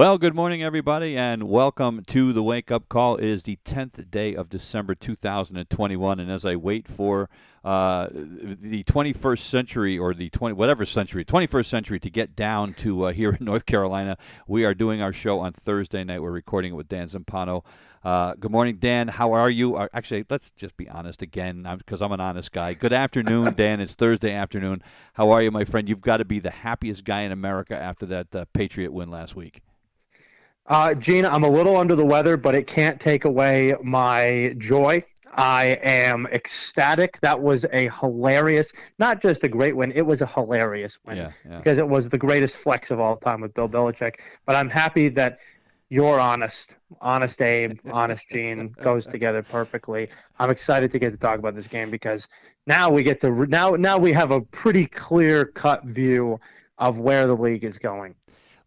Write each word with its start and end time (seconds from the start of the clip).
Well, 0.00 0.16
good 0.16 0.34
morning, 0.34 0.62
everybody, 0.62 1.14
and 1.14 1.42
welcome 1.42 2.04
to 2.06 2.32
the 2.32 2.42
Wake 2.42 2.70
Up 2.70 2.88
Call. 2.88 3.16
It 3.16 3.26
is 3.26 3.42
the 3.42 3.58
10th 3.66 4.10
day 4.10 4.34
of 4.34 4.48
December 4.48 4.94
2021, 4.94 6.18
and 6.18 6.30
as 6.30 6.46
I 6.46 6.56
wait 6.56 6.88
for 6.88 7.28
uh, 7.62 8.08
the 8.10 8.82
21st 8.84 9.40
century 9.40 9.98
or 9.98 10.14
the 10.14 10.30
20 10.30 10.54
whatever 10.54 10.86
century, 10.86 11.22
21st 11.22 11.66
century 11.66 12.00
to 12.00 12.08
get 12.08 12.34
down 12.34 12.72
to 12.72 13.08
uh, 13.08 13.12
here 13.12 13.36
in 13.38 13.44
North 13.44 13.66
Carolina, 13.66 14.16
we 14.48 14.64
are 14.64 14.72
doing 14.72 15.02
our 15.02 15.12
show 15.12 15.38
on 15.38 15.52
Thursday 15.52 16.02
night. 16.02 16.22
We're 16.22 16.30
recording 16.30 16.72
it 16.72 16.76
with 16.76 16.88
Dan 16.88 17.06
Zampano. 17.06 17.62
Uh, 18.02 18.32
good 18.40 18.50
morning, 18.50 18.76
Dan. 18.76 19.08
How 19.08 19.32
are 19.32 19.50
you? 19.50 19.76
Uh, 19.76 19.88
actually, 19.92 20.24
let's 20.30 20.48
just 20.48 20.78
be 20.78 20.88
honest 20.88 21.20
again, 21.20 21.68
because 21.76 22.00
I'm, 22.00 22.06
I'm, 22.06 22.20
an 22.20 22.26
honest 22.26 22.52
guy. 22.52 22.72
Good 22.72 22.94
afternoon, 22.94 23.52
Dan. 23.56 23.82
It's 23.82 23.96
Thursday 23.96 24.32
afternoon. 24.32 24.82
How 25.12 25.28
are 25.28 25.42
you, 25.42 25.50
my 25.50 25.64
friend? 25.64 25.90
You've 25.90 26.00
got 26.00 26.16
to 26.16 26.24
be 26.24 26.38
the 26.38 26.48
happiest 26.48 27.04
guy 27.04 27.20
in 27.20 27.32
America 27.32 27.76
after 27.76 28.06
that 28.06 28.34
uh, 28.34 28.46
Patriot 28.54 28.94
win 28.94 29.10
last 29.10 29.36
week. 29.36 29.60
Uh, 30.70 30.94
Gene, 30.94 31.26
I'm 31.26 31.42
a 31.42 31.48
little 31.50 31.76
under 31.76 31.96
the 31.96 32.06
weather, 32.06 32.36
but 32.36 32.54
it 32.54 32.68
can't 32.68 33.00
take 33.00 33.24
away 33.24 33.74
my 33.82 34.54
joy. 34.56 35.04
I 35.34 35.80
am 35.82 36.28
ecstatic. 36.28 37.18
That 37.22 37.42
was 37.42 37.66
a 37.72 37.88
hilarious, 37.88 38.72
not 38.96 39.20
just 39.20 39.42
a 39.42 39.48
great 39.48 39.74
win, 39.74 39.90
it 39.90 40.02
was 40.02 40.22
a 40.22 40.26
hilarious 40.26 41.00
win 41.04 41.16
yeah, 41.16 41.32
yeah. 41.48 41.58
because 41.58 41.78
it 41.78 41.88
was 41.88 42.08
the 42.08 42.18
greatest 42.18 42.56
flex 42.56 42.92
of 42.92 43.00
all 43.00 43.16
time 43.16 43.40
with 43.40 43.52
Bill 43.52 43.68
Belichick. 43.68 44.20
But 44.46 44.54
I'm 44.54 44.70
happy 44.70 45.08
that 45.08 45.40
you're 45.88 46.20
honest, 46.20 46.76
honest 47.00 47.42
Abe, 47.42 47.80
honest 47.90 48.28
Gene 48.28 48.68
goes 48.68 49.06
together 49.06 49.42
perfectly. 49.42 50.08
I'm 50.38 50.50
excited 50.50 50.92
to 50.92 51.00
get 51.00 51.10
to 51.10 51.16
talk 51.16 51.40
about 51.40 51.56
this 51.56 51.66
game 51.66 51.90
because 51.90 52.28
now 52.68 52.90
we 52.90 53.02
get 53.02 53.20
to 53.22 53.44
now 53.46 53.70
now 53.72 53.98
we 53.98 54.12
have 54.12 54.30
a 54.30 54.40
pretty 54.40 54.86
clear 54.86 55.46
cut 55.46 55.84
view 55.84 56.38
of 56.78 57.00
where 57.00 57.26
the 57.26 57.36
league 57.36 57.64
is 57.64 57.76
going. 57.76 58.14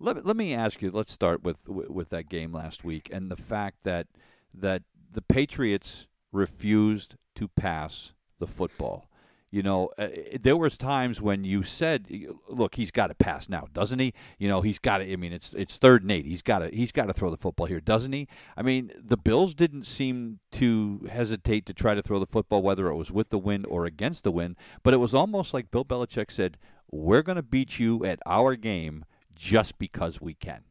Let, 0.04 0.26
let 0.26 0.36
me 0.36 0.54
ask 0.54 0.82
you. 0.82 0.92
Let's 0.92 1.14
start 1.14 1.44
with 1.44 1.58
with 1.66 2.09
that 2.09 2.28
game 2.28 2.52
last 2.52 2.84
week 2.84 3.09
and 3.12 3.32
the 3.32 3.38
fact 3.38 3.84
that 3.84 4.08
that 4.54 4.84
the 5.10 5.22
Patriots 5.22 6.08
refused 6.34 7.16
to 7.36 7.48
pass 7.48 8.14
the 8.38 8.48
football. 8.48 9.08
You 9.50 9.64
know, 9.64 9.92
uh, 9.98 10.08
there 10.42 10.58
was 10.58 10.78
times 10.78 11.22
when 11.22 11.45
you 11.45 11.64
said, 11.64 12.10
"Look, 12.50 12.76
he's 12.76 12.92
got 12.92 13.08
to 13.08 13.16
pass 13.16 13.48
now, 13.48 13.68
doesn't 13.72 14.00
he?" 14.00 14.14
You 14.40 14.50
know, 14.50 14.62
he's 14.62 14.78
got 14.78 14.98
to. 14.98 15.10
I 15.10 15.16
mean, 15.16 15.32
it's 15.32 15.54
it's 15.54 15.78
third 15.78 16.02
and 16.02 16.12
eight. 16.12 16.26
He's 16.26 16.42
got 16.42 16.60
to 16.60 16.76
he's 16.76 16.92
got 16.92 17.06
to 17.06 17.14
throw 17.14 17.30
the 17.30 17.38
football 17.38 17.67
here, 17.67 17.80
doesn't 17.80 18.12
he? 18.12 18.28
I 18.58 18.62
mean, 18.62 18.92
the 19.02 19.16
Bills 19.16 19.56
didn't 19.56 19.84
seem 19.84 20.40
to 20.54 21.08
hesitate 21.10 21.66
to 21.67 21.73
try 21.73 21.95
to 21.95 22.02
throw 22.02 22.20
the 22.20 22.26
football, 22.26 22.62
whether 22.62 22.90
it 22.90 22.95
was 22.95 23.10
with 23.10 23.30
the 23.30 23.38
wind 23.38 23.66
or 23.67 23.86
against 23.86 24.26
the 24.26 24.32
wind. 24.32 24.58
But 24.82 24.94
it 24.94 24.98
was 24.98 25.14
almost 25.14 25.54
like 25.54 25.72
Bill 25.72 25.86
Belichick 25.86 26.30
said, 26.30 26.58
"We're 26.92 27.22
going 27.22 27.38
to 27.38 27.44
beat 27.44 27.80
you 27.80 28.04
at 28.04 28.20
our 28.26 28.58
game." 28.58 29.06
Just 29.36 29.77
because 29.77 30.21
we 30.21 30.33
can. 30.33 30.61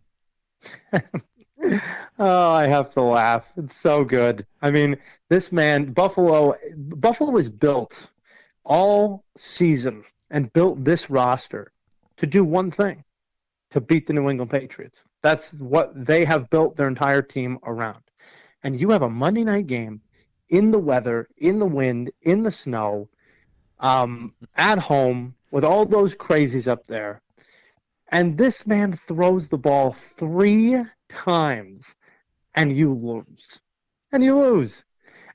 oh, 2.18 2.50
I 2.52 2.66
have 2.66 2.90
to 2.94 3.02
laugh. 3.02 3.52
It's 3.56 3.76
so 3.76 4.04
good. 4.04 4.46
I 4.60 4.70
mean, 4.70 4.96
this 5.28 5.52
man, 5.52 5.92
Buffalo, 5.92 6.54
Buffalo 6.76 7.30
was 7.30 7.48
built 7.48 8.10
all 8.64 9.24
season 9.36 10.04
and 10.30 10.52
built 10.52 10.84
this 10.84 11.10
roster 11.10 11.72
to 12.16 12.26
do 12.26 12.44
one 12.44 12.70
thing 12.70 13.04
to 13.70 13.80
beat 13.80 14.06
the 14.06 14.12
New 14.12 14.28
England 14.28 14.50
Patriots. 14.50 15.04
That's 15.22 15.54
what 15.54 15.92
they 15.94 16.24
have 16.24 16.50
built 16.50 16.76
their 16.76 16.88
entire 16.88 17.22
team 17.22 17.58
around. 17.64 18.02
And 18.62 18.80
you 18.80 18.90
have 18.90 19.02
a 19.02 19.10
Monday 19.10 19.44
night 19.44 19.66
game 19.66 20.00
in 20.48 20.70
the 20.70 20.78
weather, 20.78 21.28
in 21.38 21.58
the 21.58 21.66
wind, 21.66 22.10
in 22.20 22.42
the 22.42 22.50
snow, 22.50 23.08
um, 23.80 24.34
at 24.56 24.78
home 24.78 25.34
with 25.50 25.64
all 25.64 25.84
those 25.86 26.14
crazies 26.14 26.68
up 26.68 26.86
there. 26.86 27.20
And 28.12 28.36
this 28.36 28.66
man 28.66 28.92
throws 28.92 29.48
the 29.48 29.56
ball 29.58 29.92
three 29.92 30.84
times 31.08 31.94
and 32.54 32.70
you 32.70 32.92
lose. 32.92 33.62
And 34.12 34.22
you 34.22 34.38
lose. 34.38 34.84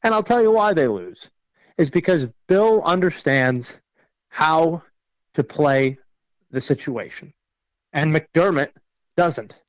And 0.04 0.14
I'll 0.14 0.24
tell 0.24 0.44
you 0.44 0.52
why 0.52 0.74
they 0.74 0.88
lose. 0.88 1.32
Is 1.80 1.90
because 1.90 2.32
Bill 2.48 2.84
understands 2.84 3.80
how 4.30 4.84
to 5.34 5.44
play 5.44 5.98
the 6.52 6.62
situation. 6.62 7.34
And 7.94 8.16
McDermott 8.16 8.70
doesn't. 9.16 9.60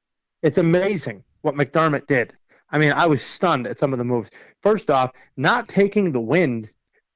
It's 0.42 0.58
amazing 0.58 1.24
what 1.40 1.54
McDermott 1.54 2.06
did. 2.06 2.34
I 2.70 2.78
mean, 2.78 2.92
I 2.92 3.06
was 3.06 3.22
stunned 3.22 3.66
at 3.66 3.78
some 3.78 3.92
of 3.92 3.98
the 3.98 4.04
moves. 4.04 4.30
First 4.60 4.90
off, 4.90 5.12
not 5.36 5.68
taking 5.68 6.12
the 6.12 6.20
wind 6.20 6.70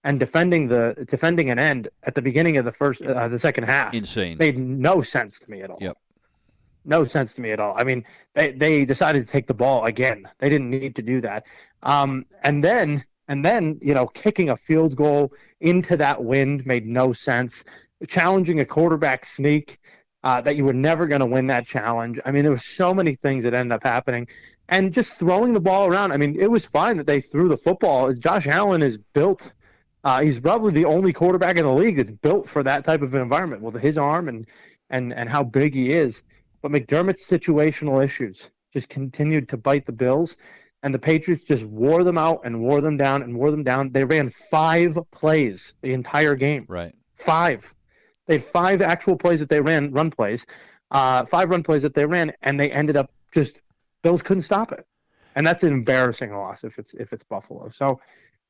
and 0.05 0.19
defending 0.19 0.69
the 0.69 1.05
defending 1.09 1.51
an 1.51 1.59
end 1.59 1.89
at 2.05 2.15
the 2.15 2.23
beginning 2.23 2.57
of 2.57 2.65
the 2.65 2.71
first 2.71 3.03
uh, 3.03 3.29
the 3.29 3.39
second 3.39 3.65
half 3.65 3.95
insane 3.95 4.37
made 4.39 4.59
no 4.59 5.01
sense 5.01 5.39
to 5.41 5.51
me 5.51 5.63
at 5.63 5.71
all. 5.71 5.79
Yep. 5.81 5.97
No 6.85 7.05
sense 7.05 7.33
to 7.35 7.41
me 7.41 7.53
at 7.53 7.61
all. 7.61 7.75
I 7.77 7.85
mean, 7.85 8.05
they 8.35 8.53
they 8.53 8.85
decided 8.85 9.25
to 9.25 9.31
take 9.31 9.47
the 9.47 9.55
ball 9.55 9.85
again. 9.85 10.29
They 10.39 10.49
didn't 10.49 10.71
need 10.71 10.97
to 10.97 11.03
do 11.03 11.21
that. 11.21 11.47
Um, 11.83 12.27
and 12.43 12.63
then 12.63 13.05
and 13.29 13.45
then 13.45 13.79
you 13.81 13.95
know 13.95 14.07
kicking 14.07 14.51
a 14.51 14.57
field 14.57 14.97
goal 14.97 15.33
into 15.61 15.97
that 15.99 16.23
wind 16.23 16.67
made 16.67 16.87
no 16.87 17.13
sense. 17.13 17.65
Challenging 18.09 18.59
a 18.59 18.65
quarterback 18.65 19.25
sneak 19.25 19.79
uh, 20.25 20.41
that 20.41 20.57
you 20.57 20.65
were 20.65 20.73
never 20.73 21.07
going 21.07 21.21
to 21.21 21.27
win 21.27 21.47
that 21.47 21.67
challenge. 21.67 22.19
I 22.25 22.33
mean, 22.33 22.43
there 22.43 22.53
were 22.53 22.59
so 22.59 22.93
many 22.93 23.15
things 23.15 23.45
that 23.45 23.55
ended 23.55 23.73
up 23.73 23.85
happening 23.85 24.27
and 24.69 24.93
just 24.93 25.19
throwing 25.19 25.53
the 25.53 25.61
ball 25.61 25.87
around. 25.87 26.13
I 26.13 26.17
mean, 26.17 26.37
it 26.39 26.51
was 26.51 26.67
fine 26.67 26.97
that 26.97 27.07
they 27.07 27.21
threw 27.21 27.49
the 27.49 27.57
football. 27.57 28.13
Josh 28.13 28.47
Allen 28.49 28.83
is 28.83 28.99
built 28.99 29.53
uh, 30.05 30.23
he's 30.23 30.41
probably 30.41 30.73
the 30.73 30.85
only 30.85 31.13
quarterback 31.13 31.57
in 31.57 31.65
the 31.65 31.73
league 31.73 31.97
that's 31.97 32.11
built 32.11 32.49
for 32.49 32.63
that 32.63 32.85
type 32.85 33.03
of 33.03 33.15
environment 33.15 33.63
with 33.63 33.81
his 33.81 33.99
arm 33.99 34.29
and 34.29 34.47
and 34.91 35.13
and 35.13 35.29
how 35.29 35.43
big 35.43 35.75
he 35.75 35.93
is. 35.93 36.23
But 36.61 36.73
McDermott's 36.73 37.27
situational 37.27 38.05
issues 38.05 38.51
just 38.73 38.89
continued 38.89 39.49
to 39.51 39.57
bite 39.57 39.85
the 39.85 39.93
Bills, 39.93 40.37
and 40.83 40.95
the 40.95 40.99
Patriots 40.99 41.45
just 41.45 41.65
wore 41.65 42.05
them 42.05 42.19
out 42.19 42.41
and 42.45 42.61
wore 42.61 42.81
them 42.81 42.97
down 42.97 43.23
and 43.23 43.37
wore 43.37 43.51
them 43.51 43.63
down. 43.63 43.93
They 43.93 44.05
ran 44.05 44.29
five 44.29 44.99
plays 45.11 45.75
the 45.83 45.93
entire 45.93 46.35
game. 46.35 46.67
Right. 46.69 46.95
Five. 47.15 47.75
They 48.27 48.35
had 48.35 48.45
five 48.45 48.83
actual 48.83 49.17
plays 49.17 49.41
that 49.41 49.49
they 49.49 49.61
ran, 49.61 49.93
run 49.93 50.11
plays, 50.11 50.47
uh, 50.91 51.25
five 51.27 51.51
run 51.51 51.63
plays 51.63 51.83
that 51.83 51.95
they 51.95 52.07
ran, 52.07 52.33
and 52.43 52.59
they 52.59 52.71
ended 52.71 52.97
up 52.97 53.11
just 53.33 53.61
Bills 54.03 54.23
couldn't 54.23 54.43
stop 54.43 54.73
it, 54.73 54.85
and 55.37 55.47
that's 55.47 55.63
an 55.63 55.73
embarrassing 55.73 56.33
loss 56.35 56.65
if 56.65 56.79
it's 56.79 56.95
if 56.95 57.13
it's 57.13 57.25
Buffalo. 57.25 57.69
So 57.69 58.01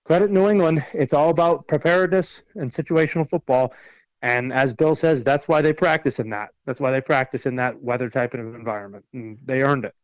credit 0.04 0.30
New 0.30 0.48
England. 0.48 0.84
It's 0.92 1.14
all 1.14 1.30
about 1.30 1.66
preparedness 1.68 2.42
and 2.54 2.70
situational 2.70 3.28
football. 3.28 3.74
And 4.22 4.52
as 4.52 4.72
Bill 4.72 4.94
says, 4.94 5.24
that's 5.24 5.48
why 5.48 5.62
they 5.62 5.72
practice 5.72 6.20
in 6.20 6.30
that. 6.30 6.50
That's 6.64 6.80
why 6.80 6.92
they 6.92 7.00
practice 7.00 7.46
in 7.46 7.56
that 7.56 7.80
weather 7.82 8.08
type 8.08 8.34
of 8.34 8.40
environment. 8.40 9.04
And 9.12 9.38
they 9.44 9.62
earned 9.62 9.84
it. 9.84 9.94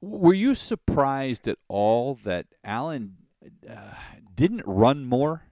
Were 0.00 0.34
you 0.34 0.54
surprised 0.54 1.48
at 1.48 1.58
all 1.66 2.14
that 2.24 2.46
Allen 2.62 3.16
uh, 3.68 3.94
didn't 4.34 4.62
run 4.66 5.04
more? 5.04 5.42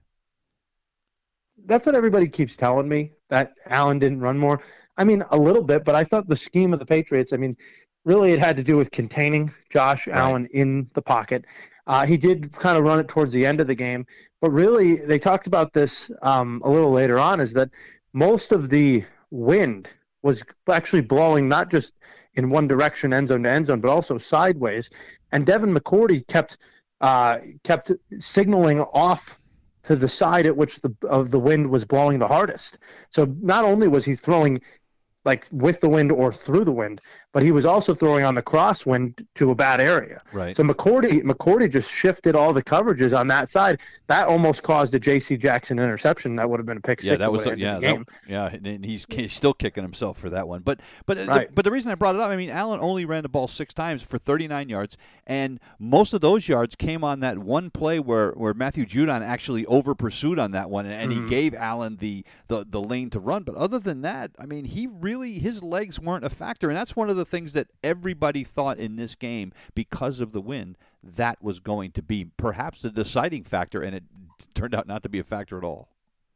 That's 1.65 1.85
what 1.85 1.95
everybody 1.95 2.27
keeps 2.27 2.55
telling 2.55 2.87
me 2.87 3.11
that 3.29 3.53
Allen 3.67 3.99
didn't 3.99 4.19
run 4.19 4.37
more. 4.37 4.61
I 4.97 5.03
mean, 5.03 5.23
a 5.31 5.37
little 5.37 5.63
bit, 5.63 5.83
but 5.83 5.95
I 5.95 6.03
thought 6.03 6.27
the 6.27 6.35
scheme 6.35 6.71
of 6.71 6.79
the 6.79 6.85
Patriots, 6.85 7.33
I 7.33 7.37
mean, 7.37 7.57
really 8.05 8.31
it 8.31 8.39
had 8.39 8.55
to 8.57 8.63
do 8.63 8.77
with 8.77 8.91
containing 8.91 9.51
Josh 9.69 10.07
right. 10.07 10.17
Allen 10.17 10.45
in 10.53 10.89
the 10.93 11.01
pocket. 11.01 11.45
Uh, 11.85 12.05
he 12.05 12.17
did 12.17 12.51
kind 12.53 12.77
of 12.77 12.83
run 12.83 12.99
it 12.99 13.07
towards 13.07 13.33
the 13.33 13.45
end 13.45 13.59
of 13.59 13.67
the 13.67 13.75
game, 13.75 14.05
but 14.41 14.51
really 14.51 14.95
they 14.95 15.19
talked 15.19 15.47
about 15.47 15.73
this 15.73 16.11
um, 16.21 16.61
a 16.63 16.69
little 16.69 16.91
later 16.91 17.19
on. 17.19 17.39
Is 17.39 17.53
that 17.53 17.69
most 18.13 18.51
of 18.51 18.69
the 18.69 19.03
wind 19.31 19.89
was 20.21 20.43
actually 20.69 21.01
blowing 21.01 21.49
not 21.49 21.69
just 21.69 21.93
in 22.35 22.49
one 22.49 22.67
direction, 22.67 23.13
end 23.13 23.27
zone 23.27 23.43
to 23.43 23.51
end 23.51 23.67
zone, 23.67 23.81
but 23.81 23.89
also 23.89 24.17
sideways. 24.17 24.89
And 25.31 25.45
Devin 25.45 25.73
McCourty 25.73 26.25
kept 26.27 26.57
uh, 27.01 27.39
kept 27.63 27.91
signaling 28.19 28.79
off 28.79 29.39
to 29.83 29.95
the 29.95 30.07
side 30.07 30.45
at 30.45 30.55
which 30.55 30.79
the 30.79 30.95
of 31.07 31.31
the 31.31 31.39
wind 31.39 31.69
was 31.69 31.85
blowing 31.85 32.19
the 32.19 32.27
hardest. 32.27 32.77
So 33.09 33.35
not 33.41 33.65
only 33.65 33.87
was 33.87 34.05
he 34.05 34.15
throwing 34.15 34.61
like 35.25 35.47
with 35.51 35.79
the 35.81 35.89
wind 35.89 36.11
or 36.11 36.31
through 36.31 36.63
the 36.63 36.71
wind, 36.71 37.01
but 37.33 37.43
he 37.43 37.51
was 37.51 37.65
also 37.65 37.93
throwing 37.93 38.23
on 38.23 38.35
the 38.35 38.41
crosswind 38.41 39.25
to 39.35 39.51
a 39.51 39.55
bad 39.55 39.81
area. 39.81 40.21
Right. 40.31 40.55
So 40.55 40.63
McCourty 40.63 41.21
McCourty 41.23 41.69
just 41.69 41.91
shifted 41.91 42.35
all 42.35 42.53
the 42.53 42.63
coverages 42.63 43.17
on 43.17 43.27
that 43.27 43.49
side. 43.49 43.81
That 44.07 44.27
almost 44.27 44.63
caused 44.63 44.93
a 44.95 44.99
J.C. 44.99 45.35
Jackson 45.37 45.79
interception. 45.79 46.35
That 46.37 46.49
would 46.49 46.59
have 46.59 46.65
been 46.65 46.77
a 46.77 46.81
pick 46.81 47.01
six. 47.01 47.11
Yeah, 47.11 47.17
that 47.17 47.31
was 47.31 47.45
yeah, 47.57 47.79
that, 47.79 48.05
yeah, 48.27 48.47
and 48.63 48.85
he's, 48.85 49.05
he's 49.09 49.33
still 49.33 49.53
kicking 49.53 49.83
himself 49.83 50.17
for 50.17 50.29
that 50.29 50.47
one. 50.47 50.61
But 50.61 50.79
but 51.05 51.17
Right. 51.17 51.47
the, 51.49 51.53
but 51.53 51.65
the 51.65 51.71
reason 51.71 51.91
I 51.91 51.95
brought 51.95 52.15
it 52.15 52.21
up, 52.21 52.29
I 52.29 52.35
mean, 52.35 52.49
Allen 52.49 52.79
only 52.79 53.03
ran 53.05 53.23
the 53.23 53.29
ball 53.29 53.47
six 53.47 53.73
times 53.73 54.01
for 54.03 54.17
39 54.17 54.69
yards, 54.69 54.97
and 55.27 55.59
most 55.79 56.13
of 56.13 56.21
those 56.21 56.47
yards 56.47 56.75
came 56.75 57.03
on 57.03 57.19
that 57.21 57.39
one 57.39 57.69
play 57.69 57.99
where, 57.99 58.31
where 58.31 58.53
Matthew 58.53 58.85
Judon 58.85 59.21
actually 59.21 59.65
over 59.65 59.95
pursued 59.95 60.37
on 60.39 60.51
that 60.51 60.69
one, 60.69 60.85
and 60.85 61.11
Mm-hmm. 61.11 61.23
he 61.23 61.29
gave 61.29 61.53
Allen 61.55 61.97
the, 61.97 62.23
the 62.47 62.63
the 62.67 62.79
lane 62.81 63.09
to 63.09 63.19
run. 63.19 63.43
But 63.43 63.55
other 63.55 63.79
than 63.79 64.01
that, 64.01 64.31
I 64.39 64.45
mean, 64.45 64.65
he 64.65 64.87
really 64.87 65.39
his 65.39 65.63
legs 65.63 65.99
weren't 65.99 66.23
a 66.23 66.29
factor, 66.29 66.69
and 66.69 66.77
that's 66.77 66.95
one 66.95 67.09
of 67.09 67.15
the 67.15 67.22
things 67.25 67.53
that 67.53 67.67
everybody 67.83 68.43
thought 68.43 68.77
in 68.77 68.95
this 68.95 69.15
game 69.15 69.51
because 69.75 70.19
of 70.19 70.31
the 70.31 70.41
win 70.41 70.75
that 71.03 71.41
was 71.41 71.59
going 71.59 71.91
to 71.91 72.01
be 72.01 72.27
perhaps 72.37 72.81
the 72.81 72.89
deciding 72.89 73.43
factor, 73.43 73.81
and 73.81 73.95
it 73.95 74.03
turned 74.53 74.75
out 74.75 74.87
not 74.87 75.03
to 75.03 75.09
be 75.09 75.19
a 75.19 75.23
factor 75.23 75.57
at 75.57 75.63
all. 75.63 75.89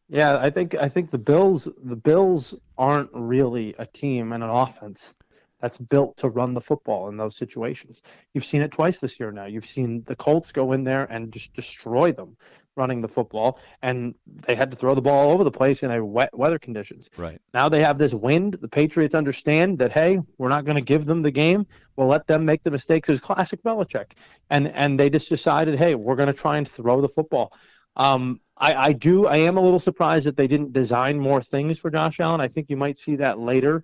Yeah, 0.09 0.37
I 0.37 0.49
think 0.49 0.75
I 0.75 0.87
think 0.87 1.11
the 1.11 1.17
Bills 1.17 1.67
the 1.83 1.95
Bills 1.95 2.55
aren't 2.77 3.09
really 3.13 3.75
a 3.77 3.85
team 3.85 4.31
and 4.31 4.43
an 4.43 4.49
offense 4.49 5.13
that's 5.59 5.77
built 5.77 6.17
to 6.17 6.29
run 6.29 6.53
the 6.53 6.61
football 6.61 7.09
in 7.09 7.17
those 7.17 7.35
situations. 7.35 8.01
You've 8.33 8.45
seen 8.45 8.61
it 8.61 8.71
twice 8.71 8.99
this 8.99 9.19
year 9.19 9.31
now. 9.31 9.45
You've 9.45 9.65
seen 9.65 10.03
the 10.05 10.15
Colts 10.15 10.51
go 10.51 10.71
in 10.71 10.83
there 10.83 11.05
and 11.05 11.31
just 11.31 11.53
destroy 11.53 12.11
them 12.11 12.37
running 12.77 13.01
the 13.01 13.07
football 13.07 13.59
and 13.81 14.15
they 14.25 14.55
had 14.55 14.71
to 14.71 14.77
throw 14.77 14.95
the 14.95 15.01
ball 15.01 15.27
all 15.27 15.31
over 15.31 15.43
the 15.43 15.51
place 15.51 15.83
in 15.83 15.91
a 15.91 16.03
wet 16.03 16.35
weather 16.37 16.59
conditions. 16.59 17.09
Right. 17.17 17.41
Now 17.53 17.69
they 17.69 17.81
have 17.81 17.97
this 17.97 18.13
wind. 18.13 18.53
The 18.61 18.67
Patriots 18.67 19.15
understand 19.15 19.79
that 19.79 19.91
hey, 19.91 20.19
we're 20.37 20.49
not 20.49 20.65
going 20.65 20.75
to 20.75 20.81
give 20.81 21.05
them 21.05 21.21
the 21.21 21.31
game. 21.31 21.67
We'll 21.95 22.07
let 22.07 22.27
them 22.27 22.45
make 22.45 22.63
the 22.63 22.71
mistakes. 22.71 23.09
It 23.09 23.13
was 23.13 23.21
classic 23.21 23.63
Belichick, 23.63 24.11
and 24.49 24.67
and 24.69 24.99
they 24.99 25.09
just 25.09 25.29
decided, 25.29 25.77
hey, 25.77 25.95
we're 25.95 26.15
going 26.15 26.27
to 26.27 26.33
try 26.33 26.57
and 26.57 26.67
throw 26.67 27.01
the 27.01 27.09
football. 27.09 27.53
Um, 27.95 28.39
I, 28.55 28.73
I 28.73 28.93
do. 28.93 29.25
I 29.25 29.37
am 29.37 29.57
a 29.57 29.61
little 29.61 29.79
surprised 29.79 30.27
that 30.27 30.37
they 30.37 30.47
didn't 30.47 30.73
design 30.73 31.19
more 31.19 31.41
things 31.41 31.79
for 31.79 31.89
Josh 31.89 32.19
Allen. 32.19 32.41
I 32.41 32.47
think 32.47 32.69
you 32.69 32.77
might 32.77 32.97
see 32.97 33.15
that 33.17 33.39
later 33.39 33.83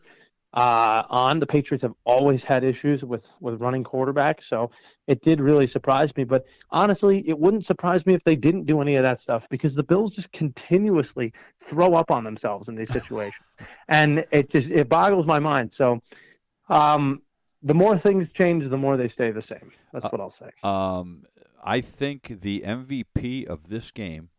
uh, 0.54 1.04
on. 1.10 1.40
The 1.40 1.48
Patriots 1.48 1.82
have 1.82 1.94
always 2.06 2.44
had 2.44 2.64
issues 2.64 3.04
with 3.04 3.30
with 3.40 3.60
running 3.60 3.84
quarterbacks, 3.84 4.44
so 4.44 4.72
it 5.08 5.22
did 5.22 5.42
really 5.42 5.68
surprise 5.68 6.16
me. 6.16 6.24
But 6.24 6.46
honestly, 6.70 7.28
it 7.28 7.38
wouldn't 7.38 7.66
surprise 7.66 8.06
me 8.06 8.14
if 8.14 8.24
they 8.24 8.36
didn't 8.36 8.66
do 8.66 8.82
any 8.82 8.96
of 8.96 9.04
that 9.04 9.20
stuff 9.20 9.48
because 9.50 9.76
the 9.76 9.84
Bills 9.84 10.16
just 10.16 10.32
continuously 10.32 11.34
throw 11.60 11.94
up 11.96 12.12
on 12.12 12.24
themselves 12.24 12.70
in 12.70 12.76
these 12.76 12.90
situations, 13.00 13.58
and 13.88 14.26
it 14.32 14.50
just 14.50 14.70
it 14.70 14.90
boggles 14.90 15.26
my 15.26 15.40
mind. 15.40 15.74
So. 15.74 16.02
Um, 16.70 17.22
the 17.66 17.74
more 17.74 17.98
things 17.98 18.32
change, 18.32 18.68
the 18.68 18.78
more 18.78 18.98
they 18.98 19.08
stay 19.08 19.32
the 19.32 19.42
same. 19.42 19.72
That's 19.94 20.12
what 20.12 20.20
I'll 20.20 20.30
say. 20.30 20.50
Um, 20.64 21.24
I 21.64 21.80
think 21.80 22.42
the 22.42 22.62
MVP 22.66 23.46
of 23.48 23.70
this 23.70 23.92
game 23.92 24.30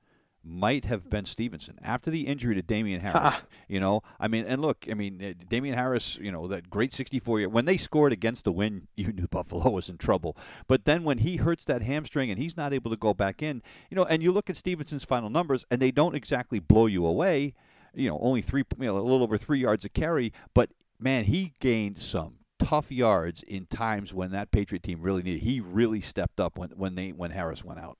might 0.45 0.85
have 0.85 1.09
been 1.09 1.25
Stevenson 1.25 1.79
after 1.83 2.11
the 2.11 2.27
injury 2.27 2.55
to 2.55 2.63
Damien 2.63 3.01
Harris. 3.01 3.43
you 3.69 3.81
know, 3.81 4.03
I 4.21 4.29
mean, 4.29 4.45
and 4.45 4.61
look, 4.61 4.87
I 4.91 4.95
mean, 4.95 5.23
uh, 5.23 5.45
Damien 5.49 5.77
Harris, 5.77 6.17
you 6.21 6.31
know, 6.31 6.47
that 6.49 6.71
great 6.71 6.93
64 6.93 7.41
year 7.41 7.49
when 7.49 7.65
they 7.65 7.77
scored 7.77 8.13
against 8.13 8.45
the 8.45 8.53
win, 8.53 8.89
you 8.97 9.13
knew 9.13 9.27
Buffalo 9.27 9.71
was 9.71 9.89
in 9.89 9.99
trouble. 9.99 10.37
But 10.67 10.85
then 10.85 11.05
when 11.05 11.19
he 11.19 11.37
hurts 11.37 11.65
that 11.67 11.83
hamstring 11.83 12.31
and 12.31 12.39
he's 12.39 12.57
not 12.57 12.73
able 12.73 12.91
to 12.91 12.97
go 12.97 13.15
back 13.15 13.43
in, 13.43 13.63
you 13.91 13.97
know, 13.97 14.05
and 14.05 14.23
you 14.23 14.33
look 14.33 14.51
at 14.51 14.57
Stevenson's 14.57 15.05
final 15.05 15.31
numbers 15.31 15.65
and 15.71 15.81
they 15.81 15.91
don't 15.91 16.15
exactly 16.15 16.59
blow 16.59 16.87
you 16.87 17.07
away. 17.07 17.55
You 17.95 18.09
know, 18.09 18.19
only 18.21 18.43
three, 18.43 18.65
you 18.79 18.87
know, 18.87 18.99
a 18.99 19.01
little 19.01 19.23
over 19.23 19.39
three 19.39 19.61
yards 19.61 19.85
a 19.85 19.89
carry, 19.89 20.33
but 20.53 20.71
man, 20.99 21.25
he 21.25 21.53
gained 21.61 21.99
some 21.99 22.39
tough 22.59 22.91
yards 22.91 23.43
in 23.43 23.67
times 23.67 24.15
when 24.15 24.31
that 24.31 24.51
Patriot 24.51 24.83
team 24.83 25.01
really 25.01 25.23
needed. 25.23 25.43
He 25.43 25.61
really 25.61 26.01
stepped 26.01 26.41
up 26.41 26.59
when 26.59 26.71
when 26.71 26.95
they 26.95 27.11
when 27.11 27.31
Harris 27.31 27.65
went 27.65 27.79
out. 27.79 27.99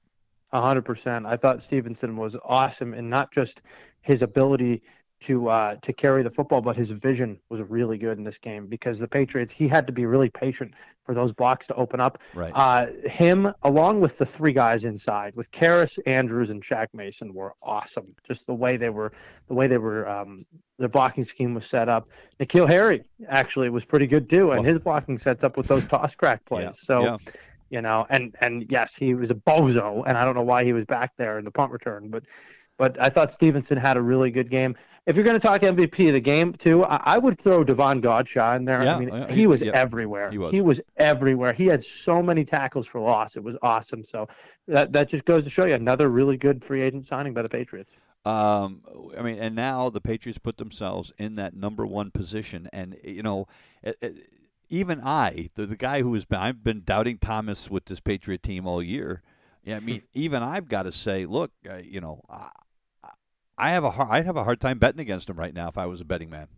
A 0.55 0.61
hundred 0.61 0.83
percent. 0.85 1.27
I 1.27 1.37
thought 1.37 1.61
Stevenson 1.61 2.17
was 2.17 2.37
awesome, 2.45 2.95
and 2.95 3.11
not 3.11 3.33
just 3.33 3.63
his 4.03 4.23
ability 4.23 4.83
to 5.23 5.49
uh, 5.49 5.77
to 5.83 5.93
carry 5.93 6.23
the 6.23 6.31
football, 6.31 6.61
but 6.61 6.77
his 6.77 6.91
vision 6.91 7.41
was 7.49 7.61
really 7.63 7.99
good 7.99 8.19
in 8.19 8.25
this 8.25 8.39
game 8.39 8.67
because 8.67 8.99
the 8.99 9.09
Patriots 9.09 9.53
he 9.53 9.67
had 9.67 9.85
to 9.89 9.93
be 9.93 10.07
really 10.07 10.31
patient 10.31 10.75
for 11.05 11.13
those 11.13 11.33
blocks 11.33 11.67
to 11.67 11.75
open 11.75 11.99
up. 12.01 12.19
Right. 12.35 12.53
Uh, 12.55 12.87
him 13.09 13.53
along 13.65 14.01
with 14.01 14.17
the 14.17 14.25
three 14.27 14.53
guys 14.53 14.85
inside 14.85 15.35
with 15.35 15.51
Karras, 15.51 15.99
Andrews, 16.07 16.51
and 16.51 16.63
Shaq 16.63 16.87
Mason 16.95 17.35
were 17.35 17.55
awesome. 17.63 18.15
Just 18.23 18.47
the 18.47 18.55
way 18.55 18.77
they 18.77 18.91
were, 18.91 19.13
the 19.49 19.55
way 19.55 19.67
they 19.67 19.79
were, 19.79 20.09
um, 20.09 20.47
their 20.79 20.89
blocking 20.89 21.25
scheme 21.25 21.53
was 21.53 21.67
set 21.67 21.89
up. 21.89 22.09
N'Keal 22.39 22.69
Harry 22.69 23.03
actually 23.29 23.71
was 23.71 23.85
pretty 23.85 24.07
good 24.07 24.31
too, 24.31 24.51
and 24.53 24.61
Well- 24.61 24.63
his 24.63 24.79
blocking 24.79 25.19
sets 25.19 25.43
up 25.43 25.57
with 25.57 25.67
those 25.67 25.85
toss 25.87 26.15
crack 26.15 26.45
plays. 26.45 26.65
Yeah, 26.65 26.71
So 26.73 27.03
yeah. 27.03 27.17
You 27.75 27.83
know, 27.83 28.07
and 28.09 28.37
and 28.41 28.71
yes, 28.71 28.95
he 28.95 29.15
was 29.15 29.33
a 29.33 29.35
bozo, 29.35 30.05
and 30.07 30.17
I 30.17 30.25
don't 30.25 30.37
know 30.37 30.43
why 30.43 30.63
he 30.63 30.73
was 30.73 30.85
back 30.85 31.17
there 31.17 31.41
in 31.41 31.45
the 31.45 31.51
punt 31.51 31.73
return, 31.73 32.09
but 32.09 32.23
but 32.79 33.01
I 33.01 33.09
thought 33.09 33.33
Stevenson 33.33 33.77
had 33.77 33.97
a 33.97 34.01
really 34.01 34.31
good 34.31 34.49
game. 34.49 34.77
If 35.07 35.17
you're 35.17 35.25
going 35.25 35.39
to 35.39 35.45
talk 35.45 35.63
MVP 35.63 36.07
of 36.07 36.13
the 36.13 36.21
game 36.21 36.53
too, 36.53 36.85
I, 36.85 37.17
I 37.17 37.19
would 37.19 37.37
throw 37.37 37.65
Davon 37.65 38.01
Godchaux 38.01 38.55
in 38.55 38.65
there. 38.65 38.85
Yeah, 38.85 38.95
I 38.95 38.99
mean, 39.01 39.09
yeah, 39.09 39.27
he 39.27 39.35
he- 39.35 39.47
was 39.49 39.61
yeah, 39.61 39.73
everywhere. 39.73 40.31
he 40.31 40.61
was. 40.61 40.81
everywhere. 40.99 41.53
He 41.53 41.67
had 41.67 41.83
so 41.83 42.23
many 42.23 42.45
tackles 42.45 42.87
for 42.87 43.01
loss. 43.01 43.37
It 43.37 43.43
was 43.43 43.57
awesome. 43.61 44.05
So 44.05 44.29
that 44.69 44.93
that 44.93 45.09
just 45.09 45.25
goes 45.25 45.43
to 45.43 45.51
show 45.51 45.65
you 45.65 45.75
another 45.75 46.09
really 46.09 46.37
good 46.37 46.65
free 46.65 46.81
agent 46.81 47.09
signing 47.09 47.35
by 47.35 47.43
the 47.43 47.49
Patriots. 47.49 47.97
Um, 48.25 48.83
I 49.19 49.23
mean, 49.23 49.39
and 49.41 49.57
now 49.57 49.91
the 49.91 50.01
Patriots 50.01 50.39
put 50.39 50.59
themselves 50.59 51.13
in 51.19 51.35
that 51.35 51.57
number 51.57 51.85
one 51.85 52.13
position, 52.13 52.69
and 52.73 52.97
you 53.03 53.25
know, 53.25 53.49
eh, 53.83 53.95
eh, 54.01 54.11
even 54.69 55.01
I, 55.01 55.51
the, 55.55 55.67
the 55.67 55.77
guy 55.77 56.03
who 56.03 56.15
has 56.15 56.25
been, 56.25 56.41
I've 56.41 56.65
been 56.65 56.83
doubting 56.85 57.19
Thomas 57.19 57.71
with 57.71 57.87
this 57.87 58.01
Patriot 58.01 58.43
team 58.43 58.67
all 58.67 58.83
year. 58.83 59.23
Yeah, 59.63 59.77
I 59.77 59.81
mean, 59.81 60.03
even 60.15 60.43
I've 60.43 60.69
got 60.69 60.85
to 60.85 60.93
say, 60.93 61.27
look, 61.27 61.53
uh, 61.69 61.77
you 61.77 62.01
know, 62.01 62.21
I, 62.29 62.51
I 63.57 63.71
have 63.71 63.85
a 63.85 63.91
hard, 63.91 64.11
I'd 64.11 64.27
have 64.27 64.37
a 64.37 64.45
hard 64.45 64.61
time 64.61 64.79
betting 64.79 65.01
against 65.01 65.31
him 65.31 65.37
right 65.37 65.55
now 65.55 65.69
if 65.69 65.79
I 65.79 65.87
was 65.87 66.01
a 66.01 66.05
betting 66.05 66.31
man. 66.31 66.49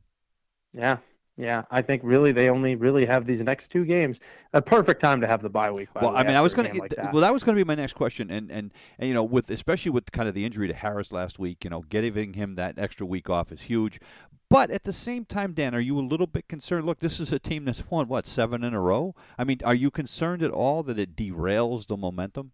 Yeah. 0.73 0.99
Yeah, 1.39 1.65
I 1.71 1.83
think 1.83 2.01
really 2.03 2.33
they 2.33 2.49
only 2.49 2.77
really 2.77 3.05
have 3.05 3.27
these 3.27 3.43
next 3.43 3.69
two 3.69 3.85
games. 3.85 4.21
A 4.55 4.63
perfect 4.63 5.01
time 5.03 5.21
to 5.21 5.27
have 5.27 5.43
the 5.43 5.51
bye 5.51 5.71
week. 5.71 5.93
By 5.93 6.01
well, 6.03 6.13
the 6.13 6.19
I 6.19 6.23
mean, 6.23 6.35
I 6.35 6.41
was 6.41 6.55
going 6.55 6.71
game 6.71 6.79
like 6.79 6.91
to. 6.91 6.97
that. 6.97 7.13
well, 7.13 7.21
that 7.21 7.33
was 7.33 7.45
going 7.45 7.55
to 7.55 7.63
be 7.63 7.67
my 7.67 7.75
next 7.75 7.93
question, 7.93 8.31
and, 8.31 8.51
and 8.51 8.73
and 8.99 9.09
you 9.09 9.13
know, 9.13 9.23
with 9.23 9.51
especially 9.51 9.91
with 9.91 10.11
kind 10.13 10.29
of 10.29 10.35
the 10.35 10.47
injury 10.47 10.67
to 10.67 10.75
Harris 10.75 11.13
last 11.13 11.39
week, 11.39 11.63
you 11.65 11.69
know, 11.71 11.83
giving 11.83 12.33
him 12.33 12.55
that 12.55 12.79
extra 12.79 13.07
week 13.07 13.29
off 13.29 13.53
is 13.53 13.63
huge. 13.63 14.01
But 14.49 14.71
at 14.71 14.85
the 14.85 14.93
same 14.93 15.25
time, 15.25 15.53
Dan, 15.53 15.75
are 15.75 15.81
you 15.81 15.99
a 15.99 16.01
little 16.01 16.27
bit 16.27 16.49
concerned? 16.49 16.87
Look, 16.87 17.01
this 17.01 17.21
is 17.21 17.33
a 17.33 17.39
team 17.39 17.65
that's 17.65 17.91
won 17.91 18.09
what 18.09 18.27
seven 18.27 18.65
in 18.65 18.73
a 18.73 18.81
row. 18.81 19.15
I 19.37 19.45
mean, 19.45 19.59
are 19.65 19.75
you 19.75 19.91
concerned 19.91 20.43
at 20.43 20.51
all 20.51 20.83
that 20.85 20.99
it 20.99 21.17
derails 21.17 21.87
the 21.87 21.97
momentum? 21.97 22.53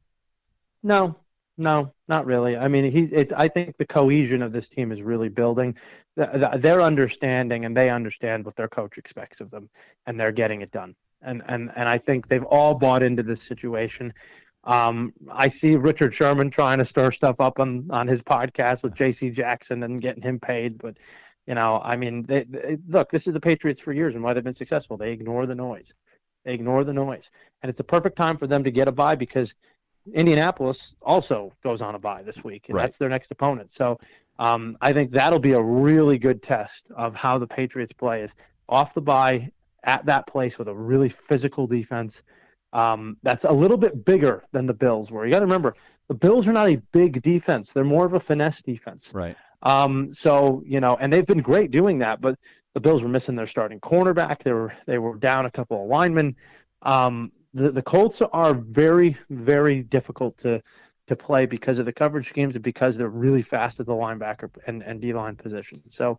No, 0.82 1.17
no, 1.56 1.93
not 2.08 2.26
really. 2.26 2.56
I 2.56 2.69
mean, 2.69 2.91
he. 2.91 3.05
It, 3.05 3.32
I 3.36 3.48
think 3.48 3.76
the 3.76 3.86
cohesion 3.86 4.43
of 4.43 4.53
this 4.53 4.69
team 4.69 4.91
is 4.91 5.03
really 5.03 5.29
building. 5.29 5.76
The, 6.17 6.26
the, 6.53 6.58
their 6.58 6.81
understanding, 6.81 7.65
and 7.65 7.76
they 7.76 7.91
understand 7.91 8.44
what 8.44 8.56
their 8.56 8.69
coach 8.69 8.98
expects 8.98 9.41
of 9.41 9.50
them, 9.50 9.69
and 10.06 10.19
they're 10.19 10.32
getting 10.32 10.62
it 10.62 10.70
done. 10.70 10.94
And 11.20 11.43
and 11.46 11.70
and 11.76 11.88
I 11.88 11.98
think 11.98 12.29
they've 12.29 12.44
all 12.44 12.74
bought 12.74 13.03
into 13.03 13.22
this 13.22 13.43
situation. 13.43 14.15
Um, 14.65 15.12
I 15.31 15.48
see 15.48 15.74
Richard 15.76 16.15
Sherman 16.15 16.50
trying 16.50 16.79
to 16.79 16.84
stir 16.84 17.10
stuff 17.10 17.41
up 17.41 17.60
on 17.60 17.86
on 17.91 18.08
his 18.08 18.22
podcast 18.22 18.82
with 18.82 18.94
J.C. 18.94 19.31
Jackson 19.31 19.82
and 19.82 20.00
getting 20.00 20.22
him 20.22 20.41
paid, 20.41 20.79
but 20.79 20.96
you 21.46 21.55
know, 21.55 21.81
I 21.82 21.96
mean, 21.96 22.22
they, 22.22 22.44
they, 22.44 22.79
look, 22.88 23.10
this 23.10 23.26
is 23.26 23.32
the 23.32 23.41
Patriots 23.41 23.81
for 23.81 23.93
years, 23.93 24.15
and 24.15 24.22
why 24.22 24.32
they've 24.32 24.44
been 24.44 24.55
successful. 24.55 24.96
They 24.96 25.10
ignore 25.10 25.46
the 25.46 25.56
noise. 25.56 25.93
They 26.44 26.55
ignore 26.55 26.84
the 26.84 26.94
noise, 26.94 27.31
and 27.62 27.70
it's 27.70 27.81
a 27.81 27.84
perfect 27.84 28.17
time 28.17 28.36
for 28.36 28.46
them 28.46 28.65
to 28.65 28.70
get 28.70 28.88
a 28.88 28.93
bye 28.93 29.17
because 29.17 29.55
Indianapolis 30.12 30.94
also 31.02 31.52
goes 31.62 31.82
on 31.82 31.94
a 31.94 31.98
bye 31.98 32.22
this 32.22 32.42
week, 32.42 32.68
and 32.68 32.76
Right. 32.76 32.82
that's 32.82 32.98
their 32.98 33.08
next 33.08 33.30
opponent. 33.30 33.70
So 33.70 33.98
um, 34.38 34.76
I 34.80 34.92
think 34.92 35.10
that'll 35.12 35.38
be 35.38 35.52
a 35.52 35.62
really 35.62 36.18
good 36.18 36.42
test 36.42 36.90
of 36.96 37.14
how 37.14 37.38
the 37.38 37.46
Patriots 37.46 37.92
play 37.92 38.22
is 38.22 38.34
off 38.68 38.94
the 38.94 39.02
bye 39.02 39.50
at 39.84 40.06
that 40.06 40.26
place 40.26 40.58
with 40.58 40.68
a 40.68 40.74
really 40.74 41.08
physical 41.08 41.66
defense. 41.66 42.22
Um, 42.72 43.16
that's 43.22 43.44
a 43.44 43.52
little 43.52 43.76
bit 43.76 44.04
bigger 44.04 44.44
than 44.52 44.66
the 44.66 44.74
Bills 44.74 45.10
were. 45.10 45.24
You 45.24 45.30
got 45.30 45.40
to 45.40 45.44
remember, 45.46 45.74
the 46.08 46.14
Bills 46.14 46.48
are 46.48 46.52
not 46.52 46.68
a 46.68 46.76
big 46.92 47.20
defense; 47.22 47.72
they're 47.72 47.84
more 47.84 48.06
of 48.06 48.14
a 48.14 48.20
finesse 48.20 48.62
defense. 48.62 49.12
Right. 49.14 49.36
Um, 49.62 50.12
so 50.12 50.62
you 50.66 50.80
know, 50.80 50.96
and 50.96 51.12
they've 51.12 51.26
been 51.26 51.42
great 51.42 51.70
doing 51.70 51.98
that, 51.98 52.20
but 52.20 52.38
the 52.74 52.80
Bills 52.80 53.02
were 53.02 53.08
missing 53.08 53.36
their 53.36 53.46
starting 53.46 53.78
cornerback. 53.80 54.38
They 54.38 54.52
were 54.52 54.72
they 54.86 54.98
were 54.98 55.16
down 55.16 55.46
a 55.46 55.50
couple 55.50 55.82
of 55.82 55.88
linemen. 55.88 56.36
Um, 56.80 57.30
the 57.54 57.70
the 57.70 57.82
Colts 57.82 58.22
are 58.22 58.54
very 58.54 59.16
very 59.30 59.82
difficult 59.82 60.38
to 60.38 60.62
to 61.08 61.16
play 61.16 61.46
because 61.46 61.78
of 61.78 61.86
the 61.86 61.92
coverage 61.92 62.28
schemes 62.28 62.54
and 62.54 62.62
because 62.62 62.96
they're 62.96 63.08
really 63.08 63.42
fast 63.42 63.80
at 63.80 63.86
the 63.86 63.92
linebacker 63.92 64.50
and 64.66 64.82
and 64.82 65.00
D 65.00 65.12
line 65.12 65.36
position. 65.36 65.82
So. 65.88 66.18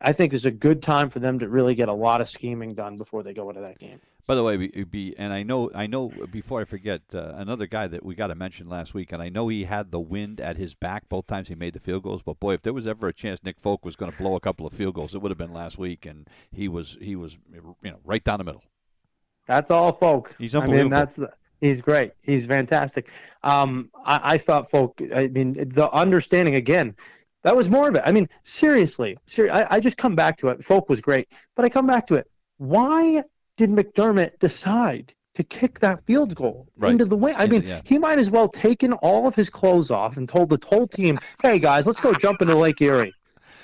I 0.00 0.12
think 0.12 0.32
it's 0.32 0.44
a 0.44 0.52
good 0.52 0.80
time 0.80 1.10
for 1.10 1.18
them 1.18 1.40
to 1.40 1.48
really 1.48 1.74
get 1.74 1.88
a 1.88 1.92
lot 1.92 2.20
of 2.20 2.28
scheming 2.28 2.74
done 2.74 2.96
before 2.96 3.24
they 3.24 3.32
go 3.32 3.48
into 3.48 3.62
that 3.62 3.80
game. 3.80 4.00
By 4.28 4.34
the 4.34 4.44
way, 4.44 4.58
be, 4.58 5.16
and 5.16 5.32
I 5.32 5.42
know 5.42 5.70
I 5.74 5.86
know 5.86 6.10
before 6.30 6.60
I 6.60 6.64
forget 6.64 7.00
uh, 7.14 7.32
another 7.36 7.66
guy 7.66 7.86
that 7.86 8.04
we 8.04 8.14
got 8.14 8.26
to 8.26 8.34
mention 8.34 8.68
last 8.68 8.92
week, 8.92 9.10
and 9.10 9.22
I 9.22 9.30
know 9.30 9.48
he 9.48 9.64
had 9.64 9.90
the 9.90 9.98
wind 9.98 10.38
at 10.38 10.58
his 10.58 10.74
back 10.74 11.08
both 11.08 11.26
times 11.26 11.48
he 11.48 11.54
made 11.54 11.72
the 11.72 11.80
field 11.80 12.02
goals. 12.02 12.20
But 12.22 12.38
boy, 12.38 12.52
if 12.52 12.62
there 12.62 12.74
was 12.74 12.86
ever 12.86 13.08
a 13.08 13.12
chance 13.12 13.42
Nick 13.42 13.58
Folk 13.58 13.86
was 13.86 13.96
going 13.96 14.12
to 14.12 14.18
blow 14.18 14.36
a 14.36 14.40
couple 14.40 14.66
of 14.66 14.74
field 14.74 14.94
goals, 14.94 15.14
it 15.14 15.22
would 15.22 15.30
have 15.30 15.38
been 15.38 15.54
last 15.54 15.78
week, 15.78 16.04
and 16.04 16.28
he 16.52 16.68
was 16.68 16.98
he 17.00 17.16
was 17.16 17.38
you 17.50 17.90
know 17.90 18.00
right 18.04 18.22
down 18.22 18.36
the 18.36 18.44
middle. 18.44 18.62
That's 19.48 19.70
all, 19.72 19.90
folk. 19.92 20.34
He's 20.38 20.54
I 20.54 20.64
mean, 20.66 20.88
that's 20.90 21.16
the, 21.16 21.32
he's 21.60 21.80
great. 21.80 22.12
He's 22.22 22.46
fantastic. 22.46 23.10
Um, 23.42 23.90
I, 24.04 24.34
I 24.34 24.38
thought 24.38 24.70
folk. 24.70 25.00
I 25.12 25.26
mean, 25.28 25.54
the 25.54 25.90
understanding 25.90 26.54
again. 26.54 26.94
That 27.44 27.56
was 27.56 27.70
more 27.70 27.88
of 27.88 27.94
it. 27.94 28.02
I 28.04 28.10
mean, 28.12 28.28
seriously, 28.42 29.16
ser- 29.26 29.50
I, 29.50 29.76
I 29.76 29.80
just 29.80 29.96
come 29.96 30.14
back 30.16 30.36
to 30.38 30.48
it. 30.48 30.62
Folk 30.64 30.88
was 30.88 31.00
great, 31.00 31.28
but 31.54 31.64
I 31.64 31.68
come 31.68 31.86
back 31.86 32.08
to 32.08 32.16
it. 32.16 32.28
Why 32.58 33.22
did 33.56 33.70
McDermott 33.70 34.38
decide 34.40 35.14
to 35.34 35.44
kick 35.44 35.78
that 35.78 36.04
field 36.04 36.34
goal 36.34 36.66
Right. 36.76 36.90
into 36.90 37.04
the 37.04 37.16
wing? 37.16 37.36
I 37.38 37.46
mean, 37.46 37.62
yeah. 37.62 37.80
he 37.84 37.96
might 37.96 38.18
as 38.18 38.28
well 38.30 38.48
taken 38.48 38.92
all 38.92 39.28
of 39.28 39.36
his 39.36 39.50
clothes 39.50 39.92
off 39.92 40.16
and 40.16 40.28
told 40.28 40.50
the 40.50 40.58
whole 40.66 40.88
team, 40.88 41.16
"Hey 41.40 41.60
guys, 41.60 41.86
let's 41.86 42.00
go 42.00 42.12
jump 42.12 42.42
into 42.42 42.56
Lake 42.56 42.82
Erie. 42.82 43.14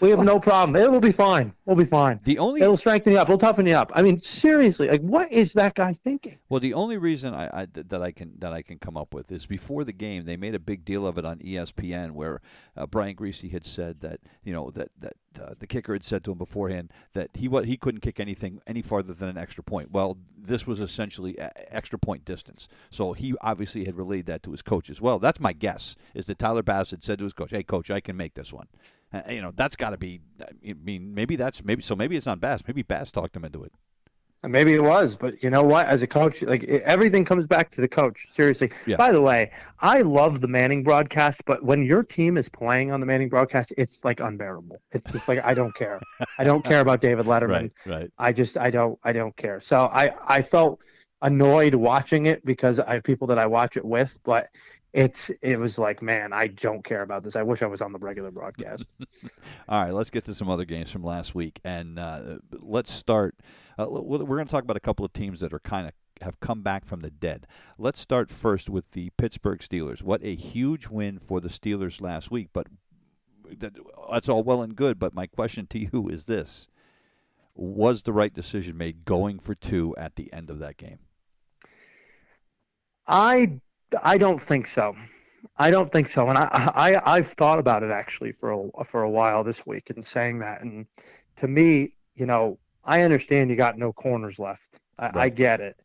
We 0.01 0.11
have 0.11 0.25
no 0.25 0.41
problem. 0.41 0.77
It 0.77 0.91
will 0.91 1.01
be 1.01 1.13
fine. 1.13 1.55
We'll 1.65 1.77
be 1.77 1.85
fine. 1.85 2.21
the 2.25 2.39
only 2.39 2.61
It'll 2.61 2.77
strengthen 2.77 3.13
you 3.13 3.19
up. 3.19 3.29
We'll 3.29 3.39
toughen 3.39 3.67
you 3.67 3.75
up." 3.75 3.93
I 3.95 4.03
mean, 4.03 4.19
seriously, 4.19 4.89
like, 4.89 5.01
what 5.01 5.33
is 5.33 5.53
that 5.55 5.75
guy 5.75 5.93
thinking? 5.93 6.39
Well, 6.49 6.61
the 6.61 6.75
only 6.75 6.99
reason 6.99 7.35
I, 7.35 7.63
I 7.63 7.67
that 7.73 8.03
I 8.03 8.11
can 8.13 8.33
that 8.39 8.53
I 8.53 8.63
can 8.63 8.79
come 8.79 8.97
up 8.97 9.15
with 9.15 9.31
is 9.33 9.47
before 9.47 9.85
the 9.85 9.93
game 9.93 10.25
they 10.25 10.37
made 10.37 10.55
a 10.55 10.59
big 10.59 10.85
deal 10.85 11.07
of 11.07 11.19
it 11.19 11.25
on 11.25 11.39
ESPN 11.39 12.13
where 12.13 12.41
uh, 12.77 12.87
Brian 12.87 13.15
Griese 13.15 13.51
had 13.51 13.65
said 13.65 14.01
that 14.01 14.21
you 14.43 14.53
know 14.53 14.71
that 14.71 14.91
that 14.99 15.15
uh, 15.41 15.55
the 15.59 15.67
kicker 15.67 15.93
had 15.93 16.05
said 16.05 16.23
to 16.25 16.33
him 16.33 16.39
beforehand 16.39 16.93
that 17.13 17.31
he 17.35 17.49
wa- 17.49 17.63
he 17.63 17.77
couldn't 17.77 18.01
kick 18.01 18.21
anything 18.21 18.61
any 18.67 18.83
farther 18.83 19.13
than 19.15 19.29
an 19.29 19.39
extra 19.39 19.65
point. 19.65 19.91
Well, 19.91 20.19
this 20.37 20.67
was 20.67 20.81
essentially 20.81 21.39
extra 21.39 21.99
point 21.99 22.25
distance, 22.25 22.69
so 22.91 23.13
he 23.13 23.35
obviously 23.41 23.85
had 23.85 23.97
relayed 23.97 24.27
that 24.27 24.43
to 24.45 24.51
his 24.53 24.63
coach 24.63 24.91
as 24.91 25.01
well. 25.01 25.19
That's 25.19 25.41
my 25.41 25.53
guess 25.53 25.97
is 26.15 26.27
that 26.27 26.39
Tyler 26.39 26.63
Bass 26.63 26.91
had 26.91 27.03
said 27.03 27.19
to 27.19 27.25
his 27.25 27.33
coach, 27.33 27.51
"Hey, 27.51 27.63
coach, 27.63 27.91
I 27.91 28.01
can 28.01 28.17
make 28.17 28.35
this 28.35 28.53
one." 28.53 28.67
Uh, 29.15 29.23
you 29.31 29.41
know, 29.41 29.53
that's 29.55 29.77
got 29.77 29.91
to 29.91 29.97
be. 29.97 30.21
I 30.41 30.75
mean, 30.83 31.15
maybe 31.15 31.37
that's 31.37 31.65
maybe 31.65 31.83
so. 31.83 31.95
Maybe 31.95 32.17
it's 32.17 32.27
not 32.27 32.41
Bass. 32.41 32.63
Maybe 32.67 32.83
Bass 32.83 33.13
talked 33.13 33.37
him 33.37 33.45
into 33.45 33.63
it. 33.63 33.73
Maybe 34.43 34.75
it 34.75 34.83
was, 34.83 35.17
but 35.17 35.43
you 35.43 35.49
know 35.49 35.63
what? 35.63 35.87
As 35.87 36.03
a 36.03 36.07
coach, 36.07 36.43
like 36.43 36.65
everything 36.65 37.25
comes 37.25 37.47
back 37.47 37.71
to 37.71 37.81
the 37.81 37.89
coach. 37.89 38.27
Seriously. 38.29 38.71
Yeah. 38.87 38.97
By 38.97 39.11
the 39.11 39.21
way, 39.21 39.53
I 39.81 40.03
love 40.03 40.43
the 40.43 40.49
Manning 40.49 40.83
broadcast, 40.83 41.45
but 41.47 41.63
when 41.65 41.81
your 41.81 42.03
team 42.03 42.37
is 42.37 42.49
playing 42.51 42.93
on 42.93 43.01
the 43.01 43.07
Manning 43.07 43.31
broadcast, 43.31 43.73
it's 43.79 44.05
like 44.05 44.21
unbearable. 44.21 44.83
It's 44.93 45.07
just 45.11 45.29
like 45.29 45.43
I 45.45 45.55
don't 45.55 45.75
care. 45.75 45.99
I 46.39 46.45
don't 46.45 46.63
care 46.65 46.81
about 46.81 47.01
David 47.01 47.25
Letterman. 47.33 47.71
right. 47.87 48.11
I 48.19 48.33
just 48.33 48.59
I 48.59 48.71
don't 48.71 48.99
I 49.03 49.13
don't 49.13 49.35
care. 49.37 49.61
So 49.61 49.87
I 49.87 50.13
I 50.27 50.43
felt 50.43 50.81
annoyed 51.23 51.75
watching 51.75 52.27
it 52.27 52.45
because 52.45 52.81
I 52.81 52.95
have 52.95 53.03
people 53.05 53.27
that 53.29 53.39
I 53.39 53.47
watch 53.47 53.79
it 53.79 53.85
with, 53.85 54.19
but 54.25 54.49
it's 54.95 55.29
it 55.43 55.59
was 55.59 55.77
like 55.77 56.01
man, 56.03 56.33
I 56.33 56.47
don't 56.47 56.85
care 56.85 57.03
about 57.03 57.25
this. 57.25 57.35
I 57.35 57.43
wish 57.43 57.63
I 57.63 57.67
was 57.67 57.83
on 57.83 57.93
the 57.93 57.99
regular 57.99 58.31
broadcast. 58.31 58.89
All 59.69 59.83
right, 59.83 59.93
let's 59.93 60.09
get 60.09 60.25
to 60.27 60.35
some 60.35 60.49
other 60.49 60.65
games 60.65 60.91
from 60.91 61.03
last 61.03 61.35
week, 61.35 61.61
and 61.65 61.99
uh, 61.99 62.39
let's 62.53 62.93
start. 62.93 63.35
Uh, 63.77 63.87
we're 63.89 64.37
going 64.37 64.47
to 64.47 64.51
talk 64.51 64.63
about 64.63 64.77
a 64.77 64.81
couple 64.81 65.05
of 65.05 65.13
teams 65.13 65.41
that 65.41 65.53
are 65.53 65.59
kind 65.59 65.89
of 65.89 65.93
have 66.23 66.39
come 66.39 66.63
back 66.63 66.85
from 66.85 67.01
the 67.01 67.11
dead. 67.11 67.49
Let's 67.77 67.99
start 67.99 68.31
first 68.31 68.71
with 68.71 68.93
the 68.93 69.11
Pittsburgh 69.19 69.59
Steelers. 69.59 70.01
What 70.01 70.23
a 70.23 70.37
huge 70.37 70.87
win 70.87 71.19
for 71.19 71.41
the 71.41 71.49
Steelers 71.49 72.01
last 72.01 72.31
week, 72.31 72.51
but 72.53 72.69
that, 73.59 73.73
that's 74.13 74.29
all 74.29 74.45
well 74.45 74.63
and 74.63 74.77
good. 74.77 75.01
But 75.01 75.13
my 75.13 75.27
question 75.27 75.67
to 75.71 75.79
you 75.81 76.09
is 76.09 76.27
this: 76.27 76.69
Was 77.57 78.05
the 78.05 78.13
right 78.13 78.33
decision 78.33 78.79
made 78.79 79.05
going 79.05 79.41
for 79.41 79.57
two 79.57 79.93
at 79.99 80.15
the 80.15 80.33
end 80.33 80.51
of 80.51 80.61
that 80.61 80.77
game? 80.77 81.01
I 83.09 83.61
I 84.03 84.19
don't 84.19 84.41
think 84.41 84.67
so. 84.67 84.97
I 85.57 85.71
don't 85.71 85.93
think 85.93 86.09
so, 86.09 86.29
and 86.29 86.37
I, 86.37 86.49
I 86.75 87.17
I've 87.17 87.29
thought 87.29 87.59
about 87.59 87.83
it 87.83 87.91
actually 87.91 88.33
for 88.33 88.71
a, 88.77 88.85
for 88.85 89.03
a 89.03 89.11
while 89.11 89.45
this 89.45 89.65
week 89.67 89.91
and 89.91 90.05
saying 90.05 90.41
that, 90.41 90.63
and 90.63 90.87
to 91.37 91.47
me, 91.47 91.95
you 92.17 92.27
know, 92.27 92.59
I 92.85 93.03
understand 93.03 93.51
you 93.51 93.57
got 93.57 93.79
no 93.79 93.93
corners 93.93 94.39
left. 94.39 94.81
I, 94.99 95.11
I 95.15 95.29
get 95.29 95.61
it, 95.61 95.77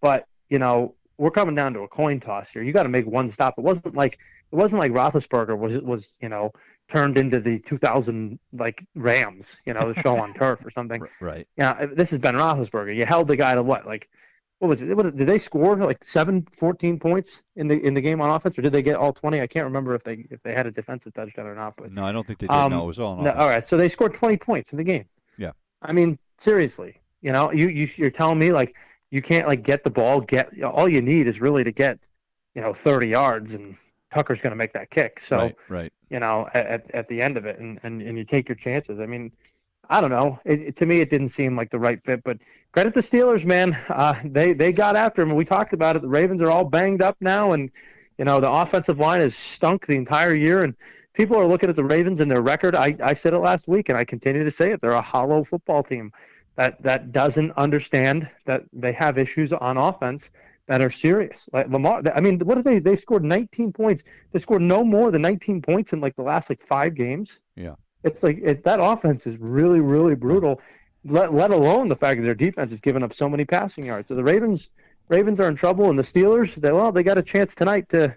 but 0.00 0.26
you 0.50 0.58
know, 0.58 0.94
we're 1.18 1.30
coming 1.30 1.54
down 1.54 1.72
to 1.74 1.80
a 1.80 1.88
coin 1.88 2.20
toss 2.20 2.50
here. 2.50 2.62
You 2.62 2.72
got 2.72 2.82
to 2.82 2.88
make 2.88 3.06
one 3.06 3.28
stop. 3.28 3.54
It 3.58 3.64
wasn't 3.64 3.94
like 3.94 4.18
it 4.52 4.56
wasn't 4.56 4.80
like 4.80 4.92
Roethlisberger 4.92 5.56
was 5.56 5.78
was 5.78 6.16
you 6.20 6.28
know 6.28 6.52
turned 6.88 7.18
into 7.18 7.40
the 7.40 7.58
2000 7.58 8.38
like 8.52 8.86
Rams, 8.94 9.58
you 9.66 9.74
know, 9.74 9.92
the 9.92 10.00
show 10.00 10.16
on 10.16 10.34
turf 10.34 10.64
or 10.64 10.70
something. 10.70 11.02
Right. 11.20 11.46
Yeah, 11.56 11.86
this 11.86 12.12
is 12.12 12.18
Ben 12.18 12.34
Roethlisberger. 12.34 12.94
You 12.94 13.06
held 13.06 13.28
the 13.28 13.36
guy 13.36 13.54
to 13.54 13.62
what, 13.62 13.86
like, 13.86 14.08
what 14.58 14.68
was 14.68 14.82
it? 14.82 14.96
What, 14.96 15.14
did 15.14 15.26
they 15.26 15.38
score 15.38 15.76
like 15.76 16.02
seven, 16.02 16.46
14 16.52 16.98
points 16.98 17.42
in 17.56 17.68
the 17.68 17.78
in 17.78 17.92
the 17.92 18.00
game 18.00 18.20
on 18.20 18.30
offense, 18.30 18.58
or 18.58 18.62
did 18.62 18.72
they 18.72 18.82
get 18.82 18.96
all 18.96 19.12
twenty? 19.12 19.40
I 19.40 19.46
can't 19.46 19.64
remember 19.64 19.94
if 19.94 20.02
they 20.02 20.26
if 20.30 20.42
they 20.42 20.54
had 20.54 20.66
a 20.66 20.70
defensive 20.70 21.12
touchdown 21.12 21.46
or 21.46 21.54
not. 21.54 21.74
But 21.76 21.92
No, 21.92 22.04
I 22.04 22.12
don't 22.12 22.26
think 22.26 22.38
they 22.38 22.46
did. 22.46 22.54
Um, 22.54 22.72
no, 22.72 22.84
it 22.84 22.86
was 22.86 22.98
all. 22.98 23.18
on 23.18 23.24
no, 23.24 23.32
all 23.32 23.48
right, 23.48 23.66
so 23.66 23.76
they 23.76 23.88
scored 23.88 24.14
twenty 24.14 24.36
points 24.36 24.72
in 24.72 24.78
the 24.78 24.84
game. 24.84 25.04
Yeah. 25.36 25.52
I 25.82 25.92
mean, 25.92 26.18
seriously, 26.38 26.96
you 27.20 27.32
know, 27.32 27.52
you 27.52 27.68
you 27.68 27.88
you're 27.96 28.10
telling 28.10 28.38
me 28.38 28.50
like 28.50 28.76
you 29.10 29.20
can't 29.20 29.46
like 29.46 29.62
get 29.62 29.84
the 29.84 29.90
ball, 29.90 30.20
get 30.20 30.52
you 30.54 30.62
know, 30.62 30.70
all 30.70 30.88
you 30.88 31.02
need 31.02 31.26
is 31.26 31.40
really 31.40 31.62
to 31.62 31.72
get, 31.72 31.98
you 32.54 32.62
know, 32.62 32.72
thirty 32.72 33.08
yards, 33.08 33.54
and 33.54 33.76
Tucker's 34.12 34.40
going 34.40 34.52
to 34.52 34.56
make 34.56 34.72
that 34.72 34.88
kick. 34.88 35.20
So 35.20 35.36
right. 35.36 35.56
Right. 35.68 35.92
you 36.08 36.18
know, 36.18 36.48
at, 36.54 36.66
at, 36.66 36.90
at 36.92 37.08
the 37.08 37.20
end 37.20 37.36
of 37.36 37.44
it, 37.44 37.58
and, 37.58 37.78
and, 37.82 38.00
and 38.00 38.16
you 38.16 38.24
take 38.24 38.48
your 38.48 38.56
chances. 38.56 39.00
I 39.00 39.06
mean, 39.06 39.32
I 39.88 40.00
don't 40.00 40.10
know. 40.10 40.38
It, 40.44 40.60
it- 40.60 40.76
to 40.76 40.86
me, 40.86 41.00
it 41.00 41.10
didn't 41.10 41.28
seem 41.28 41.56
like 41.56 41.70
the 41.70 41.78
right 41.78 42.02
fit. 42.02 42.22
But 42.24 42.38
credit 42.72 42.94
the 42.94 43.00
Steelers, 43.00 43.44
man. 43.44 43.74
Uh, 43.88 44.14
they 44.24 44.52
they 44.52 44.72
got 44.72 44.96
after 44.96 45.22
him. 45.22 45.34
We 45.34 45.44
talked 45.44 45.72
about 45.72 45.96
it. 45.96 46.02
The 46.02 46.08
Ravens 46.08 46.40
are 46.42 46.50
all 46.50 46.64
banged 46.64 47.02
up 47.02 47.16
now, 47.20 47.52
and 47.52 47.70
you 48.18 48.24
know 48.24 48.40
the 48.40 48.50
offensive 48.50 48.98
line 48.98 49.20
has 49.20 49.34
stunk 49.36 49.86
the 49.86 49.96
entire 49.96 50.34
year. 50.34 50.62
And 50.64 50.74
people 51.14 51.36
are 51.36 51.46
looking 51.46 51.68
at 51.70 51.76
the 51.76 51.84
Ravens 51.84 52.20
and 52.20 52.30
their 52.30 52.42
record. 52.42 52.74
I, 52.74 52.96
I 53.02 53.14
said 53.14 53.32
it 53.34 53.38
last 53.38 53.68
week, 53.68 53.88
and 53.88 53.96
I 53.98 54.04
continue 54.04 54.44
to 54.44 54.50
say 54.50 54.72
it. 54.72 54.80
They're 54.80 54.92
a 54.92 55.00
hollow 55.02 55.44
football 55.44 55.82
team 55.82 56.12
that 56.56 56.82
that 56.82 57.12
doesn't 57.12 57.52
understand 57.52 58.28
that 58.46 58.62
they 58.72 58.92
have 58.92 59.18
issues 59.18 59.52
on 59.52 59.76
offense 59.76 60.30
that 60.66 60.80
are 60.80 60.90
serious. 60.90 61.48
Like 61.52 61.68
Lamar, 61.68 62.02
I 62.14 62.20
mean, 62.20 62.40
what 62.40 62.56
did 62.56 62.64
they? 62.64 62.78
They 62.80 62.96
scored 62.96 63.24
19 63.24 63.72
points. 63.72 64.02
They 64.32 64.40
scored 64.40 64.62
no 64.62 64.82
more 64.82 65.10
than 65.10 65.22
19 65.22 65.62
points 65.62 65.92
in 65.92 66.00
like 66.00 66.16
the 66.16 66.22
last 66.22 66.50
like 66.50 66.60
five 66.62 66.94
games. 66.94 67.38
Yeah. 67.54 67.74
It's 68.04 68.22
like 68.22 68.62
that 68.62 68.80
offense 68.80 69.26
is 69.26 69.36
really, 69.38 69.80
really 69.80 70.14
brutal. 70.14 70.60
Let, 71.04 71.32
let 71.32 71.50
alone 71.50 71.88
the 71.88 71.96
fact 71.96 72.18
that 72.20 72.24
their 72.24 72.34
defense 72.34 72.72
is 72.72 72.80
giving 72.80 73.02
up 73.02 73.14
so 73.14 73.28
many 73.28 73.44
passing 73.44 73.86
yards. 73.86 74.08
So 74.08 74.14
the 74.14 74.24
Ravens, 74.24 74.70
Ravens 75.08 75.40
are 75.40 75.48
in 75.48 75.56
trouble, 75.56 75.88
and 75.90 75.98
the 75.98 76.02
Steelers, 76.02 76.54
they 76.54 76.72
well, 76.72 76.92
they 76.92 77.02
got 77.02 77.18
a 77.18 77.22
chance 77.22 77.54
tonight 77.54 77.88
to, 77.90 78.16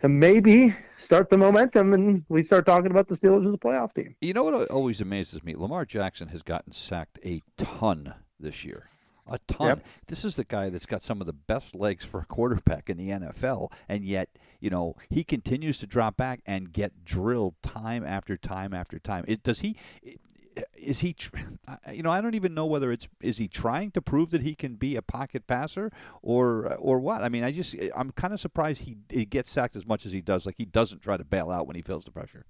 to 0.00 0.08
maybe 0.08 0.74
start 0.96 1.28
the 1.28 1.36
momentum, 1.38 1.92
and 1.92 2.24
we 2.28 2.42
start 2.42 2.66
talking 2.66 2.90
about 2.90 3.08
the 3.08 3.14
Steelers 3.14 3.46
as 3.46 3.54
a 3.54 3.58
playoff 3.58 3.92
team. 3.92 4.14
You 4.20 4.32
know 4.34 4.44
what 4.44 4.70
always 4.70 5.00
amazes 5.00 5.42
me? 5.42 5.54
Lamar 5.54 5.84
Jackson 5.84 6.28
has 6.28 6.42
gotten 6.42 6.72
sacked 6.72 7.18
a 7.24 7.42
ton 7.56 8.14
this 8.38 8.64
year. 8.64 8.86
A 9.30 9.38
ton. 9.46 9.68
Yep. 9.68 9.86
This 10.08 10.24
is 10.24 10.34
the 10.34 10.44
guy 10.44 10.70
that's 10.70 10.86
got 10.86 11.02
some 11.02 11.20
of 11.20 11.26
the 11.26 11.32
best 11.32 11.74
legs 11.74 12.04
for 12.04 12.20
a 12.20 12.24
quarterback 12.24 12.90
in 12.90 12.96
the 12.96 13.10
NFL, 13.10 13.72
and 13.88 14.04
yet, 14.04 14.28
you 14.58 14.70
know, 14.70 14.96
he 15.08 15.22
continues 15.22 15.78
to 15.78 15.86
drop 15.86 16.16
back 16.16 16.40
and 16.44 16.72
get 16.72 17.04
drilled 17.04 17.54
time 17.62 18.04
after 18.04 18.36
time 18.36 18.74
after 18.74 18.98
time. 18.98 19.24
It, 19.28 19.44
does 19.44 19.60
he? 19.60 19.76
Is 20.76 21.00
he? 21.00 21.14
You 21.92 22.02
know, 22.02 22.10
I 22.10 22.20
don't 22.20 22.34
even 22.34 22.54
know 22.54 22.66
whether 22.66 22.90
it's 22.90 23.06
is 23.20 23.38
he 23.38 23.46
trying 23.46 23.92
to 23.92 24.02
prove 24.02 24.30
that 24.30 24.42
he 24.42 24.56
can 24.56 24.74
be 24.74 24.96
a 24.96 25.02
pocket 25.02 25.46
passer 25.46 25.92
or 26.22 26.74
or 26.74 26.98
what. 26.98 27.22
I 27.22 27.28
mean, 27.28 27.44
I 27.44 27.52
just 27.52 27.76
I'm 27.94 28.10
kind 28.10 28.34
of 28.34 28.40
surprised 28.40 28.82
he, 28.82 28.96
he 29.08 29.24
gets 29.24 29.50
sacked 29.50 29.76
as 29.76 29.86
much 29.86 30.04
as 30.04 30.10
he 30.10 30.20
does. 30.20 30.44
Like 30.44 30.56
he 30.58 30.64
doesn't 30.64 31.02
try 31.02 31.16
to 31.16 31.24
bail 31.24 31.50
out 31.50 31.68
when 31.68 31.76
he 31.76 31.82
feels 31.82 32.04
the 32.04 32.10
pressure. 32.10 32.46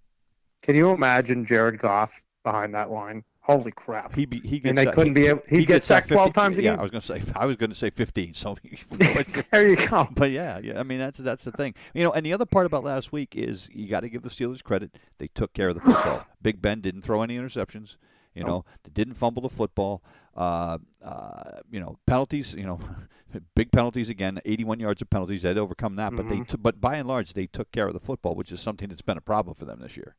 Can 0.62 0.76
you 0.76 0.90
imagine 0.90 1.44
Jared 1.44 1.78
Goff 1.78 2.24
behind 2.42 2.74
that 2.74 2.90
line? 2.90 3.22
Holy 3.42 3.72
crap! 3.72 4.14
He 4.14 4.26
be, 4.26 4.38
he 4.40 4.58
gets 4.58 4.66
and 4.70 4.78
they 4.78 4.84
sacked- 4.84 4.94
couldn't 4.96 5.16
he- 5.16 5.22
be 5.22 5.26
able. 5.28 5.42
He'd 5.48 5.58
he 5.60 5.64
get 5.64 5.74
gets 5.74 5.86
sacked 5.86 6.08
sacked 6.08 6.12
12 6.16 6.26
50 6.28 6.40
times 6.40 6.58
a 6.58 6.62
Yeah, 6.62 6.70
game. 6.72 6.78
I 6.78 6.82
was 6.82 6.90
going 6.90 7.00
to 7.00 7.06
say 7.20 7.32
I 7.34 7.46
was 7.46 7.56
going 7.56 7.70
to 7.70 7.76
say 7.76 7.90
15. 7.90 8.34
So, 8.34 8.56
but, 8.90 9.46
there 9.50 9.68
you 9.68 9.76
go. 9.88 10.08
but 10.14 10.30
yeah, 10.30 10.58
yeah. 10.62 10.78
I 10.78 10.82
mean 10.82 10.98
that's 10.98 11.18
that's 11.18 11.44
the 11.44 11.52
thing. 11.52 11.74
You 11.94 12.04
know, 12.04 12.12
and 12.12 12.24
the 12.24 12.32
other 12.32 12.46
part 12.46 12.66
about 12.66 12.84
last 12.84 13.12
week 13.12 13.34
is 13.34 13.68
you 13.72 13.88
got 13.88 14.00
to 14.00 14.08
give 14.08 14.22
the 14.22 14.28
Steelers 14.28 14.62
credit. 14.62 14.96
They 15.18 15.28
took 15.28 15.52
care 15.54 15.70
of 15.70 15.74
the 15.74 15.80
football. 15.80 16.26
Big 16.42 16.60
Ben 16.62 16.80
didn't 16.80 17.02
throw 17.02 17.22
any 17.22 17.36
interceptions. 17.38 17.96
You 18.34 18.44
know, 18.44 18.64
they 18.84 18.90
didn't 18.92 19.14
fumble 19.14 19.42
the 19.42 19.48
football. 19.48 20.04
Uh, 20.36 20.78
uh, 21.04 21.60
you 21.72 21.80
know, 21.80 21.98
penalties. 22.06 22.54
You 22.54 22.64
know, 22.64 22.80
big 23.56 23.72
penalties 23.72 24.08
again. 24.08 24.38
81 24.44 24.78
yards 24.78 25.02
of 25.02 25.10
penalties. 25.10 25.42
They 25.42 25.48
had 25.48 25.56
to 25.56 25.62
overcome 25.62 25.96
that, 25.96 26.14
but 26.14 26.28
they 26.28 26.36
Mhm. 26.36 26.46
t- 26.48 26.56
but 26.60 26.80
by 26.80 26.96
and 26.96 27.08
large 27.08 27.32
they 27.34 27.46
took 27.48 27.72
care 27.72 27.88
of 27.88 27.94
the 27.94 27.98
football, 28.00 28.36
which 28.36 28.52
is 28.52 28.60
something 28.60 28.88
that's 28.88 29.02
been 29.02 29.18
a 29.18 29.20
problem 29.22 29.56
for 29.56 29.64
them 29.64 29.80
this 29.80 29.96
year. 29.96 30.14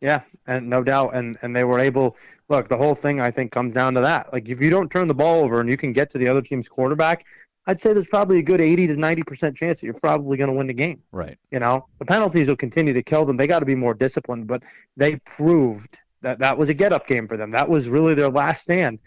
Yeah, 0.00 0.22
and 0.46 0.68
no 0.68 0.82
doubt, 0.84 1.14
and 1.14 1.38
and 1.42 1.54
they 1.54 1.64
were 1.64 1.78
able. 1.78 2.16
Look, 2.48 2.68
the 2.68 2.76
whole 2.76 2.94
thing 2.94 3.20
I 3.20 3.30
think 3.30 3.50
comes 3.50 3.74
down 3.74 3.94
to 3.94 4.00
that. 4.00 4.32
Like, 4.32 4.48
if 4.48 4.60
you 4.60 4.70
don't 4.70 4.90
turn 4.90 5.08
the 5.08 5.14
ball 5.14 5.42
over 5.42 5.60
and 5.60 5.68
you 5.68 5.76
can 5.76 5.92
get 5.92 6.10
to 6.10 6.18
the 6.18 6.28
other 6.28 6.42
team's 6.42 6.68
quarterback, 6.68 7.24
I'd 7.66 7.80
say 7.80 7.92
there's 7.92 8.06
probably 8.06 8.38
a 8.38 8.42
good 8.42 8.60
80 8.60 8.88
to 8.88 8.96
90 8.96 9.22
percent 9.22 9.56
chance 9.56 9.80
that 9.80 9.86
you're 9.86 9.94
probably 9.94 10.36
going 10.36 10.50
to 10.50 10.56
win 10.56 10.68
the 10.68 10.74
game. 10.74 11.02
Right. 11.12 11.38
You 11.50 11.58
know, 11.58 11.86
the 11.98 12.04
penalties 12.04 12.48
will 12.48 12.56
continue 12.56 12.92
to 12.92 13.02
kill 13.02 13.24
them. 13.24 13.36
They 13.36 13.46
got 13.46 13.60
to 13.60 13.66
be 13.66 13.74
more 13.74 13.94
disciplined, 13.94 14.46
but 14.46 14.62
they 14.96 15.16
proved 15.16 15.98
that 16.22 16.38
that 16.38 16.56
was 16.56 16.68
a 16.68 16.74
get-up 16.74 17.06
game 17.06 17.26
for 17.26 17.36
them. 17.36 17.50
That 17.50 17.68
was 17.68 17.88
really 17.88 18.14
their 18.14 18.30
last 18.30 18.62
stand, 18.62 18.98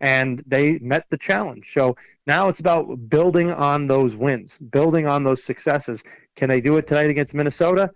and 0.00 0.42
they 0.46 0.78
met 0.78 1.06
the 1.10 1.18
challenge. 1.18 1.72
So 1.72 1.96
now 2.26 2.48
it's 2.48 2.60
about 2.60 3.08
building 3.08 3.50
on 3.50 3.86
those 3.86 4.16
wins, 4.16 4.58
building 4.58 5.06
on 5.06 5.22
those 5.22 5.42
successes. 5.42 6.04
Can 6.36 6.48
they 6.48 6.60
do 6.60 6.76
it 6.76 6.86
tonight 6.86 7.10
against 7.10 7.34
Minnesota? 7.34 7.90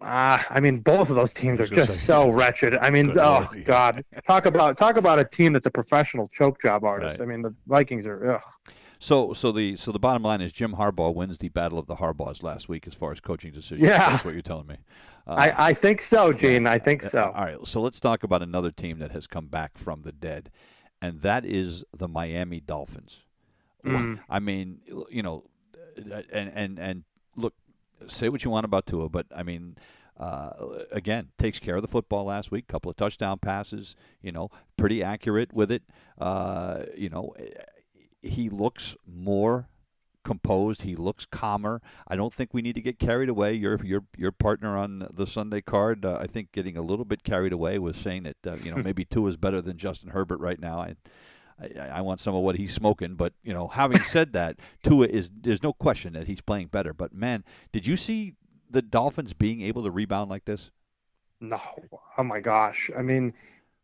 Ah, 0.00 0.46
I 0.50 0.60
mean, 0.60 0.80
both 0.80 1.08
of 1.08 1.16
those 1.16 1.32
teams 1.32 1.60
are 1.60 1.66
just 1.66 2.04
so 2.04 2.28
wretched. 2.28 2.76
I 2.76 2.90
mean, 2.90 3.06
Good 3.06 3.18
oh 3.18 3.48
Lord. 3.50 3.64
God, 3.64 4.04
talk 4.26 4.44
about 4.44 4.76
talk 4.76 4.96
about 4.96 5.18
a 5.18 5.24
team 5.24 5.54
that's 5.54 5.66
a 5.66 5.70
professional 5.70 6.28
choke 6.28 6.60
job 6.60 6.84
artist. 6.84 7.18
Right. 7.18 7.24
I 7.24 7.28
mean, 7.28 7.42
the 7.42 7.54
Vikings 7.66 8.06
are. 8.06 8.32
Ugh. 8.32 8.72
So, 8.98 9.32
so 9.32 9.52
the 9.52 9.76
so 9.76 9.92
the 9.92 9.98
bottom 9.98 10.22
line 10.22 10.40
is 10.40 10.52
Jim 10.52 10.74
Harbaugh 10.74 11.14
wins 11.14 11.38
the 11.38 11.48
battle 11.48 11.78
of 11.78 11.86
the 11.86 11.96
Harbaughs 11.96 12.42
last 12.42 12.68
week 12.68 12.86
as 12.86 12.94
far 12.94 13.12
as 13.12 13.20
coaching 13.20 13.52
decisions. 13.52 13.86
Yeah. 13.88 14.10
that's 14.10 14.24
what 14.24 14.34
you're 14.34 14.42
telling 14.42 14.66
me. 14.66 14.76
Uh, 15.26 15.32
I, 15.32 15.68
I 15.68 15.74
think 15.74 16.00
so, 16.00 16.32
Gene. 16.32 16.66
I 16.66 16.78
think 16.78 17.04
uh, 17.04 17.08
so. 17.08 17.32
All 17.34 17.44
right, 17.44 17.66
so 17.66 17.80
let's 17.80 18.00
talk 18.00 18.22
about 18.22 18.42
another 18.42 18.70
team 18.70 18.98
that 19.00 19.12
has 19.12 19.26
come 19.26 19.48
back 19.48 19.76
from 19.76 20.02
the 20.02 20.12
dead, 20.12 20.50
and 21.02 21.20
that 21.22 21.44
is 21.44 21.84
the 21.96 22.08
Miami 22.08 22.60
Dolphins. 22.60 23.24
Mm. 23.84 24.20
I 24.28 24.38
mean, 24.40 24.80
you 25.10 25.22
know, 25.22 25.44
uh, 26.10 26.22
and 26.32 26.50
and 26.54 26.78
and 26.78 27.04
look, 27.36 27.54
say 28.06 28.28
what 28.28 28.44
you 28.44 28.50
want 28.50 28.64
about 28.64 28.86
Tua, 28.86 29.08
but 29.08 29.26
I 29.34 29.42
mean. 29.42 29.76
Uh, 30.18 30.78
again, 30.92 31.28
takes 31.36 31.58
care 31.58 31.76
of 31.76 31.82
the 31.82 31.88
football 31.88 32.24
last 32.24 32.50
week. 32.50 32.66
Couple 32.66 32.90
of 32.90 32.96
touchdown 32.96 33.38
passes. 33.38 33.94
You 34.22 34.32
know, 34.32 34.48
pretty 34.78 35.02
accurate 35.02 35.52
with 35.52 35.70
it. 35.70 35.82
Uh, 36.18 36.84
you 36.96 37.10
know, 37.10 37.34
he 38.22 38.48
looks 38.48 38.96
more 39.06 39.68
composed. 40.26 40.82
He 40.82 40.96
looks 40.96 41.24
calmer. 41.24 41.80
I 42.08 42.16
don't 42.16 42.34
think 42.34 42.52
we 42.52 42.60
need 42.60 42.74
to 42.74 42.82
get 42.82 42.98
carried 42.98 43.28
away. 43.28 43.54
Your 43.54 43.82
your 43.84 44.02
your 44.16 44.32
partner 44.32 44.76
on 44.76 45.06
the 45.12 45.26
Sunday 45.26 45.60
card, 45.60 46.04
uh, 46.04 46.18
I 46.20 46.26
think, 46.26 46.52
getting 46.52 46.76
a 46.76 46.82
little 46.82 47.04
bit 47.04 47.22
carried 47.22 47.52
away 47.52 47.78
with 47.78 47.96
saying 47.96 48.24
that 48.24 48.46
uh, 48.46 48.56
you 48.62 48.74
know 48.74 48.82
maybe 48.82 49.04
Tua 49.04 49.28
is 49.28 49.36
better 49.36 49.62
than 49.62 49.78
Justin 49.78 50.10
Herbert 50.10 50.40
right 50.40 50.60
now. 50.60 50.80
I, 50.80 50.96
I 51.60 51.88
I 51.98 52.00
want 52.02 52.20
some 52.20 52.34
of 52.34 52.42
what 52.42 52.56
he's 52.56 52.72
smoking, 52.74 53.14
but 53.14 53.32
you 53.42 53.52
know, 53.54 53.68
having 53.68 53.98
said 54.14 54.32
that, 54.34 54.56
Tua 54.82 55.06
is 55.06 55.30
there's 55.40 55.62
no 55.62 55.72
question 55.72 56.12
that 56.14 56.26
he's 56.26 56.40
playing 56.40 56.68
better. 56.68 56.92
But 56.92 57.12
man, 57.14 57.44
did 57.72 57.86
you 57.86 57.96
see 57.96 58.34
the 58.70 58.82
Dolphins 58.82 59.32
being 59.32 59.62
able 59.62 59.82
to 59.84 59.90
rebound 59.90 60.30
like 60.30 60.44
this? 60.44 60.70
No. 61.40 61.60
Oh 62.18 62.22
my 62.22 62.40
gosh. 62.40 62.90
I 62.96 63.02
mean, 63.02 63.34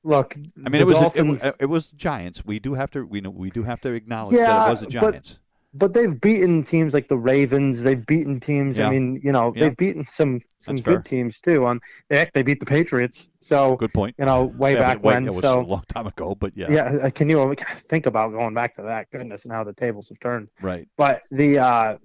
look. 0.03 0.35
I 0.65 0.69
mean, 0.69 0.73
the 0.73 0.79
it 0.81 0.87
was 0.87 0.99
Dolphins, 0.99 1.45
it, 1.45 1.47
was- 1.47 1.55
it 1.61 1.67
was 1.67 1.87
Giants. 1.89 2.45
We 2.45 2.59
do 2.59 2.75
have 2.75 2.91
to 2.93 3.05
we 3.07 3.21
know 3.21 3.31
we 3.31 3.51
do 3.51 3.63
have 3.63 3.81
to 3.83 3.93
acknowledge 3.93 4.37
Yeah, 4.37 4.47
that 4.47 4.69
it 4.69 4.71
was 4.71 4.81
the 4.81 4.87
Giants. 4.89 5.39
But 5.75 5.93
they've 5.95 6.21
beaten 6.21 6.63
teams 6.63 6.93
like 6.95 7.09
the 7.09 7.17
Ravens. 7.17 7.83
They've 7.83 8.05
beaten 8.07 8.41
teams. 8.41 8.79
Yeah. 8.79 8.87
I 8.89 8.91
mean, 8.91 9.21
you 9.23 9.33
know, 9.33 9.53
Yeah. 9.55 9.65
they've 9.65 9.77
beaten 9.77 10.07
some 10.07 10.41
some 10.59 10.77
That's 10.77 10.85
good 10.87 10.95
fair. 10.95 11.03
teams 11.03 11.41
too. 11.41 11.67
Um, 11.67 11.81
heck, 12.11 12.33
they 12.33 12.43
beat 12.43 12.61
the 12.61 12.67
Patriots. 12.67 13.29
So 13.41 13.77
Good 13.77 13.93
point. 13.93 14.15
you 14.19 14.25
know, 14.27 14.45
way 14.45 14.75
Yeah, 14.75 14.81
back 14.81 14.97
wait, 15.03 15.15
when. 15.15 15.27
it 15.27 15.31
was 15.33 15.41
so 15.41 15.61
a 15.61 15.63
long 15.63 15.83
time 15.89 16.07
ago, 16.07 16.35
but 16.37 16.53
yeah, 16.55 16.71
yeah, 16.71 16.85
uh, 17.03 17.11
can 17.11 17.29
you 17.29 17.55
think 17.89 18.07
about 18.07 18.31
going 18.33 18.55
back 18.55 18.75
to 18.77 18.83
that? 18.83 19.11
Goodness, 19.11 19.45
and 19.45 19.53
how 19.53 19.65
the 19.65 19.73
tables 19.73 20.09
have 20.11 20.21
turned. 20.21 20.49
right. 20.61 20.87
But 20.97 21.23
the 21.31 21.59
uh, 21.59 21.97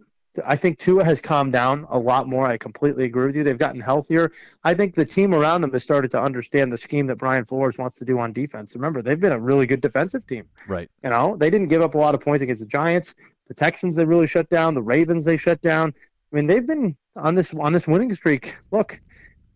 I 0.46 0.56
think 0.56 0.78
Tua 0.78 1.04
has 1.04 1.22
calmed 1.22 1.54
down 1.54 1.86
a 1.90 1.98
lot 1.98 2.28
more. 2.28 2.46
I 2.46 2.58
completely 2.58 3.06
agree 3.06 3.28
with 3.28 3.36
you. 3.36 3.44
They've 3.44 3.58
gotten 3.58 3.82
healthier. 3.82 4.32
I 4.64 4.74
think 4.74 4.96
the 4.96 5.06
team 5.06 5.34
around 5.34 5.62
them 5.62 5.72
has 5.72 5.84
started 5.84 6.12
to 6.12 6.22
understand 6.22 6.72
the 6.72 6.78
scheme 6.78 7.08
that 7.08 7.18
Brian 7.18 7.46
Flores 7.46 7.78
wants 7.78 7.98
to 8.00 8.06
do 8.06 8.20
on 8.20 8.34
defense. 8.34 8.76
Remember, 8.76 9.02
they've 9.02 9.20
been 9.20 9.34
a 9.34 9.40
really 9.40 9.66
good 9.66 9.82
defensive 9.82 10.26
team. 10.28 10.46
Right. 10.68 10.90
You 11.04 11.10
know, 11.10 11.36
they 11.38 11.50
didn't 11.50 11.68
give 11.68 11.82
up 11.82 11.96
a 11.96 11.98
lot 11.98 12.16
of 12.16 12.22
points 12.22 12.44
against 12.44 12.62
the 12.62 12.68
Giants. 12.68 13.16
The 13.48 13.54
Texans 13.54 13.96
they 13.96 14.06
really 14.06 14.28
shut 14.28 14.50
down. 14.50 14.74
The 14.74 14.82
Ravens 14.82 15.26
they 15.26 15.38
shut 15.38 15.62
down. 15.62 15.94
I 16.32 16.36
mean, 16.36 16.48
they've 16.48 16.68
been 16.68 16.98
on 17.16 17.36
this 17.36 17.54
on 17.54 17.72
this 17.74 17.88
winning 17.88 18.14
streak. 18.14 18.58
Look, 18.72 19.00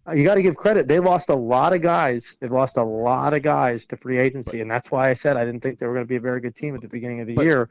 uh, 0.08 0.14
you 0.14 0.24
got 0.24 0.36
to 0.36 0.42
give 0.42 0.56
credit. 0.56 0.88
They 0.88 1.00
lost 1.00 1.30
a 1.30 1.36
lot 1.36 1.74
of 1.74 1.82
guys. 1.82 2.38
They've 2.40 2.50
lost 2.52 2.78
a 2.78 2.84
lot 2.84 3.34
of 3.34 3.42
guys 3.44 3.86
to 3.88 3.98
free 3.98 4.18
agency, 4.18 4.62
and 4.62 4.72
that's 4.72 4.90
why 4.90 5.10
I 5.10 5.14
said 5.14 5.38
I 5.38 5.46
didn't 5.46 5.60
think 5.62 5.78
they 5.78 5.86
were 5.86 5.94
going 5.94 6.06
to 6.06 6.10
be 6.10 6.16
a 6.16 6.22
very 6.22 6.42
good 6.42 6.56
team 6.56 6.74
at 6.74 6.82
the 6.82 6.88
beginning 6.88 7.20
of 7.20 7.28
the 7.28 7.36
But- 7.36 7.46
year. 7.46 7.70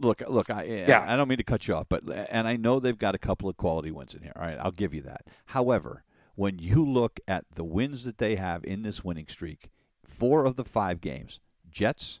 Look, 0.00 0.22
look. 0.28 0.50
I 0.50 0.64
Yeah. 0.64 1.04
I 1.06 1.16
don't 1.16 1.28
mean 1.28 1.38
to 1.38 1.44
cut 1.44 1.68
you 1.68 1.74
off, 1.74 1.86
but 1.88 2.02
and 2.30 2.48
I 2.48 2.56
know 2.56 2.80
they've 2.80 2.98
got 2.98 3.14
a 3.14 3.18
couple 3.18 3.48
of 3.48 3.56
quality 3.56 3.90
wins 3.90 4.14
in 4.14 4.22
here. 4.22 4.32
All 4.36 4.42
right, 4.42 4.58
I'll 4.58 4.70
give 4.70 4.94
you 4.94 5.02
that. 5.02 5.26
However, 5.46 6.04
when 6.34 6.58
you 6.58 6.84
look 6.84 7.20
at 7.28 7.44
the 7.54 7.64
wins 7.64 8.04
that 8.04 8.18
they 8.18 8.36
have 8.36 8.64
in 8.64 8.82
this 8.82 9.04
winning 9.04 9.26
streak, 9.28 9.70
four 10.04 10.44
of 10.44 10.56
the 10.56 10.64
five 10.64 11.00
games: 11.00 11.40
Jets, 11.70 12.20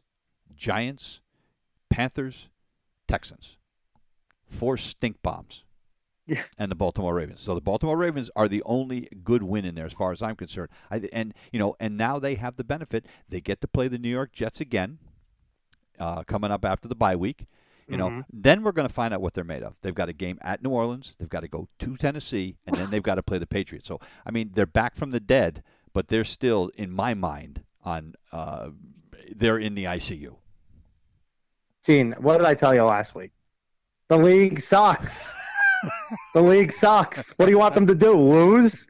Giants, 0.54 1.20
Panthers, 1.88 2.48
Texans. 3.08 3.56
Four 4.46 4.76
stink 4.76 5.22
bombs. 5.22 5.64
Yeah. 6.26 6.42
And 6.56 6.70
the 6.70 6.76
Baltimore 6.76 7.14
Ravens. 7.14 7.40
So 7.40 7.54
the 7.54 7.60
Baltimore 7.60 7.96
Ravens 7.96 8.30
are 8.36 8.48
the 8.48 8.62
only 8.64 9.08
good 9.24 9.42
win 9.42 9.64
in 9.64 9.74
there, 9.74 9.86
as 9.86 9.92
far 9.92 10.12
as 10.12 10.22
I'm 10.22 10.36
concerned. 10.36 10.68
I, 10.90 11.08
and 11.12 11.34
you 11.52 11.58
know, 11.58 11.74
and 11.80 11.96
now 11.96 12.18
they 12.18 12.36
have 12.36 12.56
the 12.56 12.64
benefit. 12.64 13.06
They 13.28 13.40
get 13.40 13.60
to 13.62 13.68
play 13.68 13.88
the 13.88 13.98
New 13.98 14.08
York 14.08 14.32
Jets 14.32 14.60
again, 14.60 14.98
uh, 15.98 16.22
coming 16.24 16.50
up 16.50 16.64
after 16.64 16.86
the 16.86 16.94
bye 16.94 17.16
week. 17.16 17.46
You 17.92 17.98
know, 17.98 18.08
Mhm. 18.08 18.24
then 18.32 18.62
we're 18.62 18.72
going 18.72 18.88
to 18.88 18.92
find 18.94 19.12
out 19.14 19.20
what 19.20 19.34
they're 19.34 19.44
made 19.44 19.62
of. 19.62 19.76
They've 19.82 19.94
got 19.94 20.08
a 20.08 20.12
game 20.14 20.38
at 20.40 20.62
New 20.62 20.70
Orleans. 20.70 21.14
They've 21.18 21.28
got 21.28 21.40
to 21.40 21.48
go 21.48 21.68
to 21.80 21.96
Tennessee, 21.96 22.56
and 22.66 22.74
then 22.74 22.90
they've 22.90 23.02
got 23.02 23.16
to 23.16 23.22
play 23.22 23.36
the 23.38 23.46
Patriots. 23.46 23.86
So, 23.86 24.00
I 24.26 24.30
mean, 24.30 24.50
they're 24.54 24.66
back 24.66 24.96
from 24.96 25.10
the 25.10 25.20
dead, 25.20 25.62
but 25.92 26.08
they're 26.08 26.24
still, 26.24 26.70
in 26.76 26.90
my 26.90 27.12
mind, 27.14 27.64
on. 27.84 28.14
Uh, 28.32 28.70
they're 29.36 29.58
in 29.58 29.74
the 29.74 29.84
ICU. 29.84 30.36
Gene, 31.84 32.12
what 32.18 32.38
did 32.38 32.46
I 32.46 32.54
tell 32.54 32.74
you 32.74 32.82
last 32.84 33.14
week? 33.14 33.32
The 34.08 34.16
league 34.16 34.60
sucks. 34.60 35.34
the 36.34 36.42
league 36.42 36.72
sucks. 36.72 37.32
What 37.32 37.46
do 37.46 37.50
you 37.52 37.58
want 37.58 37.74
them 37.74 37.86
to 37.88 37.94
do? 37.94 38.12
Lose? 38.12 38.86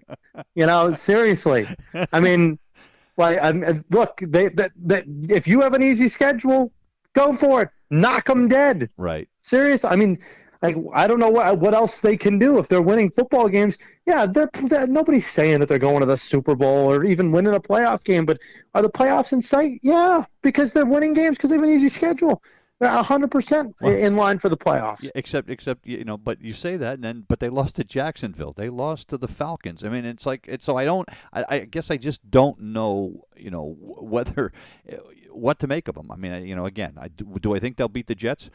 You 0.55 0.67
know, 0.67 0.93
seriously. 0.93 1.67
I 2.13 2.21
mean, 2.21 2.59
like, 3.17 3.39
I 3.43 3.53
mean, 3.53 3.85
look, 3.91 4.21
they, 4.23 4.49
they, 4.49 4.69
they, 4.77 5.05
if 5.29 5.47
you 5.49 5.61
have 5.61 5.75
an 5.75 5.83
easy 5.83 6.09
schedule, 6.09 6.73
go 7.15 7.35
for 7.35 7.63
it. 7.63 7.71
Knock 7.91 8.27
them 8.27 8.49
dead. 8.49 8.91
Right. 8.97 9.29
Serious. 9.43 9.85
I 9.85 9.97
mean, 9.97 10.19
like, 10.63 10.77
I 10.95 11.07
don't 11.09 11.19
know 11.19 11.29
what 11.31 11.59
what 11.59 11.75
else 11.75 11.99
they 11.99 12.17
can 12.17 12.39
do 12.39 12.59
if 12.59 12.69
they're 12.69 12.81
winning 12.81 13.11
football 13.11 13.49
games. 13.49 13.77
Yeah, 14.07 14.27
they're, 14.27 14.49
they're 14.65 14.87
nobody's 14.87 15.27
saying 15.27 15.61
that 15.61 15.69
they're 15.69 15.79
going 15.79 16.01
to 16.01 16.07
the 16.07 16.17
Super 16.17 16.55
Bowl 16.55 16.91
or 16.91 17.05
even 17.05 17.33
winning 17.33 17.53
a 17.53 17.61
playoff 17.61 18.05
game, 18.05 18.25
but 18.25 18.39
are 18.75 18.83
the 18.83 18.89
playoffs 18.89 19.33
in 19.33 19.43
sight? 19.43 19.81
Yeah, 19.83 20.25
because 20.43 20.73
they're 20.73 20.87
winning 20.87 21.15
games 21.15 21.37
because 21.37 21.51
they 21.51 21.57
have 21.57 21.65
an 21.65 21.71
easy 21.71 21.89
schedule. 21.89 22.43
They're 22.79 22.91
hundred 22.91 23.31
percent 23.31 23.77
in 23.83 24.17
line 24.17 24.41
for 24.41 24.49
the 24.49 24.57
playoffs. 24.57 25.09
Except, 25.15 25.49
except 25.49 25.87
you 25.87 26.05
know, 26.05 26.17
but 26.17 26.43
you 26.43 26.53
say 26.53 26.77
that, 26.77 26.95
and 26.95 27.05
then, 27.05 27.25
but 27.29 27.39
they 27.39 27.49
lost 27.49 27.77
to 27.77 27.85
Jacksonville. 27.85 28.53
They 28.53 28.69
lost 28.69 29.09
to 29.11 29.17
the 29.17 29.29
Falcons. 29.29 29.85
I 29.85 29.89
mean, 29.89 30.05
it's 30.05 30.27
like, 30.27 30.47
it's 30.49 30.65
so 30.65 30.77
I 30.77 30.85
don't. 30.85 31.09
I, 31.33 31.45
I 31.49 31.59
guess 31.61 31.93
I 31.93 31.97
just 31.97 32.29
don't 32.29 32.61
know, 32.61 33.25
you 33.37 33.53
know, 33.53 33.77
whether 33.79 34.53
what 35.35 35.59
to 35.61 35.67
make 35.67 35.89
of 35.89 35.95
them. 35.95 36.11
I 36.11 36.17
mean, 36.17 36.47
you 36.47 36.55
know, 36.55 36.67
again, 36.67 36.95
I 37.01 37.09
do, 37.09 37.55
I 37.55 37.59
think 37.59 37.77
they'll 37.77 37.89
beat 37.89 38.07
the 38.07 38.15
Jets 38.15 38.51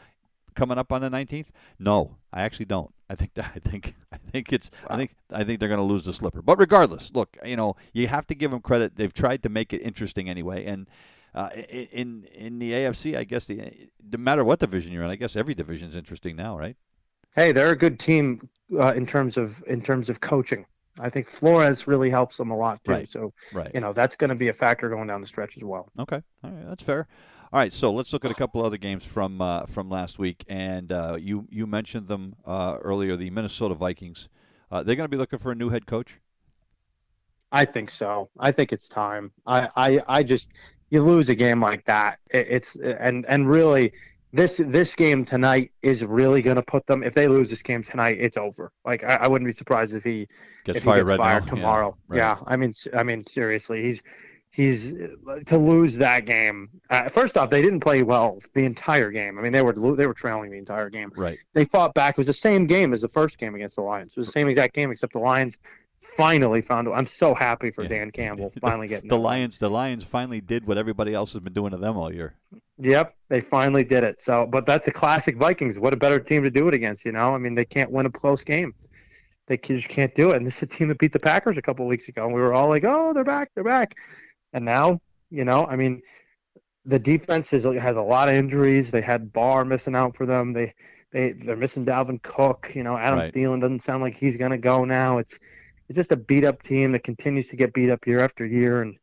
coming 0.57 0.77
up 0.77 0.91
on 0.91 1.01
the 1.01 1.09
nineteenth? 1.09 1.51
No, 1.79 2.17
I 2.33 2.41
actually 2.41 2.65
don't. 2.65 2.93
I 3.09 3.15
think 3.15 3.35
that 3.35 3.51
I 3.55 3.59
think 3.59 3.95
I 4.11 4.17
think 4.17 4.51
it's 4.51 4.69
I 4.89 4.97
think 4.97 5.15
I 5.31 5.45
think 5.45 5.59
they're 5.59 5.69
going 5.69 5.79
to 5.79 5.85
lose 5.85 6.03
the 6.03 6.13
slipper. 6.13 6.41
But 6.41 6.59
regardless, 6.59 7.11
look, 7.13 7.37
you 7.45 7.55
know, 7.55 7.75
you 7.93 8.07
have 8.07 8.27
to 8.27 8.35
give 8.35 8.51
them 8.51 8.59
credit. 8.59 8.97
They've 8.97 9.13
tried 9.13 9.43
to 9.43 9.49
make 9.49 9.71
it 9.71 9.81
interesting 9.81 10.29
anyway, 10.29 10.65
and. 10.65 10.87
Uh, 11.35 11.49
in 11.91 12.23
in 12.33 12.57
the 12.57 12.71
AFC, 12.71 13.15
I 13.15 13.23
guess 13.23 13.45
the 13.45 13.71
no 14.11 14.17
matter 14.17 14.43
what 14.43 14.57
division 14.57 14.91
you're 14.91 15.03
in, 15.03 15.11
I 15.11 15.17
guess 15.17 15.35
every 15.35 15.53
division's 15.53 15.95
interesting 15.95 16.35
now, 16.35 16.57
right? 16.57 16.75
Hey, 17.35 17.51
they're 17.51 17.69
a 17.69 17.77
good 17.77 17.99
team 17.99 18.49
uh, 18.79 18.93
in 18.95 19.05
terms 19.05 19.37
of 19.37 19.63
in 19.67 19.81
terms 19.81 20.09
of 20.09 20.19
coaching. 20.19 20.65
I 20.99 21.09
think 21.09 21.27
Flores 21.27 21.87
really 21.87 22.09
helps 22.09 22.37
them 22.37 22.51
a 22.51 22.57
lot 22.57 22.83
too. 22.83 22.91
Right. 22.91 23.07
So 23.07 23.33
Right. 23.53 23.71
you 23.73 23.79
know 23.79 23.93
that's 23.93 24.15
going 24.15 24.29
to 24.29 24.35
be 24.35 24.49
a 24.49 24.53
factor 24.53 24.89
going 24.89 25.07
down 25.07 25.21
the 25.21 25.27
stretch 25.27 25.57
as 25.57 25.63
well. 25.63 25.91
Okay. 25.99 26.21
All 26.43 26.51
right. 26.51 26.65
That's 26.67 26.83
fair. 26.83 27.07
All 27.53 27.59
right. 27.59 27.71
So 27.71 27.91
let's 27.91 28.11
look 28.13 28.25
at 28.25 28.31
a 28.31 28.35
couple 28.35 28.63
other 28.65 28.77
games 28.77 29.05
from 29.05 29.41
uh, 29.41 29.65
from 29.65 29.89
last 29.89 30.19
week, 30.19 30.43
and 30.47 30.91
uh, 30.91 31.17
you 31.19 31.47
you 31.49 31.67
mentioned 31.67 32.07
them 32.07 32.35
uh, 32.45 32.77
earlier. 32.81 33.15
The 33.15 33.29
Minnesota 33.29 33.75
Vikings. 33.75 34.29
Uh, 34.69 34.83
they're 34.83 34.95
going 34.97 35.05
to 35.05 35.09
be 35.09 35.17
looking 35.17 35.39
for 35.39 35.51
a 35.51 35.55
new 35.55 35.69
head 35.69 35.85
coach. 35.85 36.19
I 37.51 37.63
think 37.65 37.89
so. 37.89 38.29
I 38.37 38.51
think 38.51 38.73
it's 38.73 38.89
time. 38.89 39.31
I, 39.45 39.69
I, 39.75 40.01
I 40.07 40.23
just 40.23 40.51
you 40.89 41.01
lose 41.01 41.29
a 41.29 41.35
game 41.35 41.61
like 41.61 41.85
that. 41.85 42.19
It, 42.31 42.47
it's 42.49 42.75
and 42.75 43.25
and 43.27 43.49
really 43.49 43.93
this 44.37 44.61
this 44.63 44.95
game 44.95 45.25
tonight 45.25 45.71
is 45.81 46.05
really 46.05 46.41
going 46.41 46.55
to 46.55 46.61
put 46.61 46.85
them. 46.85 47.03
If 47.03 47.13
they 47.13 47.27
lose 47.27 47.49
this 47.49 47.61
game 47.63 47.83
tonight, 47.83 48.17
it's 48.21 48.37
over. 48.37 48.71
Like 48.85 49.03
I, 49.03 49.15
I 49.15 49.27
wouldn't 49.27 49.47
be 49.47 49.53
surprised 49.53 49.93
if 49.95 50.03
he 50.03 50.27
Gets 50.63 50.77
if 50.77 50.83
fired 50.83 50.99
he 50.99 51.01
gets 51.01 51.09
right 51.11 51.17
fired 51.17 51.45
now. 51.47 51.49
tomorrow. 51.53 51.97
right. 52.07 52.17
Yeah, 52.17 52.37
I 52.45 52.55
mean, 52.55 52.73
I 52.95 53.03
mean, 53.03 53.25
seriously, 53.25 53.83
he's 53.83 54.03
he's 54.51 54.91
to 55.47 55.57
lose 55.57 55.95
that 55.97 56.25
game. 56.25 56.69
Uh, 56.89 57.09
first 57.09 57.37
off, 57.37 57.49
they 57.49 57.61
didn't 57.61 57.81
play 57.81 58.03
well 58.03 58.39
the 58.53 58.63
entire 58.63 59.11
game. 59.11 59.37
I 59.37 59.41
mean, 59.41 59.51
they 59.51 59.61
were 59.61 59.73
they 59.73 60.07
were 60.07 60.13
trailing 60.13 60.51
the 60.51 60.57
entire 60.57 60.89
game. 60.89 61.11
Right. 61.17 61.37
They 61.53 61.65
fought 61.65 61.93
back. 61.93 62.13
It 62.13 62.17
was 62.17 62.27
the 62.27 62.33
same 62.33 62.67
game 62.67 62.93
as 62.93 63.01
the 63.01 63.09
first 63.09 63.37
game 63.37 63.55
against 63.55 63.75
the 63.75 63.81
Lions. 63.81 64.13
It 64.13 64.19
was 64.19 64.27
the 64.27 64.31
same 64.33 64.47
exact 64.47 64.73
game, 64.73 64.91
except 64.91 65.13
the 65.13 65.19
Lions 65.19 65.57
finally 65.99 66.61
found. 66.61 66.87
I'm 66.87 67.07
so 67.07 67.33
happy 67.33 67.71
for 67.71 67.81
Yeah. 67.83 67.89
Dan 67.89 68.11
Campbell 68.11 68.53
finally 68.61 68.87
getting 68.87 69.09
The 69.09 69.15
that. 69.15 69.21
Lions. 69.21 69.57
The 69.57 69.69
Lions 69.69 70.03
finally 70.03 70.41
did 70.41 70.65
what 70.67 70.77
everybody 70.77 71.13
else 71.13 71.33
has 71.33 71.41
been 71.41 71.53
doing 71.53 71.71
to 71.71 71.77
them 71.77 71.97
all 71.97 72.13
year. 72.13 72.35
Yep, 72.79 73.15
they 73.29 73.41
finally 73.41 73.83
did 73.83 74.03
it. 74.03 74.21
So, 74.21 74.45
but 74.45 74.65
that's 74.65 74.87
a 74.87 74.91
classic 74.91 75.37
Vikings. 75.37 75.79
What 75.79 75.93
a 75.93 75.97
better 75.97 76.19
team 76.19 76.43
to 76.43 76.51
do 76.51 76.67
it 76.67 76.73
against, 76.73 77.05
you 77.05 77.11
know? 77.11 77.33
I 77.33 77.37
mean, 77.37 77.55
they 77.55 77.65
can't 77.65 77.91
win 77.91 78.05
a 78.05 78.11
close 78.11 78.43
game. 78.43 78.73
They 79.47 79.57
just 79.57 79.89
can't 79.89 80.13
do 80.13 80.31
it. 80.31 80.37
And 80.37 80.45
this 80.45 80.57
is 80.57 80.63
a 80.63 80.67
team 80.67 80.89
that 80.89 80.99
beat 80.99 81.13
the 81.13 81.19
Packers 81.19 81.57
a 81.57 81.61
couple 81.61 81.85
of 81.85 81.89
weeks 81.89 82.09
ago, 82.09 82.25
and 82.25 82.33
we 82.33 82.41
were 82.41 82.53
all 82.53 82.67
like, 82.67 82.83
"Oh, 82.85 83.13
they're 83.13 83.23
back, 83.23 83.49
they're 83.55 83.63
back." 83.63 83.95
And 84.53 84.65
now, 84.65 84.99
you 85.29 85.45
know, 85.45 85.65
I 85.65 85.77
mean, 85.77 86.01
the 86.85 86.99
defense 86.99 87.53
is, 87.53 87.63
has 87.63 87.95
a 87.95 88.01
lot 88.01 88.29
of 88.29 88.35
injuries. 88.35 88.91
They 88.91 89.01
had 89.01 89.31
Barr 89.31 89.65
missing 89.65 89.95
out 89.95 90.15
for 90.17 90.25
them. 90.25 90.53
They 90.53 90.73
they 91.11 91.31
they're 91.31 91.55
missing 91.55 91.85
Dalvin 91.85 92.21
Cook. 92.21 92.73
You 92.75 92.83
know, 92.83 92.97
Adam 92.97 93.19
Right. 93.19 93.33
Thielen 93.33 93.61
doesn't 93.61 93.83
sound 93.83 94.03
like 94.03 94.15
he's 94.15 94.37
gonna 94.37 94.57
go 94.57 94.83
now. 94.83 95.17
It's 95.17 95.39
it's 95.87 95.95
just 95.95 96.11
a 96.11 96.17
beat 96.17 96.43
up 96.43 96.61
team 96.61 96.91
that 96.91 97.03
continues 97.03 97.47
to 97.49 97.55
get 97.55 97.73
beat 97.73 97.89
up 97.89 98.05
year 98.05 98.19
after 98.19 98.45
year, 98.45 98.81
and 98.81 98.97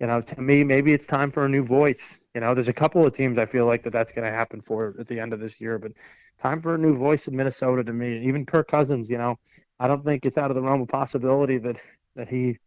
you 0.00 0.06
know, 0.06 0.22
to 0.22 0.40
me, 0.40 0.64
maybe 0.64 0.94
it's 0.94 1.06
time 1.06 1.30
for 1.30 1.44
a 1.44 1.48
new 1.48 1.62
voice. 1.62 2.19
You 2.34 2.40
know, 2.40 2.54
there's 2.54 2.68
a 2.68 2.72
couple 2.72 3.04
of 3.04 3.12
teams 3.12 3.38
I 3.38 3.46
feel 3.46 3.66
like 3.66 3.82
that 3.82 3.92
that's 3.92 4.12
going 4.12 4.24
to 4.30 4.36
happen 4.36 4.60
for 4.60 4.94
at 4.98 5.06
the 5.06 5.18
end 5.20 5.32
of 5.32 5.40
this 5.40 5.60
year, 5.60 5.78
but 5.78 5.92
time 6.40 6.62
for 6.62 6.74
a 6.74 6.78
new 6.78 6.94
voice 6.94 7.28
in 7.28 7.36
Minnesota 7.36 7.84
to 7.84 7.92
me. 7.92 8.26
Even 8.26 8.46
Kirk 8.46 8.68
Cousins, 8.68 9.10
you 9.10 9.18
know, 9.18 9.36
I 9.80 9.88
don't 9.88 10.04
think 10.04 10.24
it's 10.26 10.38
out 10.38 10.50
of 10.50 10.54
the 10.54 10.62
realm 10.62 10.82
of 10.82 10.88
possibility 10.88 11.58
that 11.58 11.78
that 12.16 12.28
he 12.28 12.58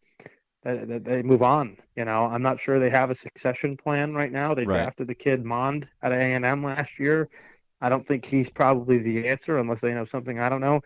that, 0.63 0.88
that 0.88 1.04
they 1.06 1.21
move 1.23 1.41
on. 1.43 1.78
You 1.95 2.06
know, 2.06 2.26
I'm 2.26 2.41
not 2.41 2.60
sure 2.60 2.80
they 2.80 2.89
have 2.89 3.10
a 3.10 3.15
succession 3.15 3.78
plan 3.78 4.13
right 4.13 4.32
now. 4.32 4.54
They 4.54 4.65
Right. 4.65 4.65
drafted 4.65 5.08
the 5.08 5.15
kid 5.15 5.43
Mond 5.45 5.88
at 6.02 6.12
A 6.12 6.15
and 6.15 6.45
M 6.45 6.63
last 6.63 6.99
year. 6.99 7.30
I 7.82 7.89
don't 7.89 8.08
think 8.08 8.26
he's 8.26 8.49
probably 8.49 8.97
the 8.99 9.28
answer 9.28 9.58
unless 9.58 9.82
they 9.82 9.93
know 9.93 10.06
something 10.06 10.39
I 10.39 10.49
don't 10.49 10.62
know. 10.62 10.82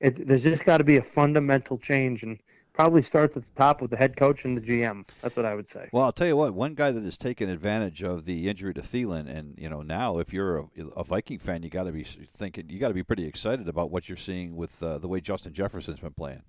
It, 0.00 0.26
there's 0.26 0.42
just 0.42 0.64
got 0.64 0.78
to 0.78 0.84
be 0.84 0.96
a 0.98 1.02
fundamental 1.02 1.78
change 1.78 2.22
and 2.24 2.38
probably 2.72 3.02
starts 3.02 3.36
at 3.36 3.44
the 3.44 3.50
top 3.52 3.82
with 3.82 3.90
the 3.90 3.96
head 3.96 4.16
coach 4.16 4.44
and 4.44 4.56
the 4.56 4.60
GM. 4.60 5.06
That's 5.20 5.36
what 5.36 5.44
I 5.46 5.54
would 5.54 5.68
say. 5.68 5.88
Well, 5.92 6.04
I'll 6.04 6.12
tell 6.12 6.26
you 6.26 6.36
what. 6.36 6.54
One 6.54 6.74
guy 6.74 6.90
that 6.90 7.02
has 7.04 7.18
taken 7.18 7.48
advantage 7.48 8.02
of 8.02 8.24
the 8.24 8.48
injury 8.48 8.74
to 8.74 8.80
Thielen, 8.80 9.28
and 9.28 9.54
you 9.58 9.68
know 9.68 9.82
now, 9.82 10.18
if 10.18 10.32
you're 10.32 10.58
a, 10.58 10.64
a 10.96 11.04
Viking 11.04 11.38
fan, 11.38 11.62
you 11.62 11.68
got 11.70 11.84
to 11.84 11.92
be 11.92 12.02
thinking, 12.04 12.70
you 12.70 12.78
got 12.78 12.88
to 12.88 12.94
be 12.94 13.02
pretty 13.02 13.26
excited 13.26 13.68
about 13.68 13.90
what 13.90 14.08
you're 14.08 14.16
seeing 14.16 14.56
with 14.56 14.82
uh, 14.82 14.98
the 14.98 15.08
way 15.08 15.20
Justin 15.20 15.52
Jefferson's 15.52 15.98
been 16.00 16.14
playing. 16.14 16.42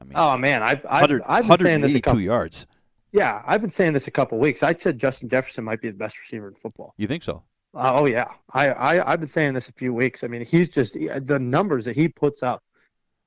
I 0.00 0.04
mean, 0.04 0.12
Oh 0.14 0.36
man, 0.36 0.62
I've 0.62 0.84
I've, 0.88 1.10
I've 1.26 1.48
been 1.48 1.58
saying 1.58 1.80
this 1.80 1.94
a 1.94 2.00
182 2.00 2.00
couple. 2.00 2.20
yards. 2.20 2.66
Yeah, 3.12 3.42
I've 3.46 3.60
been 3.60 3.70
saying 3.70 3.94
this 3.94 4.08
a 4.08 4.10
couple 4.10 4.38
weeks. 4.38 4.62
I 4.62 4.74
said 4.74 4.98
Justin 4.98 5.28
Jefferson 5.28 5.64
might 5.64 5.80
be 5.80 5.88
the 5.90 5.96
best 5.96 6.18
receiver 6.18 6.48
in 6.48 6.54
football. 6.54 6.94
You 6.98 7.06
think 7.06 7.22
so? 7.22 7.42
Uh, 7.74 7.92
oh 8.00 8.06
yeah, 8.06 8.26
I, 8.52 8.70
I 8.70 9.12
I've 9.12 9.20
been 9.20 9.28
saying 9.28 9.54
this 9.54 9.68
a 9.68 9.72
few 9.72 9.92
weeks. 9.94 10.24
I 10.24 10.28
mean, 10.28 10.44
he's 10.44 10.68
just 10.68 10.94
the 10.94 11.38
numbers 11.40 11.84
that 11.86 11.96
he 11.96 12.08
puts 12.08 12.42
up, 12.42 12.62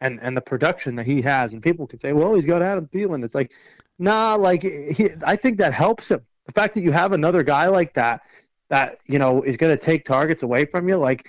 and 0.02 0.20
and 0.22 0.36
the 0.36 0.42
production 0.42 0.96
that 0.96 1.06
he 1.06 1.22
has. 1.22 1.54
And 1.54 1.62
people 1.62 1.88
can 1.88 2.00
say, 2.00 2.14
well, 2.14 2.36
he's 2.36 2.46
got 2.46 2.62
Adam 2.62 2.88
Thielen. 2.88 3.24
It's 3.24 3.36
like, 3.36 3.52
nah, 3.98 4.36
like 4.36 4.64
he, 4.64 5.10
I 5.26 5.36
think 5.36 5.58
that 5.58 5.74
helps 5.74 6.12
him. 6.12 6.22
The 6.46 6.54
fact 6.54 6.74
that 6.76 6.82
you 6.82 6.92
have 6.92 7.14
another 7.14 7.44
guy 7.44 7.68
like 7.68 7.94
that, 7.94 8.22
that 8.70 9.00
you 9.06 9.20
know 9.20 9.44
is 9.44 9.58
going 9.58 9.78
to 9.78 9.84
take 9.84 10.06
targets 10.06 10.44
away 10.44 10.66
from 10.66 10.88
you, 10.90 10.98
like. 10.98 11.28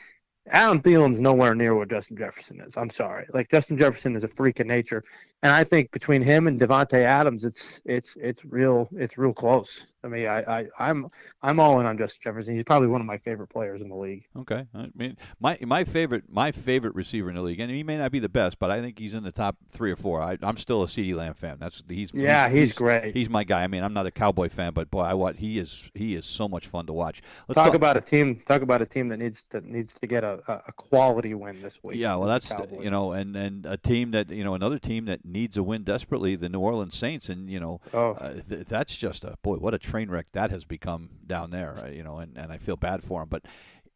Adam 0.52 0.80
Thielen's 0.80 1.20
nowhere 1.20 1.54
near 1.54 1.76
what 1.76 1.90
Justin 1.90 2.16
Jefferson 2.16 2.60
is. 2.62 2.76
I'm 2.76 2.90
sorry. 2.90 3.26
Like 3.32 3.50
Justin 3.50 3.78
Jefferson 3.78 4.16
is 4.16 4.24
a 4.24 4.28
freak 4.28 4.58
of 4.58 4.66
nature, 4.66 5.04
and 5.42 5.52
I 5.52 5.62
think 5.62 5.92
between 5.92 6.22
him 6.22 6.48
and 6.48 6.58
Davante 6.58 6.94
Adams, 6.94 7.44
it's 7.44 7.80
it's 7.84 8.16
it's 8.16 8.44
real 8.44 8.88
it's 8.96 9.16
real 9.16 9.34
close. 9.34 9.86
I 10.02 10.08
mean, 10.08 10.26
I, 10.26 10.60
I 10.60 10.66
I'm 10.78 11.10
I'm 11.42 11.60
all 11.60 11.80
in 11.80 11.86
on 11.86 11.98
Justin 11.98 12.20
Jefferson. 12.22 12.54
He's 12.54 12.64
probably 12.64 12.88
one 12.88 13.00
of 13.00 13.06
my 13.06 13.18
favorite 13.18 13.48
players 13.48 13.80
in 13.82 13.88
the 13.88 13.96
league. 13.96 14.24
Okay. 14.38 14.66
I 14.74 14.88
mean, 14.94 15.16
my 15.40 15.58
my 15.62 15.84
favorite 15.84 16.24
my 16.28 16.52
favorite 16.52 16.94
receiver 16.94 17.28
in 17.28 17.36
the 17.36 17.42
league, 17.42 17.60
and 17.60 17.70
he 17.70 17.82
may 17.82 17.96
not 17.98 18.10
be 18.10 18.18
the 18.18 18.28
best, 18.28 18.58
but 18.58 18.70
I 18.70 18.80
think 18.80 18.98
he's 18.98 19.14
in 19.14 19.22
the 19.24 19.32
top 19.32 19.56
three 19.68 19.90
or 19.90 19.96
four. 19.96 20.22
I, 20.22 20.38
I'm 20.42 20.56
still 20.56 20.82
a 20.82 20.86
CeeDee 20.86 21.14
Lamb 21.14 21.34
fan. 21.34 21.56
That's 21.60 21.82
he's 21.88 22.12
Yeah, 22.14 22.48
he's, 22.48 22.72
great. 22.72 23.14
He's 23.14 23.28
my 23.28 23.44
guy. 23.44 23.62
I 23.62 23.66
mean, 23.66 23.82
I'm 23.82 23.92
not 23.92 24.06
a 24.06 24.10
Cowboy 24.10 24.48
fan, 24.48 24.72
but 24.72 24.90
boy, 24.90 25.02
I 25.02 25.14
what 25.14 25.36
he 25.36 25.58
is 25.58 25.90
he 25.94 26.14
is 26.14 26.26
so 26.26 26.48
much 26.48 26.66
fun 26.66 26.86
to 26.86 26.92
watch. 26.92 27.20
Let's 27.48 27.56
talk 27.56 27.74
about 27.74 27.96
a 27.96 28.00
team. 28.00 28.36
Talk 28.46 28.62
about 28.62 28.80
a 28.82 28.86
team 28.86 29.08
that 29.08 29.18
needs 29.18 29.42
that 29.50 29.64
needs 29.64 29.94
to 29.94 30.06
get 30.06 30.24
a, 30.24 30.40
a, 30.48 30.72
quality 30.72 31.34
win 31.34 31.60
this 31.62 31.78
week. 31.82 31.96
Yeah, 31.98 32.14
well, 32.16 32.28
that's 32.28 32.50
Cowboys. 32.50 32.82
you 32.82 32.90
know, 32.90 33.12
and 33.12 33.36
and 33.36 33.66
a 33.66 33.76
team 33.76 34.12
that 34.12 34.30
you 34.30 34.44
know, 34.44 34.54
another 34.54 34.78
team 34.78 35.04
that 35.06 35.24
needs 35.24 35.56
a 35.56 35.62
win 35.62 35.82
desperately, 35.82 36.36
the 36.36 36.48
New 36.48 36.60
Orleans 36.60 36.96
Saints, 36.96 37.28
and 37.28 37.50
you 37.50 37.60
know, 37.60 37.80
Oh. 37.92 38.12
uh, 38.12 38.34
th- 38.48 38.66
that's 38.66 38.96
just 38.96 39.24
a 39.24 39.36
boy, 39.42 39.56
what 39.56 39.74
a 39.74 39.78
train 39.90 40.10
wreck 40.10 40.26
that 40.32 40.50
has 40.50 40.64
become 40.64 41.10
down 41.26 41.50
there. 41.50 41.74
Uh, 41.82 41.88
you 41.88 42.02
know, 42.02 42.18
and, 42.18 42.36
and 42.36 42.52
I 42.52 42.58
feel 42.58 42.76
bad 42.76 43.02
for 43.02 43.20
them, 43.20 43.28
but. 43.28 43.44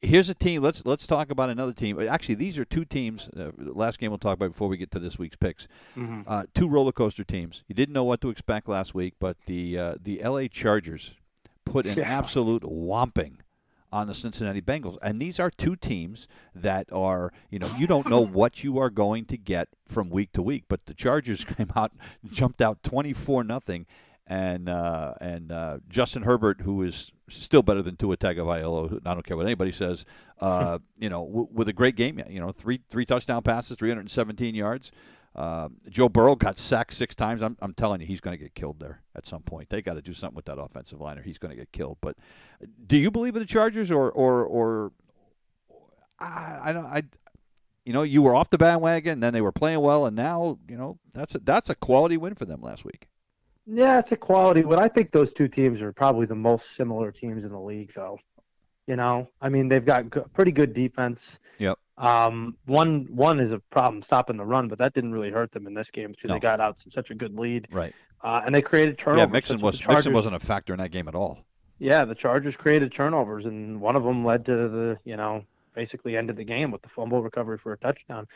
Here's 0.01 0.29
a 0.29 0.35
team. 0.35 0.61
Let's 0.61 0.85
let's 0.85 1.07
talk 1.07 1.31
about 1.31 1.49
another 1.49 1.73
team. 1.73 1.99
Actually, 1.99 2.35
these 2.35 2.59
are 2.59 2.65
two 2.67 2.85
teams. 2.85 3.29
Uh, 3.29 3.53
last 3.57 3.99
game 3.99 4.11
we'll 4.11 4.19
talk 4.19 4.35
about 4.35 4.51
before 4.51 4.69
we 4.69 4.77
get 4.77 4.91
to 4.91 4.99
this 4.99 5.19
week's 5.19 5.37
picks. 5.37 5.67
Mhm. 5.97 6.25
Uh, 6.27 6.45
two 6.53 6.69
roller 6.69 6.93
coaster 6.93 7.25
teams. 7.25 7.65
You 7.69 7.75
didn't 7.75 7.95
know 7.95 8.05
what 8.05 8.21
to 8.21 8.29
expect 8.29 8.69
last 8.69 8.93
week, 8.95 9.15
but 9.19 9.39
the 9.47 9.79
uh, 9.79 9.95
the 10.03 10.21
L.A. 10.21 10.49
Chargers 10.49 11.15
put 11.65 11.87
an 11.87 11.97
Yeah. 11.97 12.19
absolute 12.19 12.65
whomping 12.65 13.37
on 13.91 14.07
the 14.09 14.15
Cincinnati 14.15 14.61
Bengals, 14.61 14.99
and 15.01 15.23
these 15.23 15.41
are 15.41 15.49
two 15.51 15.75
teams 15.75 16.29
that 16.55 16.87
are 16.93 17.33
you 17.49 17.59
know 17.59 17.71
you 17.79 17.87
don't 17.87 18.07
know 18.11 18.21
what 18.41 18.63
you 18.63 18.77
are 18.79 18.91
going 18.91 19.25
to 19.27 19.39
get 19.39 19.69
from 19.89 20.11
week 20.11 20.33
to 20.33 20.43
week. 20.43 20.65
But 20.69 20.85
the 20.85 20.93
Chargers 20.93 21.45
came 21.57 21.71
out, 21.75 21.93
jumped 22.31 22.61
out 22.61 22.83
twenty 22.83 23.15
four 23.15 23.43
nothing, 23.43 23.87
and 24.27 24.69
uh, 24.69 25.15
and 25.21 25.53
uh, 25.53 25.79
Justin 25.89 26.23
Herbert, 26.23 26.63
who 26.63 26.83
is 26.83 27.13
still 27.29 27.63
better 27.63 27.83
than 27.83 27.97
Tua 27.97 28.17
Tagovailoa, 28.17 28.89
who- 28.91 29.01
I 29.05 29.13
don't 29.15 29.25
care 29.27 29.37
what 29.37 29.47
anybody 29.47 29.73
says, 29.73 30.05
uh, 30.41 30.79
you 30.99 31.09
know, 31.11 31.27
w- 31.27 31.49
with 31.53 31.69
a 31.69 31.73
great 31.73 31.97
game, 31.97 32.21
you 32.29 32.41
know, 32.41 32.53
three 32.53 32.81
three 32.89 33.05
touchdown 33.05 33.43
passes, 33.43 33.77
three 33.77 33.89
hundred 33.91 34.01
and 34.03 34.11
seventeen 34.11 34.55
yards. 34.55 34.93
Uh, 35.37 35.69
Joe 35.89 36.09
Burrow 36.09 36.37
got 36.37 36.57
sacked 36.57 36.95
six 36.95 37.13
times. 37.17 37.43
I'm, 37.43 37.57
I'm 37.61 37.75
telling 37.75 38.01
you, 38.01 38.07
he's 38.07 38.21
going 38.21 38.37
to 38.39 38.41
get 38.43 38.55
killed 38.55 38.79
there 38.79 39.03
at 39.17 39.27
some 39.27 39.43
point. 39.43 39.69
They 39.69 39.83
got 39.83 39.95
to 39.95 40.01
do 40.01 40.13
something 40.13 40.37
with 40.37 40.45
that 40.45 40.61
offensive 40.61 41.01
line, 41.01 41.19
or 41.19 41.23
he's 41.23 41.39
going 41.39 41.51
to 41.51 41.57
get 41.57 41.73
killed. 41.73 41.99
But 42.01 42.17
do 42.87 42.97
you 42.97 43.11
believe 43.11 43.35
in 43.35 43.41
the 43.41 43.47
Chargers, 43.47 43.91
or 43.91 44.11
or 44.13 44.45
or 44.45 44.93
I, 46.19 46.61
I 46.65 46.73
don't 46.73 46.87
I. 46.87 47.03
You 47.85 47.93
know, 47.93 48.03
you 48.03 48.23
were 48.23 48.35
off 48.35 48.49
the 48.49 48.57
bandwagon, 48.57 49.21
then 49.21 49.35
they 49.35 49.43
were 49.43 49.53
playing 49.53 49.81
well, 49.81 50.07
and 50.07 50.17
now 50.17 50.59
you 50.69 50.77
know 50.79 50.99
that's 51.13 51.35
a, 51.35 51.39
that's 51.41 51.69
a 51.69 51.75
quality 51.75 52.17
win 52.17 52.35
for 52.35 52.47
them 52.47 52.63
last 52.63 52.83
week. 52.85 53.09
Yeah, 53.67 53.99
it's 53.99 54.13
a 54.13 54.17
quality. 54.17 54.63
But 54.63 54.79
I 54.79 54.89
think 54.89 55.11
those 55.11 55.33
two 55.33 55.49
teams 55.49 55.81
are 55.83 55.93
probably 55.93 56.27
the 56.27 56.35
most 56.35 56.73
similar 56.73 57.11
teams 57.11 57.45
in 57.45 57.51
the 57.51 57.61
league, 57.61 57.93
though. 57.95 58.19
You 58.87 58.97
know, 58.97 59.29
I 59.41 59.49
mean, 59.49 59.69
they've 59.69 59.85
got 59.85 60.11
go- 60.11 60.27
pretty 60.35 60.53
good 60.53 60.75
defense. 60.75 61.41
Yep. 61.59 61.79
Um, 61.97 62.57
one 62.67 63.07
one 63.11 63.41
is 63.41 63.53
a 63.53 63.61
problem 63.71 64.03
stopping 64.03 64.37
the 64.37 64.45
run, 64.45 64.69
but 64.69 64.79
that 64.79 64.93
didn't 64.93 65.13
really 65.13 65.31
hurt 65.31 65.53
them 65.53 65.67
in 65.67 65.73
this 65.75 65.91
game 65.91 66.11
because 66.11 66.29
No. 66.29 66.35
they 66.35 66.41
got 66.41 66.61
out 66.61 66.77
to 66.79 66.91
such 66.91 67.11
a 67.11 67.15
good 67.15 67.39
lead, 67.39 67.69
Right. 67.71 67.95
uh, 68.23 68.43
and 68.45 68.55
they 68.55 68.61
created 68.61 68.99
turnovers. 68.99 69.29
Yeah, 69.29 69.33
Mixon 69.33 69.61
was 69.61 69.79
Chargers, 69.79 70.05
Mixon 70.07 70.13
wasn't 70.13 70.35
a 70.35 70.41
factor 70.41 70.75
in 70.75 70.81
that 70.81 70.91
game 70.91 71.09
at 71.09 71.15
all. 71.15 71.39
Yeah, 71.79 72.05
the 72.05 72.15
Chargers 72.15 72.57
created 72.57 72.93
turnovers, 72.93 73.47
and 73.47 73.81
one 73.81 73.97
of 73.97 74.03
them 74.03 74.25
led 74.25 74.45
to 74.47 74.69
the 74.69 74.99
you 75.05 75.17
know 75.17 75.45
basically 75.73 76.17
ended 76.17 76.37
the 76.37 76.45
game 76.45 76.71
with 76.71 76.83
the 76.83 76.89
fumble 76.89 77.23
recovery 77.23 77.57
for 77.59 77.73
a 77.73 77.79
touchdown. 77.79 78.27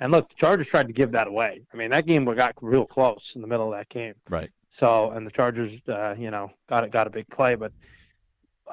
And 0.00 0.10
look, 0.12 0.28
the 0.28 0.34
Chargers 0.36 0.68
tried 0.68 0.86
to 0.86 0.92
give 0.92 1.10
that 1.10 1.26
away. 1.26 1.66
I 1.72 1.76
mean, 1.76 1.90
that 1.90 2.06
game 2.06 2.24
got 2.24 2.54
real 2.62 2.86
close 2.86 3.34
in 3.34 3.42
the 3.42 3.48
middle 3.48 3.72
of 3.72 3.78
that 3.78 3.88
game. 3.88 4.14
Right. 4.30 4.50
So, 4.70 5.10
and 5.10 5.26
the 5.26 5.30
Chargers, 5.30 5.82
uh, 5.88 6.14
you 6.18 6.30
know, 6.30 6.50
got 6.68 6.84
it, 6.84 6.90
got 6.90 7.06
a 7.06 7.10
big 7.10 7.28
play. 7.28 7.54
But 7.54 7.72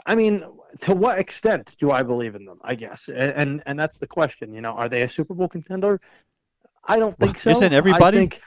I 0.06 0.16
mean, 0.16 0.44
to 0.82 0.94
what 0.94 1.20
extent 1.20 1.76
do 1.80 1.92
I 1.92 2.04
believe 2.04 2.36
in 2.36 2.46
them? 2.46 2.60
I 2.64 2.76
guess, 2.76 3.08
and 3.08 3.32
and, 3.32 3.64
and 3.66 3.80
that's 3.80 3.98
the 4.00 4.08
question. 4.08 4.54
You 4.54 4.62
know, 4.62 4.72
are 4.72 4.90
they 4.90 5.04
a 5.04 5.10
Super 5.10 5.34
Bowl 5.34 5.48
contender? 5.48 6.02
I 6.84 7.00
don't 7.00 7.18
think 7.18 7.38
so. 7.38 7.50
Isn't 7.52 7.74
I 7.74 7.78
everybody? 7.78 8.18
think- 8.18 8.42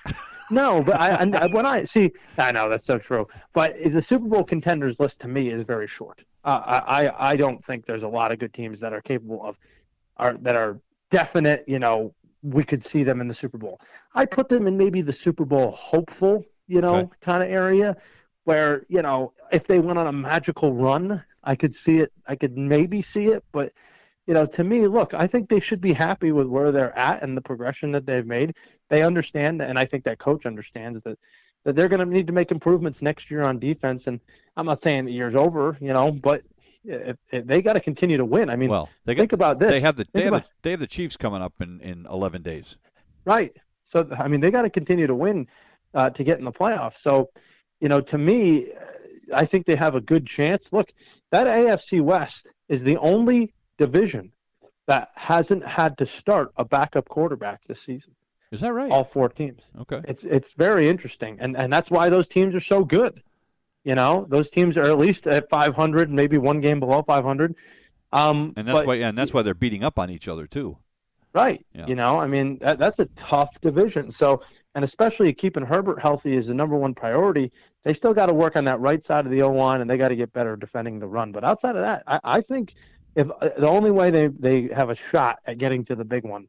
no, 0.51 0.83
but 0.83 0.97
I, 0.99 1.17
I 1.17 1.47
when 1.53 1.67
I 1.67 1.85
see, 1.85 2.13
I 2.37 2.53
know 2.53 2.69
that's 2.69 2.87
so 2.87 2.99
true. 2.99 3.27
But 3.53 3.77
the 3.83 4.03
Super 4.03 4.27
Bowl 4.27 4.45
contenders 4.45 5.01
list 5.01 5.21
to 5.23 5.29
me 5.29 5.51
is 5.51 5.63
very 5.65 5.87
short. 5.87 6.25
Uh, 6.45 6.63
I 6.65 7.07
I 7.07 7.31
I 7.33 7.37
don't 7.37 7.65
think 7.65 7.85
there's 7.85 8.05
a 8.05 8.09
lot 8.09 8.33
of 8.33 8.39
good 8.39 8.53
teams 8.53 8.81
that 8.81 8.93
are 8.93 9.01
capable 9.01 9.45
of, 9.45 9.59
are 10.17 10.35
that 10.39 10.57
are 10.57 10.81
definite. 11.11 11.65
You 11.67 11.79
know, 11.79 12.15
we 12.43 12.65
could 12.65 12.85
see 12.85 13.03
them 13.03 13.21
in 13.21 13.29
the 13.29 13.35
Super 13.35 13.59
Bowl. 13.59 13.81
I 14.15 14.25
put 14.27 14.49
them 14.49 14.67
in 14.67 14.77
maybe 14.77 15.03
the 15.03 15.13
Super 15.13 15.45
Bowl 15.45 15.71
hopeful, 15.73 16.45
you 16.69 16.81
know, 16.81 16.97
Okay. 16.97 17.09
kind 17.21 17.43
of 17.43 17.51
area, 17.51 17.97
where 18.45 18.85
you 18.89 19.03
know 19.03 19.33
if 19.53 19.67
they 19.67 19.81
went 19.81 19.99
on 19.99 20.07
a 20.07 20.13
magical 20.13 20.73
run, 20.73 21.23
I 21.45 21.57
could 21.57 21.75
see 21.75 21.99
it. 21.99 22.13
I 22.27 22.37
could 22.37 22.57
maybe 22.57 23.03
see 23.03 23.27
it, 23.29 23.45
but 23.53 23.73
you 24.27 24.35
know, 24.35 24.45
to 24.45 24.63
me, 24.63 24.87
look, 24.87 25.15
I 25.15 25.27
think 25.27 25.49
they 25.49 25.59
should 25.61 25.81
be 25.81 25.95
happy 25.95 26.33
with 26.33 26.47
where 26.47 26.71
they're 26.71 26.97
at 26.99 27.23
and 27.23 27.35
the 27.35 27.41
progression 27.41 27.91
that 27.93 28.05
they've 28.05 28.27
made. 28.27 28.55
They 28.91 29.03
understand, 29.03 29.63
and 29.63 29.79
I 29.79 29.87
think 29.87 30.05
that 30.05 30.19
coach 30.19 30.45
understands 30.47 31.01
that 31.03 31.19
that 31.65 31.75
they're 31.75 31.89
going 31.89 32.01
to 32.01 32.07
need 32.07 32.27
to 32.29 32.33
make 32.33 32.51
improvements 32.53 33.03
next 33.03 33.31
year 33.31 33.43
on 33.43 33.59
defense. 33.59 34.07
And 34.07 34.21
I'm 34.57 34.65
not 34.67 34.81
saying 34.81 35.07
the 35.07 35.13
year's 35.13 35.35
over, 35.35 35.77
you 35.81 35.93
know, 35.93 36.13
but 36.13 36.43
if, 36.85 37.17
if 37.33 37.47
they 37.47 37.61
got 37.61 37.73
to 37.73 37.81
continue 37.81 38.17
to 38.17 38.25
win. 38.25 38.49
I 38.49 38.57
mean, 38.57 38.71
Well, 38.71 38.89
they 39.05 39.15
got, 39.15 39.23
think 39.23 39.33
about 39.33 39.59
this. 39.59 39.73
they 39.73 39.81
have 39.81 39.97
the 39.97 40.07
they 40.13 40.23
have, 40.23 40.33
about- 40.35 40.45
the, 40.45 40.51
they 40.63 40.71
have 40.71 40.81
the 40.81 40.87
Chiefs 40.87 41.17
coming 41.17 41.43
up 41.43 41.55
in, 41.61 41.81
in 41.81 42.07
11 42.07 42.43
days. 42.43 42.77
Right. 43.25 43.55
So 43.85 44.07
I 44.19 44.29
mean, 44.29 44.41
they 44.41 44.51
got 44.51 44.63
to 44.63 44.71
continue 44.71 45.07
to 45.07 45.15
win 45.15 45.49
uh, 45.94 46.11
to 46.11 46.24
get 46.24 46.38
in 46.38 46.44
the 46.44 46.53
playoffs. 46.53 46.96
So, 46.96 47.31
you 47.81 47.88
know, 47.88 48.01
to 48.01 48.18
me, 48.18 48.72
I 49.35 49.44
think 49.44 49.66
they 49.66 49.77
have 49.77 49.94
a 49.94 50.01
good 50.01 50.27
chance. 50.27 50.72
Look, 50.72 50.92
that 51.31 51.46
AFC 51.46 52.01
West 52.03 52.53
is 52.68 52.83
the 52.83 52.96
only 52.98 53.55
division 53.77 54.33
that 54.87 55.11
hasn't 55.14 55.64
had 55.64 55.98
to 55.98 56.07
start 56.07 56.53
a 56.57 56.64
backup 56.64 57.09
quarterback 57.09 57.62
this 57.64 57.81
season. 57.81 58.14
Is 58.51 58.62
that 58.62 58.72
right? 58.72 58.90
All 58.90 59.05
four 59.05 59.29
teams. 59.29 59.70
okay. 59.83 60.01
It's 60.09 60.24
it's 60.24 60.55
very 60.55 60.88
interesting, 60.88 61.37
and 61.40 61.55
and 61.57 61.70
that's 61.70 61.90
why 61.90 62.09
those 62.09 62.29
teams 62.29 62.55
are 62.55 62.61
so 62.61 62.83
good. 62.83 63.22
You 63.85 63.94
know, 63.94 64.27
those 64.29 64.48
teams 64.51 64.77
are 64.79 64.85
at 64.85 64.98
least 64.98 65.27
at 65.27 65.48
500, 65.51 66.11
maybe 66.11 66.38
one 66.38 66.61
game 66.61 66.81
below 66.81 67.03
500. 67.03 67.55
Um, 68.12 68.55
And 68.57 68.66
that's 68.66 68.79
but- 68.79 68.87
why 68.87 68.94
yeah, 68.94 69.09
and 69.09 69.18
that's 69.18 69.35
why 69.35 69.42
they're 69.42 69.55
beating 69.55 69.85
up 69.85 69.98
on 69.98 70.11
each 70.11 70.29
other 70.29 70.46
too. 70.46 70.79
Right. 71.35 71.64
Yeah. 71.74 71.87
You 71.87 71.94
know, 71.94 72.18
I 72.18 72.27
mean, 72.27 72.59
that, 72.59 72.79
that's 72.79 72.98
a 72.98 73.07
tough 73.14 73.61
division. 73.61 74.11
So, 74.11 74.42
and 74.79 74.85
especially 74.85 75.33
keeping 75.33 75.64
Herbert 75.64 76.01
healthy 76.01 76.37
is 76.37 76.47
the 76.47 76.55
number 76.55 76.77
one 76.77 76.95
priority. 76.95 77.51
They 77.83 77.93
still 77.93 78.14
got 78.14 78.27
to 78.27 78.33
work 78.33 78.55
on 78.55 78.62
that 78.67 78.79
right 78.79 79.03
side 79.03 79.25
of 79.25 79.33
the 79.33 79.43
O 79.43 79.51
line, 79.51 79.81
and 79.81 79.91
they 79.91 79.99
got 79.99 80.11
to 80.11 80.14
get 80.14 80.33
better 80.33 80.55
defending 80.55 81.01
the 81.01 81.09
run. 81.09 81.33
But 81.33 81.43
outside 81.43 81.75
of 81.75 81.83
that, 81.83 82.05
I, 82.07 82.21
I 82.23 82.41
think 82.41 82.75
if 83.17 83.29
uh, 83.29 83.49
the 83.59 83.67
only 83.67 83.91
way 83.91 84.11
they, 84.11 84.29
they 84.29 84.69
have 84.73 84.88
a 84.88 84.95
shot 84.95 85.41
at 85.47 85.59
getting 85.59 85.83
to 85.87 85.97
the 85.97 86.05
big 86.05 86.23
one 86.23 86.47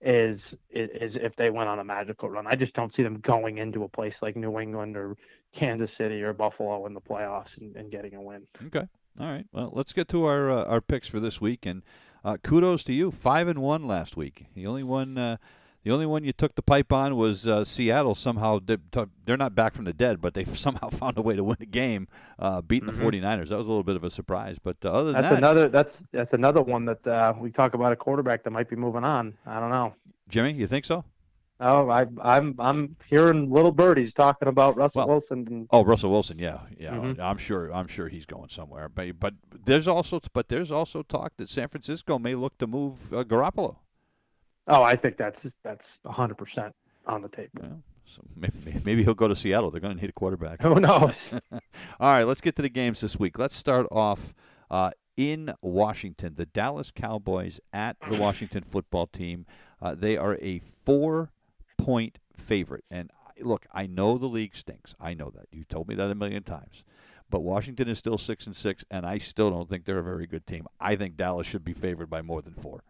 is 0.00 0.56
is 0.70 1.16
if 1.16 1.36
they 1.36 1.50
went 1.50 1.68
on 1.68 1.78
a 1.78 1.84
magical 1.84 2.28
run. 2.28 2.48
I 2.48 2.56
just 2.56 2.74
don't 2.74 2.92
see 2.92 3.04
them 3.04 3.20
going 3.20 3.58
into 3.58 3.84
a 3.84 3.88
place 3.88 4.22
like 4.22 4.34
New 4.34 4.58
England 4.58 4.96
or 4.96 5.16
Kansas 5.52 5.92
City 5.92 6.20
or 6.20 6.32
Buffalo 6.32 6.84
in 6.86 6.94
the 6.94 7.00
playoffs 7.00 7.60
and, 7.60 7.76
and 7.76 7.92
getting 7.92 8.16
a 8.16 8.20
win. 8.20 8.44
Okay. 8.66 8.88
All 9.20 9.26
right. 9.28 9.46
Well, 9.52 9.70
let's 9.72 9.92
get 9.92 10.08
to 10.08 10.24
our 10.24 10.50
uh, 10.50 10.64
our 10.64 10.80
picks 10.80 11.06
for 11.06 11.20
this 11.20 11.40
week, 11.40 11.64
and 11.64 11.84
uh, 12.24 12.38
kudos 12.42 12.82
to 12.84 12.92
you. 12.92 13.12
Five 13.12 13.46
and 13.46 13.60
one 13.60 13.86
last 13.86 14.16
week. 14.16 14.46
The 14.56 14.66
only 14.66 14.82
one, 14.82 15.16
uh, 15.16 15.36
the 15.88 15.94
only 15.94 16.04
one 16.04 16.22
you 16.22 16.34
took 16.34 16.54
the 16.54 16.60
pipe 16.60 16.92
on 16.92 17.16
was 17.16 17.46
uh, 17.46 17.64
Seattle. 17.64 18.14
Somehow 18.14 18.60
they're 19.24 19.38
not 19.38 19.54
back 19.54 19.72
from 19.72 19.86
the 19.86 19.94
dead, 19.94 20.20
but 20.20 20.34
they 20.34 20.44
somehow 20.44 20.90
found 20.90 21.16
a 21.16 21.22
way 21.22 21.34
to 21.34 21.42
win 21.42 21.56
the 21.58 21.64
game, 21.64 22.08
uh, 22.38 22.60
beating 22.60 22.90
mm-hmm. 22.90 22.98
the 22.98 23.18
49ers. 23.20 23.48
That 23.48 23.56
was 23.56 23.66
a 23.66 23.70
little 23.70 23.82
bit 23.82 23.96
of 23.96 24.04
a 24.04 24.10
surprise. 24.10 24.58
But 24.62 24.76
uh, 24.84 24.92
other 24.92 25.12
than 25.12 25.14
that's 25.14 25.30
that, 25.30 25.38
another 25.38 25.70
that's 25.70 26.02
that's 26.12 26.34
another 26.34 26.60
one 26.60 26.84
that 26.84 27.38
we 27.40 27.50
talk 27.50 27.72
about 27.72 27.92
a 27.92 27.96
quarterback 27.96 28.42
that 28.42 28.50
might 28.50 28.68
be 28.68 28.76
moving 28.76 29.02
on. 29.02 29.32
I 29.46 29.60
don't 29.60 29.70
know. 29.70 29.94
Jimmy, 30.28 30.52
you 30.52 30.66
think 30.66 30.84
so? 30.84 31.06
Oh, 31.58 31.88
I, 31.88 32.04
I'm 32.22 32.54
I'm 32.58 32.94
hearing 33.08 33.50
little 33.50 33.72
birdies 33.72 34.12
talking 34.12 34.46
about 34.46 34.76
Russell 34.76 35.06
well, 35.06 35.08
Wilson. 35.08 35.46
And... 35.48 35.68
Oh, 35.70 35.86
Russell 35.86 36.10
Wilson, 36.10 36.38
yeah, 36.38 36.60
yeah. 36.78 36.90
Mm-hmm. 36.90 37.18
I'm 37.18 37.38
sure 37.38 37.72
I'm 37.72 37.88
sure 37.88 38.08
he's 38.08 38.26
going 38.26 38.50
somewhere. 38.50 38.90
But 38.90 39.18
but 39.18 39.32
there's 39.64 39.88
also 39.88 40.20
but 40.34 40.48
there's 40.48 40.70
also 40.70 41.02
talk 41.02 41.38
that 41.38 41.48
San 41.48 41.68
Francisco 41.68 42.18
may 42.18 42.34
look 42.34 42.58
to 42.58 42.66
move 42.66 43.14
uh, 43.14 43.24
Garoppolo. 43.24 43.76
Oh, 44.68 44.82
I 44.82 44.96
think 44.96 45.16
that's 45.16 45.56
that's 45.64 46.00
100 46.02 46.36
percent 46.36 46.74
on 47.06 47.22
the 47.22 47.28
table. 47.28 47.50
Yeah. 47.62 47.68
So 48.04 48.22
maybe, 48.34 48.80
maybe 48.84 49.04
he'll 49.04 49.14
go 49.14 49.28
to 49.28 49.36
Seattle. 49.36 49.70
They're 49.70 49.82
going 49.82 49.96
to 49.96 50.00
need 50.00 50.08
a 50.08 50.14
quarterback. 50.14 50.62
Who 50.62 50.80
knows? 50.80 51.34
All 51.52 51.60
right, 52.00 52.24
let's 52.24 52.40
get 52.40 52.56
to 52.56 52.62
the 52.62 52.70
games 52.70 53.00
this 53.00 53.18
week. 53.18 53.38
Let's 53.38 53.54
start 53.54 53.86
off 53.90 54.34
uh, 54.70 54.92
in 55.16 55.52
Washington. 55.60 56.34
The 56.36 56.46
Dallas 56.46 56.90
Cowboys 56.90 57.60
at 57.72 57.96
the 58.10 58.18
Washington 58.18 58.62
football 58.64 59.06
team. 59.06 59.44
Uh, 59.82 59.94
they 59.94 60.16
are 60.16 60.38
a 60.40 60.58
four 60.58 61.32
point 61.76 62.18
favorite. 62.34 62.84
And 62.90 63.10
look, 63.40 63.66
I 63.72 63.86
know 63.86 64.16
the 64.16 64.26
league 64.26 64.56
stinks. 64.56 64.94
I 64.98 65.12
know 65.12 65.30
that. 65.30 65.46
You 65.52 65.64
told 65.64 65.88
me 65.88 65.94
that 65.96 66.10
a 66.10 66.14
million 66.14 66.44
times. 66.44 66.84
But 67.30 67.40
Washington 67.40 67.88
is 67.88 67.98
still 67.98 68.16
six 68.16 68.46
and 68.46 68.56
six, 68.56 68.86
and 68.90 69.04
I 69.04 69.18
still 69.18 69.50
don't 69.50 69.68
think 69.68 69.84
they're 69.84 69.98
a 69.98 70.02
very 70.02 70.26
good 70.26 70.46
team. 70.46 70.66
I 70.80 70.96
think 70.96 71.16
Dallas 71.16 71.46
should 71.46 71.64
be 71.64 71.74
favored 71.74 72.08
by 72.08 72.22
more 72.22 72.40
than 72.40 72.54
four. 72.54 72.84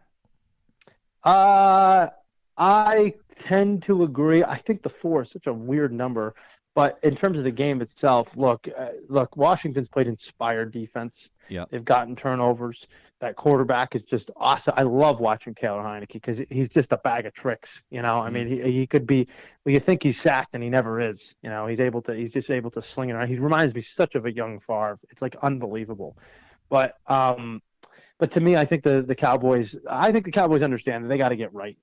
Uh, 1.23 2.09
I 2.57 3.13
tend 3.35 3.83
to 3.83 4.03
agree. 4.03 4.43
I 4.43 4.55
think 4.55 4.81
the 4.81 4.89
four 4.89 5.21
is 5.21 5.31
such 5.31 5.47
a 5.47 5.53
weird 5.53 5.93
number. 5.93 6.35
But 6.75 6.99
in 7.03 7.15
terms 7.15 7.39
of 7.39 7.43
the 7.43 7.51
game 7.51 7.81
itself, 7.81 8.37
look, 8.37 8.67
uh, 8.77 8.89
look, 9.07 9.35
Washington's 9.35 9.89
played 9.89 10.07
inspired 10.07 10.71
defense. 10.71 11.31
Yeah, 11.49 11.65
they've 11.69 11.83
gotten 11.83 12.15
turnovers. 12.15 12.87
That 13.19 13.35
quarterback 13.35 13.95
is 13.95 14.05
just 14.05 14.31
awesome. 14.37 14.75
I 14.77 14.83
love 14.83 15.19
watching 15.19 15.53
Taylor 15.53 15.81
Heinicke 15.81 16.13
because 16.13 16.41
he's 16.49 16.69
just 16.69 16.93
a 16.93 16.97
bag 16.97 17.25
of 17.25 17.33
tricks. 17.33 17.83
You 17.89 18.01
know, 18.01 18.19
I 18.19 18.29
mean, 18.29 18.47
mm. 18.47 18.63
he, 18.63 18.71
he 18.71 18.87
could 18.87 19.07
be. 19.07 19.27
Well, 19.65 19.73
you 19.73 19.79
think 19.79 20.03
he's 20.03 20.21
sacked 20.21 20.53
and 20.53 20.63
he 20.63 20.69
never 20.69 21.01
is. 21.01 21.35
You 21.41 21.49
know, 21.49 21.65
he's 21.67 21.81
able 21.81 22.01
to. 22.03 22.15
He's 22.15 22.31
just 22.31 22.49
able 22.51 22.71
to 22.71 22.81
sling 22.81 23.09
it 23.09 23.13
around. 23.13 23.27
He 23.27 23.39
reminds 23.39 23.73
me 23.75 23.81
such 23.81 24.15
of 24.15 24.25
a 24.25 24.31
young 24.31 24.59
Favre. 24.59 24.99
It's 25.09 25.21
like 25.21 25.35
unbelievable. 25.41 26.17
But 26.69 26.95
um, 27.07 27.61
but 28.17 28.31
to 28.31 28.41
me, 28.41 28.55
I 28.55 28.65
think 28.65 28.83
the 28.83 29.01
the 29.01 29.15
Cowboys. 29.15 29.77
I 29.89 30.11
think 30.11 30.25
the 30.25 30.31
Cowboys 30.31 30.63
understand 30.63 31.03
that 31.03 31.09
they 31.09 31.17
got 31.17 31.29
to 31.29 31.35
get 31.35 31.53
right 31.53 31.77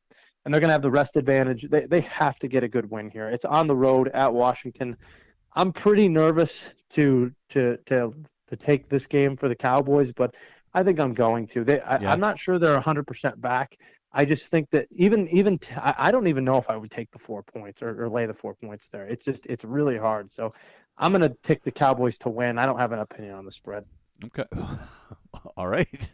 and 0.47 0.55
they're 0.55 0.61
going 0.61 0.69
to 0.69 0.73
have 0.75 0.83
the 0.83 0.91
rest 0.91 1.17
advantage. 1.17 1.69
They, 1.69 1.87
they 1.87 2.01
have 2.03 2.39
to 2.39 2.49
get 2.49 2.63
a 2.63 2.69
good 2.69 2.89
win 2.89 3.11
here. 3.11 3.27
It's 3.27 3.45
on 3.45 3.67
the 3.67 3.75
road 3.75 4.09
at 4.09 4.33
Washington. 4.33 4.97
I'm 5.55 5.73
pretty 5.73 6.09
nervous 6.09 6.73
to 6.91 7.33
to 7.51 7.77
to 7.87 8.13
to 8.47 8.57
take 8.57 8.89
this 8.89 9.09
game 9.09 9.37
for 9.37 9.49
the 9.49 9.57
Cowboys, 9.57 10.13
but 10.13 10.37
I 10.73 10.85
think 10.85 11.01
I'm 11.01 11.15
going 11.15 11.49
to. 11.49 11.65
They, 11.65 11.81
I, 11.81 12.13
am 12.13 12.21
not 12.21 12.39
sure 12.39 12.61
they're 12.61 12.81
100% 12.81 13.41
back. 13.41 13.77
I 14.13 14.25
just 14.25 14.49
think 14.49 14.71
that 14.71 14.87
even 14.93 15.27
even 15.29 15.59
t- 15.59 15.75
I 15.75 16.13
don't 16.13 16.29
even 16.29 16.45
know 16.45 16.59
if 16.59 16.71
I 16.71 16.77
would 16.77 16.93
take 16.93 17.11
the 17.11 17.19
four 17.19 17.43
points 17.43 17.83
or, 17.83 18.05
or 18.05 18.09
lay 18.09 18.27
the 18.27 18.35
four 18.35 18.55
points 18.55 18.89
there. 18.89 19.05
It's 19.05 19.25
just 19.25 19.47
it's 19.47 19.65
really 19.65 19.99
hard. 19.99 20.33
So 20.33 20.55
I'm 20.97 21.11
going 21.11 21.29
to 21.29 21.37
take 21.43 21.65
the 21.65 21.73
Cowboys 21.73 22.19
to 22.19 22.29
win. 22.29 22.57
I 22.57 22.67
don't 22.67 22.79
have 22.79 22.93
an 22.93 23.01
opinion 23.01 23.35
on 23.35 23.45
the 23.45 23.51
spread. 23.51 23.85
Okay. 24.25 24.45
All 25.57 25.69
right. 25.69 26.13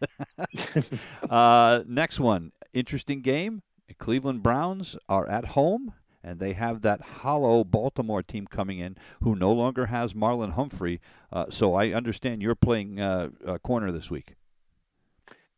uh, 1.30 1.82
next 1.86 2.20
one. 2.20 2.52
Interesting 2.72 3.20
game. 3.20 3.62
Cleveland 3.98 4.42
Browns 4.42 4.96
are 5.08 5.28
at 5.28 5.48
home, 5.48 5.92
and 6.24 6.40
they 6.40 6.54
have 6.54 6.80
that 6.82 7.00
hollow 7.00 7.62
Baltimore 7.62 8.22
team 8.22 8.46
coming 8.46 8.78
in 8.78 8.96
who 9.22 9.34
no 9.34 9.52
longer 9.52 9.86
has 9.86 10.14
Marlon 10.14 10.52
Humphrey. 10.52 11.00
Uh, 11.30 11.46
so 11.50 11.74
I 11.74 11.92
understand 11.92 12.42
you're 12.42 12.54
playing 12.54 13.00
uh, 13.00 13.30
corner 13.62 13.92
this 13.92 14.10
week. 14.10 14.34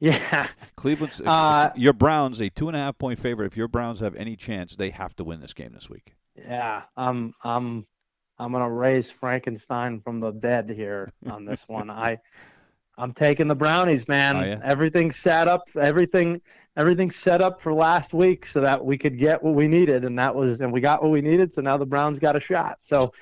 Yeah, 0.00 0.48
Cleveland's 0.76 1.20
uh, 1.20 1.70
your 1.76 1.92
Browns 1.92 2.40
a 2.40 2.50
two 2.50 2.68
and 2.68 2.76
a 2.76 2.80
half 2.80 2.98
point 2.98 3.18
favorite. 3.18 3.46
If 3.46 3.56
your 3.56 3.68
Browns 3.68 4.00
have 4.00 4.14
any 4.16 4.36
chance, 4.36 4.76
they 4.76 4.90
have 4.90 5.14
to 5.16 5.24
win 5.24 5.40
this 5.40 5.54
game 5.54 5.72
this 5.72 5.88
week. 5.88 6.14
Yeah, 6.36 6.82
I'm 6.96 7.32
I'm 7.42 7.86
I'm 8.38 8.52
gonna 8.52 8.70
raise 8.70 9.10
Frankenstein 9.10 10.00
from 10.00 10.20
the 10.20 10.32
dead 10.32 10.68
here 10.68 11.12
on 11.30 11.44
this 11.44 11.68
one. 11.68 11.90
I 11.90 12.18
I'm 12.96 13.12
taking 13.12 13.48
the 13.48 13.54
brownies, 13.54 14.06
man. 14.08 14.36
Everything's 14.62 15.16
set 15.16 15.48
up. 15.48 15.68
Everything, 15.78 16.40
everything 16.76 17.10
set 17.10 17.40
up 17.40 17.60
for 17.60 17.72
last 17.72 18.14
week 18.14 18.46
so 18.46 18.60
that 18.60 18.84
we 18.84 18.96
could 18.96 19.18
get 19.18 19.42
what 19.42 19.54
we 19.54 19.66
needed, 19.66 20.04
and 20.04 20.18
that 20.18 20.34
was, 20.34 20.60
and 20.60 20.72
we 20.72 20.80
got 20.80 21.02
what 21.02 21.10
we 21.10 21.20
needed. 21.20 21.52
So 21.52 21.60
now 21.62 21.76
the 21.76 21.86
Browns 21.86 22.18
got 22.18 22.36
a 22.36 22.40
shot. 22.40 22.76
So, 22.80 23.12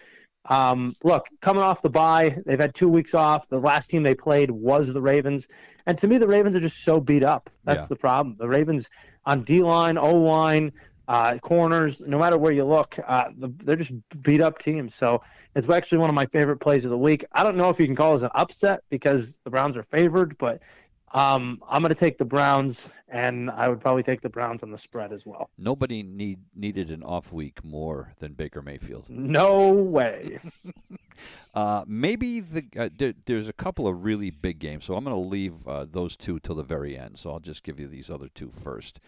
um, 0.46 0.94
look, 1.04 1.28
coming 1.40 1.62
off 1.62 1.82
the 1.82 1.90
bye, 1.90 2.36
they've 2.44 2.60
had 2.60 2.74
two 2.74 2.88
weeks 2.88 3.14
off. 3.14 3.48
The 3.48 3.60
last 3.60 3.88
team 3.88 4.02
they 4.02 4.14
played 4.14 4.50
was 4.50 4.92
the 4.92 5.02
Ravens, 5.02 5.48
and 5.86 5.96
to 5.98 6.08
me, 6.08 6.18
the 6.18 6.28
Ravens 6.28 6.54
are 6.56 6.60
just 6.60 6.84
so 6.84 7.00
beat 7.00 7.22
up. 7.22 7.48
That's 7.64 7.84
yeah. 7.84 7.88
the 7.88 7.96
problem. 7.96 8.36
The 8.38 8.48
Ravens 8.48 8.90
on 9.24 9.42
D 9.44 9.62
line, 9.62 9.96
O 9.96 10.14
line, 10.14 10.72
uh, 11.12 11.36
corners, 11.40 12.00
no 12.00 12.18
matter 12.18 12.38
where 12.38 12.52
you 12.52 12.64
look, 12.64 12.98
uh, 13.06 13.28
the, 13.36 13.52
they're 13.58 13.76
just 13.76 13.92
beat 14.22 14.40
up 14.40 14.58
teams. 14.58 14.94
So 14.94 15.20
it's 15.54 15.68
actually 15.68 15.98
one 15.98 16.08
of 16.08 16.14
my 16.14 16.24
favorite 16.24 16.56
plays 16.56 16.86
of 16.86 16.90
the 16.90 16.96
week. 16.96 17.22
I 17.32 17.44
don't 17.44 17.54
know 17.54 17.68
if 17.68 17.78
you 17.78 17.84
can 17.84 17.94
call 17.94 18.16
it 18.16 18.22
an 18.22 18.30
upset 18.34 18.82
because 18.88 19.38
the 19.44 19.50
Browns 19.50 19.76
are 19.76 19.82
favored, 19.82 20.38
but 20.38 20.62
um, 21.12 21.62
I'm 21.68 21.82
going 21.82 21.90
to 21.90 22.00
take 22.00 22.16
the 22.16 22.24
Browns, 22.24 22.88
and 23.10 23.50
I 23.50 23.68
would 23.68 23.78
probably 23.78 24.02
take 24.02 24.22
the 24.22 24.30
Browns 24.30 24.62
on 24.62 24.70
the 24.70 24.78
spread 24.78 25.12
as 25.12 25.26
well. 25.26 25.50
Nobody 25.58 26.02
need 26.02 26.38
needed 26.54 26.90
an 26.90 27.02
off 27.02 27.30
week 27.30 27.62
more 27.62 28.14
than 28.18 28.32
Baker 28.32 28.62
Mayfield. 28.62 29.04
No 29.10 29.70
way. 29.70 30.38
uh, 31.54 31.84
maybe 31.86 32.40
the 32.40 32.64
uh, 32.78 32.88
there, 32.96 33.12
there's 33.26 33.48
a 33.48 33.52
couple 33.52 33.86
of 33.86 34.02
really 34.02 34.30
big 34.30 34.58
games, 34.58 34.86
so 34.86 34.94
I'm 34.94 35.04
going 35.04 35.14
to 35.14 35.28
leave 35.28 35.68
uh, 35.68 35.84
those 35.84 36.16
two 36.16 36.40
till 36.40 36.54
the 36.54 36.62
very 36.62 36.96
end. 36.96 37.18
So 37.18 37.32
I'll 37.32 37.38
just 37.38 37.64
give 37.64 37.78
you 37.78 37.86
these 37.86 38.08
other 38.08 38.28
two 38.34 38.50
first. 38.50 38.98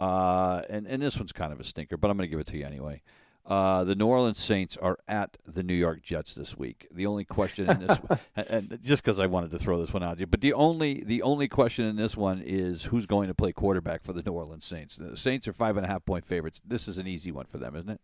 Uh, 0.00 0.62
and, 0.70 0.86
and 0.86 1.02
this 1.02 1.18
one's 1.18 1.32
kind 1.32 1.52
of 1.52 1.60
a 1.60 1.64
stinker, 1.64 1.98
but 1.98 2.10
I'm 2.10 2.16
going 2.16 2.26
to 2.26 2.30
give 2.30 2.40
it 2.40 2.46
to 2.48 2.56
you 2.56 2.64
anyway. 2.64 3.02
Uh, 3.46 3.84
the 3.84 3.94
New 3.94 4.06
Orleans 4.06 4.38
Saints 4.38 4.76
are 4.76 4.98
at 5.08 5.36
the 5.46 5.62
New 5.62 5.74
York 5.74 6.02
Jets 6.02 6.34
this 6.34 6.56
week. 6.56 6.86
The 6.92 7.06
only 7.06 7.24
question 7.24 7.68
in 7.68 7.80
this, 7.80 7.98
and 8.36 8.78
just 8.82 9.02
because 9.02 9.18
I 9.18 9.26
wanted 9.26 9.50
to 9.50 9.58
throw 9.58 9.80
this 9.80 9.92
one 9.92 10.02
out 10.02 10.14
to 10.14 10.20
you, 10.20 10.26
but 10.26 10.40
the 10.40 10.52
only 10.52 11.02
the 11.04 11.22
only 11.22 11.48
question 11.48 11.86
in 11.86 11.96
this 11.96 12.16
one 12.16 12.42
is 12.44 12.84
who's 12.84 13.06
going 13.06 13.28
to 13.28 13.34
play 13.34 13.52
quarterback 13.52 14.04
for 14.04 14.12
the 14.12 14.22
New 14.22 14.32
Orleans 14.32 14.64
Saints. 14.64 14.96
The 14.96 15.16
Saints 15.16 15.48
are 15.48 15.52
five 15.52 15.76
and 15.76 15.84
a 15.84 15.88
half 15.88 16.04
point 16.04 16.24
favorites. 16.24 16.60
This 16.64 16.86
is 16.86 16.96
an 16.96 17.06
easy 17.06 17.32
one 17.32 17.46
for 17.46 17.58
them, 17.58 17.74
isn't 17.74 17.90
it? 17.90 18.00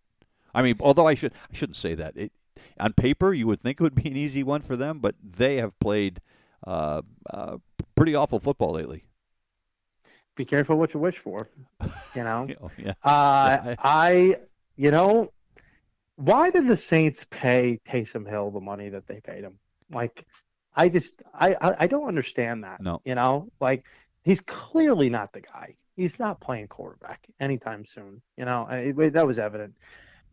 I 0.54 0.62
mean, 0.62 0.76
although 0.80 1.06
I 1.06 1.14
should 1.14 1.32
I 1.50 1.54
shouldn't 1.54 1.76
say 1.76 1.94
that. 1.94 2.16
It, 2.16 2.32
on 2.80 2.94
paper, 2.94 3.32
you 3.32 3.46
would 3.46 3.60
think 3.62 3.80
it 3.80 3.82
would 3.82 3.94
be 3.94 4.08
an 4.08 4.16
easy 4.16 4.42
one 4.42 4.62
for 4.62 4.76
them, 4.76 4.98
but 4.98 5.14
they 5.22 5.56
have 5.56 5.78
played 5.78 6.20
uh, 6.66 7.02
uh, 7.30 7.58
pretty 7.94 8.14
awful 8.14 8.40
football 8.40 8.72
lately 8.72 9.05
be 10.36 10.44
careful 10.44 10.76
what 10.76 10.94
you 10.94 11.00
wish 11.00 11.18
for. 11.18 11.48
You 12.14 12.22
know, 12.22 12.46
oh, 12.62 12.70
yeah. 12.78 12.92
uh, 13.02 13.74
I, 13.78 14.36
you 14.76 14.90
know, 14.90 15.32
why 16.16 16.50
did 16.50 16.68
the 16.68 16.76
Saints 16.76 17.26
pay 17.28 17.80
Taysom 17.86 18.28
Hill 18.28 18.50
the 18.50 18.60
money 18.60 18.90
that 18.90 19.06
they 19.06 19.20
paid 19.20 19.42
him? 19.42 19.58
Like, 19.90 20.24
I 20.74 20.88
just, 20.88 21.22
I, 21.34 21.54
I, 21.54 21.76
I 21.80 21.86
don't 21.86 22.06
understand 22.06 22.64
that. 22.64 22.80
No, 22.80 23.00
you 23.04 23.14
know, 23.14 23.48
like 23.60 23.84
he's 24.24 24.40
clearly 24.42 25.10
not 25.10 25.32
the 25.32 25.40
guy. 25.40 25.74
He's 25.96 26.18
not 26.18 26.40
playing 26.40 26.68
quarterback 26.68 27.26
anytime 27.40 27.84
soon. 27.86 28.20
You 28.36 28.44
know, 28.44 28.66
it, 28.70 29.14
that 29.14 29.26
was 29.26 29.38
evident. 29.38 29.74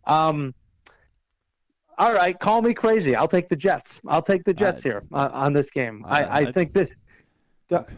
Um, 0.06 0.54
all 1.98 2.14
right, 2.14 2.38
call 2.38 2.62
me 2.62 2.74
crazy. 2.74 3.16
I'll 3.16 3.28
take 3.28 3.48
the 3.48 3.56
Jets. 3.56 4.02
I'll 4.08 4.22
take 4.22 4.44
the 4.44 4.54
Jets 4.54 4.84
here 4.84 5.04
uh, 5.14 5.30
on 5.32 5.54
this 5.54 5.70
game. 5.72 6.04
I, 6.06 6.24
I, 6.24 6.38
I 6.40 6.52
think 6.52 6.74
that. 6.74 6.92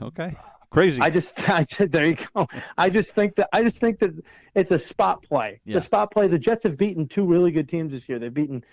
Okay. 0.01 0.35
Crazy. 0.75 1.01
I 1.01 1.09
just, 1.09 1.49
I 1.49 1.63
just, 1.63 1.91
there 1.91 2.07
you 2.07 2.17
go. 2.35 2.47
I 2.77 2.89
just 2.89 3.15
think 3.15 3.35
that, 3.35 3.49
I 3.53 3.63
just 3.63 3.79
think 3.79 3.99
that 3.99 4.11
it's 4.53 4.71
a 4.71 4.79
spot 4.79 5.23
play. 5.23 5.61
It's 5.65 5.73
yeah. 5.73 5.79
a 5.79 5.81
spot 5.81 6.11
play. 6.11 6.27
The 6.27 6.37
Jets 6.37 6.65
have 6.65 6.77
beaten 6.77 7.07
two 7.07 7.25
really 7.25 7.51
good 7.51 7.69
teams 7.69 7.93
this 7.93 8.09
year. 8.09 8.19
They've 8.19 8.33
beaten, 8.33 8.63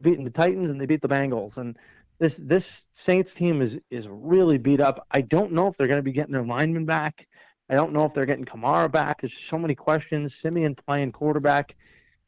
beaten 0.00 0.24
the 0.24 0.30
Titans 0.30 0.70
and 0.70 0.80
they 0.80 0.86
beat 0.86 1.02
the 1.02 1.08
Bengals. 1.08 1.58
And 1.58 1.76
this, 2.18 2.38
this 2.38 2.88
Saints 2.92 3.34
team 3.34 3.60
is, 3.60 3.78
is 3.90 4.08
really 4.08 4.56
beat 4.56 4.80
up. 4.80 5.06
I 5.10 5.20
don't 5.20 5.52
know 5.52 5.66
if 5.66 5.76
they're 5.76 5.86
going 5.86 5.98
to 5.98 6.02
be 6.02 6.12
getting 6.12 6.32
their 6.32 6.46
linemen 6.46 6.86
back. 6.86 7.28
I 7.68 7.74
don't 7.74 7.92
know 7.92 8.04
if 8.04 8.14
they're 8.14 8.26
getting 8.26 8.44
Kamara 8.44 8.90
back. 8.90 9.20
There's 9.20 9.36
so 9.36 9.58
many 9.58 9.74
questions. 9.74 10.34
Siemian 10.34 10.74
playing 10.74 11.12
quarterback. 11.12 11.76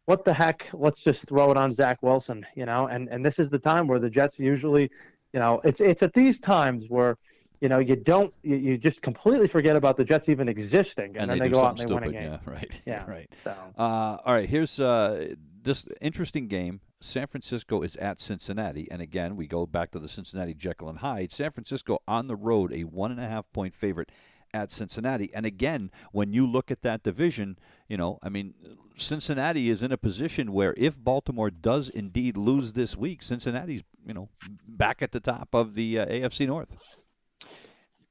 What 0.06 0.24
the 0.24 0.32
heck? 0.32 0.68
Let's 0.72 1.02
just 1.02 1.28
throw 1.28 1.50
it 1.50 1.56
on 1.56 1.72
Zach 1.72 1.98
Wilson, 2.02 2.46
you 2.54 2.64
know. 2.64 2.86
And 2.86 3.08
and 3.08 3.24
this 3.24 3.38
is 3.38 3.50
the 3.50 3.58
time 3.58 3.86
where 3.86 3.98
the 3.98 4.08
Jets 4.08 4.38
usually, 4.38 4.88
you 5.32 5.40
know, 5.40 5.60
it's 5.64 5.80
it's 5.80 6.02
at 6.02 6.14
these 6.14 6.38
times 6.38 6.86
where 6.88 7.18
you 7.60 7.68
know, 7.68 7.78
you 7.78 7.96
don't, 7.96 8.32
you, 8.42 8.56
you 8.56 8.78
just 8.78 9.02
completely 9.02 9.48
forget 9.48 9.76
about 9.76 9.96
the 9.96 10.04
Jets 10.04 10.28
even 10.28 10.48
existing, 10.48 11.16
and, 11.16 11.22
and 11.22 11.30
then 11.30 11.38
they, 11.38 11.44
they, 11.46 11.52
go 11.52 11.64
out 11.64 11.70
and 11.70 11.78
stupid. 11.80 12.02
they 12.02 12.06
win 12.08 12.16
a 12.16 12.20
game. 12.20 12.32
Yeah, 12.32 12.38
right. 12.52 12.82
Yeah, 12.86 13.04
right. 13.10 13.30
So, 13.42 13.54
uh, 13.78 14.18
all 14.24 14.34
right, 14.34 14.48
here's 14.48 14.78
uh, 14.78 15.34
this 15.62 15.88
interesting 16.00 16.48
game. 16.48 16.80
San 17.00 17.26
Francisco 17.26 17.82
is 17.82 17.96
at 17.96 18.20
Cincinnati, 18.20 18.88
and 18.90 19.02
again, 19.02 19.36
we 19.36 19.46
go 19.46 19.66
back 19.66 19.90
to 19.92 19.98
the 19.98 20.08
Cincinnati 20.08 20.54
Jekyll 20.54 20.88
and 20.88 20.98
Hyde. 20.98 21.32
San 21.32 21.52
Francisco 21.52 21.98
on 22.08 22.26
the 22.26 22.36
road, 22.36 22.72
a 22.72 22.84
one 22.84 23.10
and 23.10 23.20
a 23.20 23.28
half 23.28 23.44
point 23.52 23.74
favorite 23.74 24.10
at 24.54 24.72
Cincinnati. 24.72 25.30
And 25.34 25.44
again, 25.44 25.90
when 26.12 26.32
you 26.32 26.46
look 26.46 26.70
at 26.70 26.82
that 26.82 27.02
division, 27.02 27.58
you 27.88 27.96
know, 27.96 28.18
I 28.22 28.30
mean, 28.30 28.54
Cincinnati 28.96 29.68
is 29.68 29.82
in 29.82 29.92
a 29.92 29.98
position 29.98 30.52
where 30.52 30.74
if 30.76 30.98
Baltimore 30.98 31.50
does 31.50 31.88
indeed 31.88 32.36
lose 32.36 32.72
this 32.72 32.96
week, 32.96 33.22
Cincinnati's, 33.22 33.82
you 34.06 34.14
know, 34.14 34.28
back 34.68 35.02
at 35.02 35.12
the 35.12 35.20
top 35.20 35.54
of 35.54 35.74
the 35.74 35.98
uh, 35.98 36.06
AFC 36.06 36.46
North. 36.46 36.76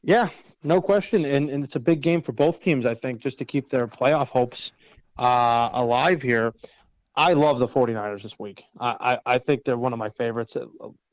Yeah, 0.06 0.30
no 0.63 0.82
question. 0.82 1.26
And, 1.26 1.50
and 1.50 1.63
it's 1.63 1.76
a 1.76 1.80
big 1.80 2.02
game 2.02 2.22
for 2.22 2.32
both 2.32 2.62
teams, 2.62 2.86
I 2.86 2.94
think, 2.94 3.20
just 3.20 3.39
to 3.39 3.46
keep 3.46 3.70
their 3.70 3.88
playoff 3.88 4.28
hopes 4.28 4.72
uh, 5.18 5.70
alive 5.74 6.22
here. 6.22 6.54
I 7.15 7.34
love 7.34 7.58
the 7.58 7.68
49ers 7.68 8.22
this 8.22 8.38
week. 8.38 8.63
I, 8.80 9.18
I, 9.26 9.36
I 9.36 9.38
think 9.39 9.63
they're 9.63 9.78
one 9.78 9.94
of 9.94 10.00
my 10.00 10.10
favorites. 10.10 10.56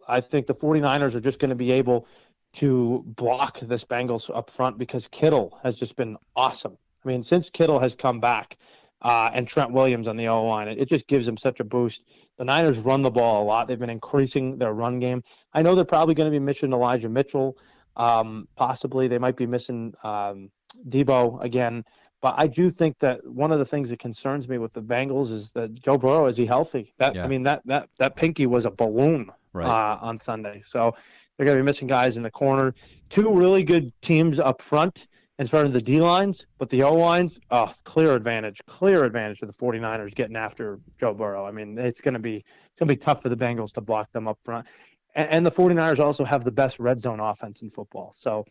I 0.06 0.20
think 0.20 0.46
the 0.46 0.54
49ers 0.54 1.14
are 1.14 1.20
just 1.20 1.38
going 1.38 1.48
to 1.48 1.56
be 1.56 1.72
able 1.72 2.06
to 2.54 3.02
block 3.06 3.60
this 3.60 3.84
Bengals 3.84 4.34
up 4.34 4.50
front 4.50 4.76
because 4.76 5.08
Kittle 5.08 5.58
has 5.62 5.78
just 5.78 5.96
been 5.96 6.18
awesome. 6.36 6.76
I 7.02 7.08
mean, 7.08 7.22
since 7.22 7.48
Kittle 7.48 7.78
has 7.78 7.94
come 7.94 8.20
back 8.20 8.58
uh, 9.00 9.30
and 9.32 9.48
Trent 9.48 9.72
Williams 9.72 10.06
on 10.06 10.16
the 10.16 10.28
O 10.28 10.44
line, 10.44 10.68
it, 10.68 10.78
it 10.78 10.88
just 10.88 11.08
gives 11.08 11.24
them 11.24 11.38
such 11.38 11.60
a 11.60 11.64
boost. 11.64 12.04
The 12.36 12.44
Niners 12.44 12.78
run 12.78 13.00
the 13.00 13.10
ball 13.10 13.42
a 13.42 13.46
lot. 13.46 13.68
They've 13.68 13.78
been 13.78 13.88
increasing 13.88 14.58
their 14.58 14.74
run 14.74 14.98
game. 14.98 15.22
I 15.54 15.62
know 15.62 15.74
they're 15.74 15.84
probably 15.86 16.14
going 16.14 16.30
to 16.30 16.38
be 16.38 16.44
missing 16.44 16.74
Elijah 16.74 17.08
Mitchell. 17.08 17.56
Um, 17.96 18.48
possibly 18.56 19.08
they 19.08 19.18
might 19.18 19.36
be 19.36 19.46
missing 19.46 19.94
um, 20.02 20.50
Deebo 20.88 21.42
again. 21.42 21.84
But 22.20 22.34
I 22.38 22.46
do 22.46 22.70
think 22.70 22.98
that 23.00 23.26
one 23.26 23.50
of 23.50 23.58
the 23.58 23.64
things 23.64 23.90
that 23.90 23.98
concerns 23.98 24.48
me 24.48 24.58
with 24.58 24.72
the 24.72 24.82
Bengals 24.82 25.32
is 25.32 25.50
that 25.52 25.74
Joe 25.74 25.98
Burrow 25.98 26.26
is 26.26 26.36
he 26.36 26.46
healthy? 26.46 26.94
That 26.98 27.16
Yeah. 27.16 27.24
I 27.24 27.28
mean 27.28 27.42
that 27.42 27.62
that 27.66 27.88
that 27.98 28.16
pinky 28.16 28.46
was 28.46 28.64
a 28.64 28.70
balloon 28.70 29.30
Right. 29.52 29.66
uh, 29.68 29.98
on 30.00 30.18
Sunday. 30.18 30.62
So 30.64 30.94
they're 31.36 31.44
going 31.44 31.58
to 31.58 31.62
be 31.62 31.66
missing 31.66 31.88
guys 31.88 32.16
in 32.16 32.22
the 32.22 32.30
corner. 32.30 32.74
Two 33.10 33.36
really 33.36 33.64
good 33.64 33.92
teams 34.00 34.40
up 34.40 34.62
front 34.62 35.08
in 35.38 35.46
front 35.46 35.66
of 35.66 35.72
the 35.72 35.80
D 35.80 36.00
lines, 36.00 36.46
but 36.58 36.68
the 36.70 36.82
O 36.84 36.94
lines, 36.94 37.40
oh, 37.50 37.72
clear 37.84 38.14
advantage, 38.14 38.60
clear 38.66 39.04
advantage 39.04 39.40
to 39.40 39.46
the 39.46 39.52
49ers 39.52 40.14
getting 40.14 40.36
after 40.36 40.78
Joe 40.98 41.12
Burrow. 41.12 41.44
I 41.44 41.50
mean, 41.50 41.76
it's 41.76 42.00
going 42.00 42.14
to 42.14 42.20
be 42.20 42.36
it's 42.36 42.78
going 42.78 42.88
to 42.88 42.94
be 42.94 42.96
tough 42.96 43.22
for 43.22 43.28
the 43.28 43.36
Bengals 43.36 43.72
to 43.72 43.80
block 43.80 44.10
them 44.12 44.28
up 44.28 44.38
front. 44.44 44.66
And, 45.14 45.44
the 45.44 45.50
49ers 45.50 46.00
also 46.00 46.24
have 46.24 46.44
the 46.44 46.50
best 46.50 46.78
red 46.78 47.00
zone 47.00 47.20
offense 47.20 47.62
in 47.62 47.68
football. 47.68 48.12
So 48.14 48.46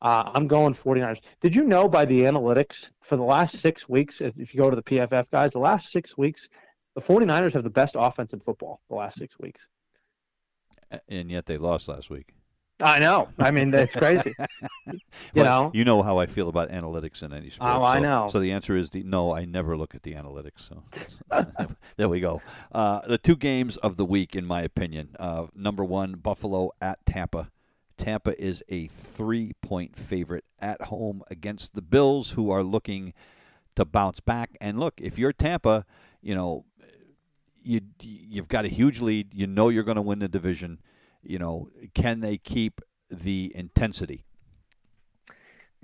uh, 0.00 0.30
I'm 0.34 0.46
going 0.46 0.74
49ers. 0.74 1.20
Did 1.40 1.56
you 1.56 1.64
know 1.64 1.88
by 1.88 2.04
the 2.04 2.20
analytics 2.22 2.92
for 3.00 3.16
the 3.16 3.24
last 3.24 3.56
six 3.56 3.88
weeks, 3.88 4.20
if 4.20 4.38
if 4.38 4.54
you 4.54 4.58
go 4.58 4.70
to 4.70 4.76
the 4.76 4.82
PFF 4.82 5.30
guys, 5.30 5.52
the 5.52 5.58
last 5.58 5.90
six 5.90 6.16
weeks, 6.16 6.48
the 6.94 7.00
49ers 7.00 7.54
have 7.54 7.64
the 7.64 7.70
best 7.70 7.96
offense 7.98 8.32
in 8.32 8.40
football 8.40 8.80
the 8.88 8.94
last 8.94 9.18
six 9.18 9.38
weeks. 9.38 9.68
And 11.08 11.30
yet 11.30 11.46
they 11.46 11.58
lost 11.58 11.88
last 11.88 12.10
week. 12.10 12.34
I 12.82 12.98
know. 12.98 13.28
I 13.38 13.50
mean, 13.50 13.70
that's 13.70 13.94
crazy. 13.96 14.34
you 14.86 14.98
But 15.34 15.44
know, 15.44 15.70
you 15.74 15.84
know 15.84 16.02
how 16.02 16.18
I 16.18 16.26
feel 16.26 16.48
about 16.48 16.70
analytics 16.70 17.22
in 17.22 17.32
any 17.32 17.50
sport. 17.50 17.70
Oh, 17.72 17.84
I 17.84 18.00
know. 18.00 18.28
So 18.30 18.40
the 18.40 18.52
answer 18.52 18.76
is 18.76 18.90
the, 18.90 19.02
no. 19.02 19.34
I 19.34 19.44
never 19.44 19.76
look 19.76 19.94
at 19.94 20.02
the 20.02 20.14
analytics. 20.14 20.68
So 20.68 20.82
there 21.96 22.08
we 22.08 22.20
go. 22.20 22.42
Uh, 22.72 23.00
the 23.06 23.18
two 23.18 23.36
games 23.36 23.76
of 23.78 23.96
the 23.96 24.04
week, 24.04 24.34
in 24.34 24.44
my 24.44 24.62
opinion. 24.62 25.10
Uh, 25.20 25.46
number 25.54 25.84
one, 25.84 26.14
Buffalo 26.14 26.70
at 26.80 27.04
Tampa. 27.06 27.50
Tampa 27.96 28.40
is 28.42 28.62
a 28.68 28.86
three-point 28.86 29.96
favorite 29.96 30.44
at 30.58 30.82
home 30.82 31.22
against 31.30 31.74
the 31.74 31.82
Bills, 31.82 32.32
who 32.32 32.50
are 32.50 32.64
looking 32.64 33.14
to 33.76 33.84
bounce 33.84 34.18
back. 34.18 34.56
And 34.60 34.80
look, 34.80 34.94
if 35.00 35.16
you're 35.16 35.32
Tampa, 35.32 35.86
you 36.20 36.34
know 36.34 36.64
you 37.62 37.80
you've 38.02 38.48
got 38.48 38.64
a 38.64 38.68
huge 38.68 39.00
lead. 39.00 39.32
You 39.32 39.46
know 39.46 39.68
you're 39.68 39.84
going 39.84 39.96
to 39.96 40.02
win 40.02 40.18
the 40.18 40.28
division. 40.28 40.80
You 41.24 41.38
know, 41.38 41.70
can 41.94 42.20
they 42.20 42.36
keep 42.36 42.80
the 43.10 43.52
intensity? 43.54 44.24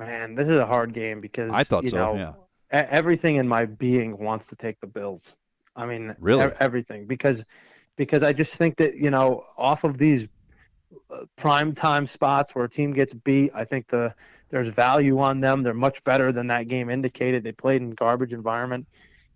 man, 0.01 0.35
this 0.35 0.49
is 0.49 0.57
a 0.57 0.67
hard 0.67 0.93
game 0.93 1.21
because 1.21 1.53
I 1.53 1.63
thought 1.63 1.85
you 1.85 1.91
so. 1.91 1.97
know, 1.97 2.17
yeah. 2.73 2.87
everything 2.91 3.37
in 3.37 3.47
my 3.47 3.67
being 3.67 4.19
wants 4.19 4.47
to 4.49 4.57
take 4.57 4.81
the 4.81 4.87
Bills. 4.87 5.37
I 5.77 5.87
mean, 5.87 6.17
Really? 6.19 6.47
e- 6.47 6.53
everything 6.59 7.07
because 7.07 7.45
because 7.97 8.23
I 8.23 8.33
just 8.33 8.55
think 8.57 8.77
that 8.79 8.97
you 8.97 9.11
know 9.11 9.45
off 9.57 9.85
of 9.85 9.99
these 9.99 10.27
uh, 11.11 11.25
prime 11.37 11.75
time 11.75 12.07
spots 12.07 12.55
where 12.55 12.65
a 12.65 12.69
team 12.69 12.93
gets 12.93 13.15
beat, 13.15 13.53
I 13.55 13.65
think 13.65 13.87
the 13.89 14.15
there's 14.49 14.69
value 14.69 15.21
on 15.21 15.41
them. 15.41 15.63
They're 15.63 15.75
much 15.75 16.03
better 16.03 16.33
than 16.33 16.49
that 16.49 16.67
game 16.67 16.91
indicated. 16.91 17.45
They 17.45 17.53
played 17.53 17.83
in 17.83 17.91
garbage 17.91 18.33
environment. 18.33 18.89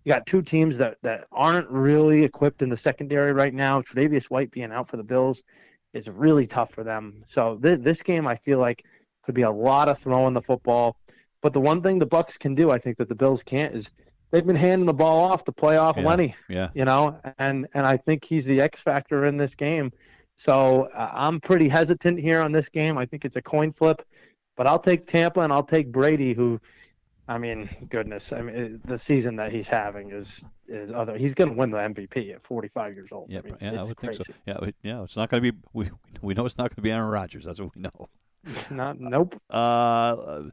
You 0.03 0.11
got 0.11 0.25
two 0.25 0.41
teams 0.41 0.77
that 0.77 0.97
that 1.03 1.27
aren't 1.31 1.69
really 1.69 2.23
equipped 2.23 2.61
in 2.61 2.69
the 2.69 2.77
secondary 2.77 3.33
right 3.33 3.53
now. 3.53 3.81
Tre'Davious 3.81 4.25
White 4.25 4.51
being 4.51 4.71
out 4.71 4.89
for 4.89 4.97
the 4.97 5.03
Bills 5.03 5.43
is 5.95 6.09
really 6.09 6.45
tough 6.45 6.71
for 6.71 6.83
them. 6.83 7.21
So 7.25 7.57
th- 7.57 7.79
this 7.79 8.03
game, 8.03 8.27
I 8.27 8.35
feel 8.35 8.59
like 8.59 8.83
could 9.23 9.33
be 9.33 9.41
a 9.41 9.49
lot 9.51 9.89
of 9.89 9.97
throwing 9.97 10.33
the 10.33 10.41
football. 10.41 10.97
But 11.41 11.53
the 11.53 11.61
one 11.61 11.81
thing 11.81 11.97
the 11.97 12.05
Bucks 12.05 12.37
can 12.37 12.53
do, 12.53 12.69
I 12.69 12.77
think 12.77 12.97
that 12.97 13.09
the 13.09 13.15
Bills 13.15 13.41
can't, 13.43 13.73
is 13.73 13.91
they've 14.31 14.45
been 14.45 14.55
handing 14.55 14.85
the 14.85 14.93
ball 14.93 15.31
off 15.31 15.43
to 15.45 15.51
play 15.51 15.77
off 15.77 15.97
Yeah. 15.97 16.03
Lenny. 16.03 16.35
Yeah. 16.49 16.69
You 16.75 16.85
know, 16.85 17.19
and 17.39 17.67
and 17.73 17.87
I 17.87 17.97
think 17.97 18.23
he's 18.25 18.45
the 18.45 18.61
X 18.61 18.81
factor 18.81 19.25
in 19.25 19.37
this 19.37 19.55
game. 19.55 19.91
So 20.35 20.89
uh, 20.93 21.11
I'm 21.13 21.39
pretty 21.39 21.69
hesitant 21.69 22.19
here 22.19 22.41
on 22.41 22.51
this 22.51 22.67
game. 22.69 22.97
I 22.97 23.05
think 23.05 23.23
it's 23.25 23.37
a 23.37 23.41
coin 23.41 23.71
flip, 23.71 24.01
but 24.57 24.67
I'll 24.67 24.79
take 24.79 25.07
Tampa 25.07 25.39
and 25.41 25.53
I'll 25.53 25.63
take 25.63 25.91
Brady, 25.91 26.33
who, 26.33 26.59
I 27.27 27.37
mean, 27.37 27.69
goodness, 27.89 28.31
I 28.33 28.41
mean, 28.41 28.55
it- 28.55 28.83
the 28.87 28.97
season 28.97 29.35
that 29.37 29.51
he's 29.51 29.67
having 29.69 30.11
is 30.11 30.47
is 30.67 30.91
other. 30.91 31.17
He's 31.17 31.33
going 31.33 31.51
to 31.51 31.55
win 31.55 31.69
the 31.71 31.77
MVP 31.77 32.33
at 32.33 32.41
45 32.41 32.95
years 32.95 33.11
old. 33.11 33.29
Yeah, 33.31 33.39
I 33.39 33.41
mean, 33.43 33.57
yeah, 33.61 33.81
I 33.81 33.83
would 33.83 33.97
crazy. 33.97 34.23
think 34.23 34.27
so. 34.27 34.33
Yeah, 34.45 34.67
it- 34.67 34.75
yeah, 34.83 35.03
it's 35.03 35.15
not 35.15 35.29
going 35.29 35.41
to 35.43 35.51
be. 35.51 35.57
We 35.73 35.89
we 36.21 36.33
know 36.33 36.45
it's 36.45 36.57
not 36.57 36.69
going 36.69 36.77
to 36.77 36.81
be 36.81 36.91
Aaron 36.91 37.09
Rodgers. 37.11 37.45
That's 37.45 37.59
what 37.59 37.75
we 37.75 37.81
know. 37.81 38.09
Not, 38.69 38.99
nope. 38.99 39.41
Uh, 39.49 40.43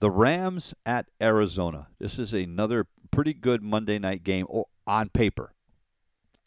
the 0.00 0.10
Rams 0.10 0.74
at 0.84 1.06
Arizona. 1.20 1.88
This 1.98 2.18
is 2.18 2.34
another 2.34 2.86
pretty 3.10 3.32
good 3.32 3.62
Monday 3.62 3.98
night 3.98 4.22
game 4.22 4.46
on 4.86 5.08
paper. 5.08 5.54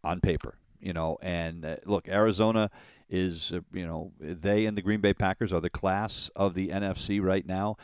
On 0.04 0.20
paper, 0.20 0.58
you 0.80 0.94
know, 0.94 1.18
and 1.22 1.64
uh, 1.66 1.76
look, 1.86 2.08
Arizona 2.08 2.70
is, 3.10 3.52
uh, 3.52 3.60
you 3.72 3.86
know, 3.86 4.12
they 4.20 4.66
and 4.66 4.76
the 4.78 4.82
Green 4.82 5.00
Bay 5.02 5.14
Packers 5.14 5.52
are 5.54 5.60
the 5.62 5.70
class 5.70 6.30
of 6.36 6.54
the 6.56 6.70
NFC 6.70 7.22
right 7.22 7.46
now. 7.46 7.78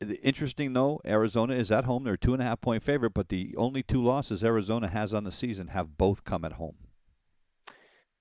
The- 0.00 0.20
Interesting 0.26 0.72
though, 0.74 1.00
Arizona 1.04 1.54
is 1.54 1.70
at 1.70 1.84
home. 1.84 2.04
They're 2.04 2.14
a 2.14 2.18
two 2.18 2.32
and 2.32 2.42
a 2.42 2.44
half 2.44 2.60
point 2.60 2.82
favorite, 2.82 3.14
but 3.14 3.28
the 3.28 3.54
only 3.56 3.82
two 3.82 4.02
losses 4.02 4.44
Arizona 4.44 4.88
has 4.88 5.12
on 5.12 5.24
the 5.24 5.32
season 5.32 5.68
have 5.68 5.98
both 5.98 6.24
come 6.24 6.44
at 6.44 6.52
home. 6.52 6.76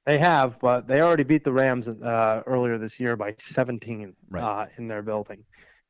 They 0.06 0.18
have, 0.20 0.58
but 0.62 0.88
they 0.88 1.02
already 1.02 1.24
beat 1.24 1.44
the 1.44 1.52
Rams 1.52 1.90
uh, 1.90 2.42
earlier 2.48 2.78
this 2.78 2.98
year 3.00 3.16
by 3.18 3.36
17 3.38 4.16
Right. 4.30 4.42
uh, 4.42 4.66
in 4.78 4.88
their 4.88 5.02
building. 5.02 5.44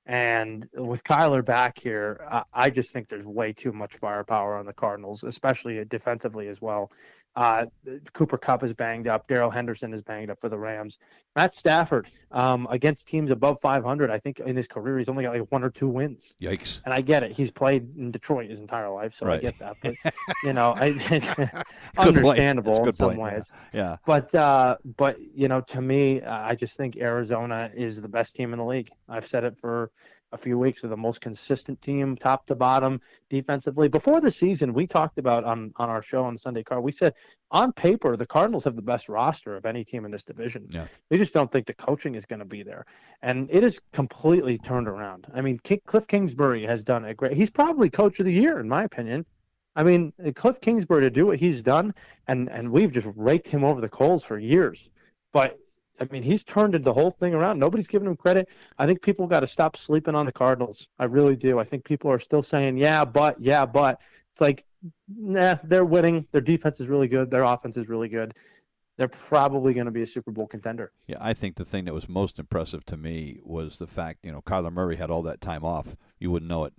And 0.07 0.67
with 0.73 1.03
Kyler 1.03 1.45
back 1.45 1.77
here, 1.77 2.25
I, 2.29 2.43
I 2.53 2.69
just 2.69 2.91
think 2.91 3.09
there's 3.09 3.27
way 3.27 3.53
too 3.53 3.71
much 3.73 3.95
firepower 3.97 4.55
on 4.57 4.65
the 4.65 4.73
Cardinals, 4.73 5.23
especially 5.23 5.83
defensively 5.85 6.47
as 6.47 6.61
well. 6.61 6.91
Uh, 7.37 7.67
Cooper 8.13 8.39
Kupp 8.39 8.63
is 8.63 8.73
banged 8.73 9.07
up. 9.07 9.27
Darrell 9.27 9.51
Henderson 9.51 9.93
is 9.93 10.01
banged 10.01 10.31
up 10.31 10.41
for 10.41 10.49
the 10.49 10.57
Rams. 10.57 10.97
Matt 11.35 11.53
Stafford 11.53 12.07
um, 12.31 12.67
against 12.71 13.07
teams 13.07 13.29
above 13.29 13.61
500, 13.61 14.09
I 14.09 14.17
think 14.17 14.39
in 14.39 14.55
his 14.55 14.67
career 14.67 14.97
he's 14.97 15.07
only 15.07 15.23
got 15.23 15.35
like 15.35 15.51
one 15.51 15.63
or 15.63 15.69
two 15.69 15.87
wins. 15.87 16.33
Yikes! 16.41 16.81
And 16.83 16.95
I 16.95 17.01
get 17.01 17.21
it. 17.21 17.29
He's 17.29 17.51
played 17.51 17.95
in 17.95 18.09
Detroit 18.09 18.49
his 18.49 18.59
entire 18.59 18.89
life, 18.89 19.13
so 19.13 19.29
I 19.29 19.37
get 19.37 19.59
that. 19.59 19.75
But 19.83 19.93
you 20.43 20.53
know, 20.53 20.73
I, 20.75 20.87
understandable 21.99 22.87
in 22.87 22.91
some 22.91 23.09
point, 23.09 23.35
ways. 23.35 23.53
Yeah, 23.71 23.97
But 24.07 24.33
uh, 24.33 24.77
but 24.97 25.17
you 25.19 25.47
know, 25.47 25.61
to 25.61 25.79
me, 25.79 26.23
I 26.23 26.55
just 26.55 26.75
think 26.75 26.99
Arizona 26.99 27.69
is 27.71 28.01
the 28.01 28.09
best 28.09 28.35
team 28.35 28.51
in 28.51 28.57
the 28.57 28.65
league. 28.65 28.89
I've 29.07 29.27
said 29.27 29.43
it 29.43 29.59
for 29.59 29.91
a 30.31 30.37
few 30.37 30.57
weeks. 30.57 30.81
They're 30.81 30.89
the 30.89 30.97
most 30.97 31.21
consistent 31.21 31.81
team, 31.81 32.15
top 32.15 32.45
to 32.47 32.55
bottom, 32.55 32.99
defensively. 33.29 33.87
Before 33.87 34.19
the 34.19 34.31
season, 34.31 34.73
we 34.73 34.85
talked 34.85 35.17
about 35.17 35.43
on 35.43 35.71
on 35.77 35.89
our 35.89 36.01
show 36.01 36.23
on 36.23 36.37
Sunday 36.37 36.63
Card. 36.63 36.83
We 36.83 36.91
said 36.91 37.13
on 37.51 37.71
paper 37.71 38.15
the 38.17 38.25
Cardinals 38.25 38.63
have 38.65 38.75
the 38.75 38.81
best 38.81 39.09
roster 39.09 39.55
of 39.55 39.65
any 39.65 39.83
team 39.83 40.05
in 40.05 40.11
this 40.11 40.23
division. 40.23 40.67
Yeah. 40.69 40.87
We 41.09 41.17
just 41.17 41.33
don't 41.33 41.51
think 41.51 41.65
the 41.65 41.73
coaching 41.73 42.15
is 42.15 42.25
going 42.25 42.39
to 42.39 42.45
be 42.45 42.63
there, 42.63 42.85
and 43.21 43.47
it 43.51 43.63
is 43.63 43.79
completely 43.93 44.57
turned 44.57 44.87
around. 44.87 45.27
I 45.33 45.41
mean, 45.41 45.59
Ki- 45.63 45.81
Cliff 45.85 46.07
Kingsbury 46.07 46.65
has 46.65 46.83
done 46.83 47.05
a 47.05 47.13
great. 47.13 47.33
He's 47.33 47.51
probably 47.51 47.89
coach 47.89 48.19
of 48.19 48.25
the 48.25 48.33
year 48.33 48.59
in 48.59 48.67
my 48.67 48.83
opinion. 48.83 49.25
I 49.75 49.83
mean, 49.83 50.11
Cliff 50.33 50.59
Kingsbury 50.59 51.01
to 51.01 51.11
do 51.11 51.27
what 51.27 51.39
he's 51.39 51.61
done, 51.61 51.93
and 52.27 52.49
and 52.49 52.71
we've 52.71 52.91
just 52.91 53.09
raked 53.15 53.47
him 53.47 53.63
over 53.63 53.79
the 53.79 53.89
coals 53.89 54.23
for 54.23 54.39
years. 54.39 54.89
But 55.33 55.59
I 55.99 56.07
mean, 56.11 56.23
he's 56.23 56.43
turned 56.43 56.73
the 56.73 56.93
whole 56.93 57.11
thing 57.11 57.33
around. 57.33 57.59
Nobody's 57.59 57.87
giving 57.87 58.07
him 58.07 58.15
credit. 58.15 58.49
I 58.77 58.85
think 58.85 59.01
people 59.01 59.27
got 59.27 59.41
to 59.41 59.47
stop 59.47 59.75
sleeping 59.75 60.15
on 60.15 60.25
the 60.25 60.31
Cardinals. 60.31 60.87
I 60.99 61.05
really 61.05 61.35
do. 61.35 61.59
I 61.59 61.63
think 61.63 61.83
people 61.83 62.11
are 62.11 62.19
still 62.19 62.43
saying, 62.43 62.77
"Yeah, 62.77 63.05
but 63.05 63.39
yeah, 63.41 63.65
but." 63.65 64.01
It's 64.33 64.41
like, 64.41 64.65
nah, 65.07 65.55
they're 65.63 65.83
winning. 65.83 66.27
Their 66.31 66.41
defense 66.41 66.79
is 66.79 66.87
really 66.87 67.07
good. 67.07 67.31
Their 67.31 67.41
offense 67.41 67.75
is 67.75 67.89
really 67.89 68.07
good. 68.07 68.35
they're 68.97 69.07
probably 69.07 69.73
going 69.73 69.85
to 69.85 69.91
be 69.91 70.01
a 70.01 70.07
Super 70.07 70.31
Bowl 70.31 70.47
contender. 70.47 70.91
Yeah, 71.07 71.17
I 71.21 71.33
think 71.33 71.55
the 71.55 71.65
thing 71.65 71.85
that 71.85 71.93
was 71.93 72.09
most 72.09 72.39
impressive 72.39 72.83
to 72.87 72.97
me 72.97 73.39
was 73.43 73.77
the 73.77 73.87
fact, 73.87 74.25
you 74.25 74.31
know, 74.31 74.41
Kyler 74.41 74.73
Murray 74.73 74.95
had 74.95 75.09
all 75.11 75.21
that 75.23 75.39
time 75.39 75.63
off. 75.63 75.95
You 76.19 76.31
wouldn't 76.31 76.49
know 76.49 76.65
it. 76.65 76.73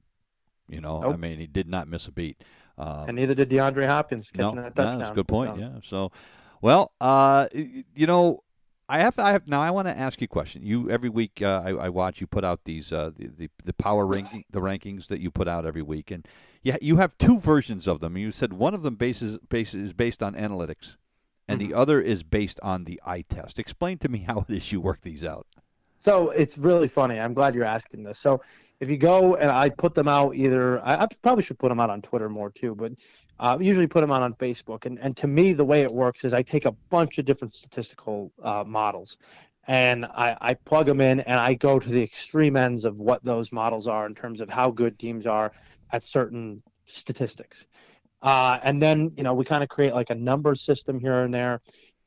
You 0.69 0.81
know, 0.81 1.01
nope. 1.01 1.15
I 1.15 1.17
mean, 1.17 1.39
he 1.39 1.47
did 1.47 1.69
not 1.69 1.89
miss 1.89 2.07
a 2.09 2.13
beat. 2.13 2.43
Um, 2.77 3.05
and 3.09 3.17
neither 3.17 3.35
did 3.35 3.49
DeAndre 3.49 3.87
Hopkins 3.87 4.31
catching 4.31 4.57
no, 4.57 4.63
that 4.63 4.77
touchdown. 4.77 4.99
that's 4.99 5.11
a 5.13 5.15
good 5.15 5.29
point. 5.29 5.59
Yeah. 5.59 5.79
So, 5.83 6.13
well, 6.61 6.93
uh, 7.01 7.47
you 7.55 8.07
know, 8.07 8.43
I 8.89 9.01
have, 9.01 9.19
I 9.19 9.33
have 9.33 9.47
now. 9.49 9.61
I 9.61 9.71
want 9.71 9.87
to 9.87 9.97
ask 9.97 10.21
you 10.21 10.25
a 10.25 10.29
question. 10.29 10.63
You 10.63 10.91
every 10.91 11.11
week, 11.11 11.43
uh, 11.43 11.63
I, 11.65 11.71
I, 11.71 11.89
watch 11.91 12.23
you 12.23 12.27
put 12.27 12.43
out 12.43 12.65
these 12.65 12.91
uh, 12.91 13.11
the, 13.15 13.29
the, 13.29 13.51
the 13.65 13.75
power 13.75 14.07
ranking, 14.07 14.45
the 14.51 14.61
rankings 14.61 15.09
that 15.09 15.21
you 15.21 15.31
put 15.31 15.47
out 15.47 15.67
every 15.67 15.83
week, 15.83 16.11
and 16.11 16.27
yeah, 16.63 16.79
you 16.81 16.97
have 16.97 17.19
two 17.19 17.39
versions 17.39 17.87
of 17.87 18.01
them. 18.01 18.17
You 18.17 18.31
said 18.31 18.55
one 18.55 18.73
of 18.73 18.83
them 18.83 18.95
bases, 18.95 19.39
bases 19.51 19.89
is 19.89 19.93
based 19.93 20.23
on 20.23 20.35
analytics, 20.35 20.97
and 21.47 21.61
mm-hmm. 21.61 21.71
the 21.71 21.77
other 21.77 22.01
is 22.01 22.23
based 22.23 22.59
on 22.63 22.85
the 22.85 22.99
eye 23.05 23.25
test. 23.29 23.59
Explain 23.59 23.99
to 23.99 24.09
me 24.09 24.19
how 24.27 24.47
it 24.49 24.55
is 24.55 24.73
you 24.73 24.81
work 24.81 25.03
these 25.03 25.25
out. 25.25 25.47
So 25.99 26.31
it's 26.31 26.57
really 26.57 26.89
funny. 26.89 27.21
I'm 27.21 27.35
glad 27.35 27.55
you're 27.55 27.65
asking 27.65 28.05
this. 28.05 28.19
So 28.19 28.41
if 28.81 28.89
you 28.89 28.97
go 28.97 29.35
and 29.37 29.51
I 29.51 29.71
put 29.71 29.95
them 29.95 30.09
out 30.09 30.37
either, 30.37 30.81
I, 30.85 31.05
I 31.05 31.09
probably 31.23 31.43
should 31.43 31.59
put 31.59 31.69
them 31.69 31.81
out 31.81 31.91
on 31.91 32.01
Twitter 32.03 32.29
more 32.29 32.51
too, 32.51 32.75
but 32.75 32.93
uh, 33.41 33.59
usually 33.61 33.87
put 33.87 34.01
them 34.03 34.11
out 34.11 34.23
on 34.23 34.35
Facebook. 34.35 34.87
And, 34.87 34.99
and 35.01 35.17
to 35.17 35.27
me, 35.27 35.53
the 35.53 35.65
way 35.65 35.83
it 35.83 35.91
works 35.91 36.25
is 36.25 36.33
I 36.33 36.43
take 36.43 36.65
a 36.65 36.73
bunch 36.91 37.19
of 37.19 37.25
different 37.25 37.55
statistical 37.55 38.33
uh, 38.43 38.65
models 38.67 39.19
and 39.67 40.07
I, 40.07 40.37
I 40.41 40.55
plug 40.55 40.87
them 40.87 41.01
in 41.01 41.21
and 41.21 41.39
I 41.39 41.55
go 41.55 41.79
to 41.79 41.89
the 41.89 42.03
extreme 42.03 42.57
ends 42.57 42.85
of 42.85 42.97
what 42.99 43.23
those 43.25 43.53
models 43.53 43.87
are 43.87 44.07
in 44.07 44.15
terms 44.15 44.41
of 44.41 44.49
how 44.49 44.71
good 44.71 44.99
teams 44.99 45.27
are 45.27 45.53
at 45.93 46.05
certain 46.05 46.63
statistics. 46.87 47.67
Uh, 48.23 48.59
and 48.63 48.83
then, 48.83 49.13
you 49.17 49.23
know, 49.23 49.35
we 49.35 49.45
kind 49.45 49.63
of 49.63 49.69
create 49.69 49.95
like 49.95 50.11
a 50.11 50.15
number 50.15 50.55
system 50.55 50.99
here 50.99 51.21
and 51.21 51.33
there 51.33 51.61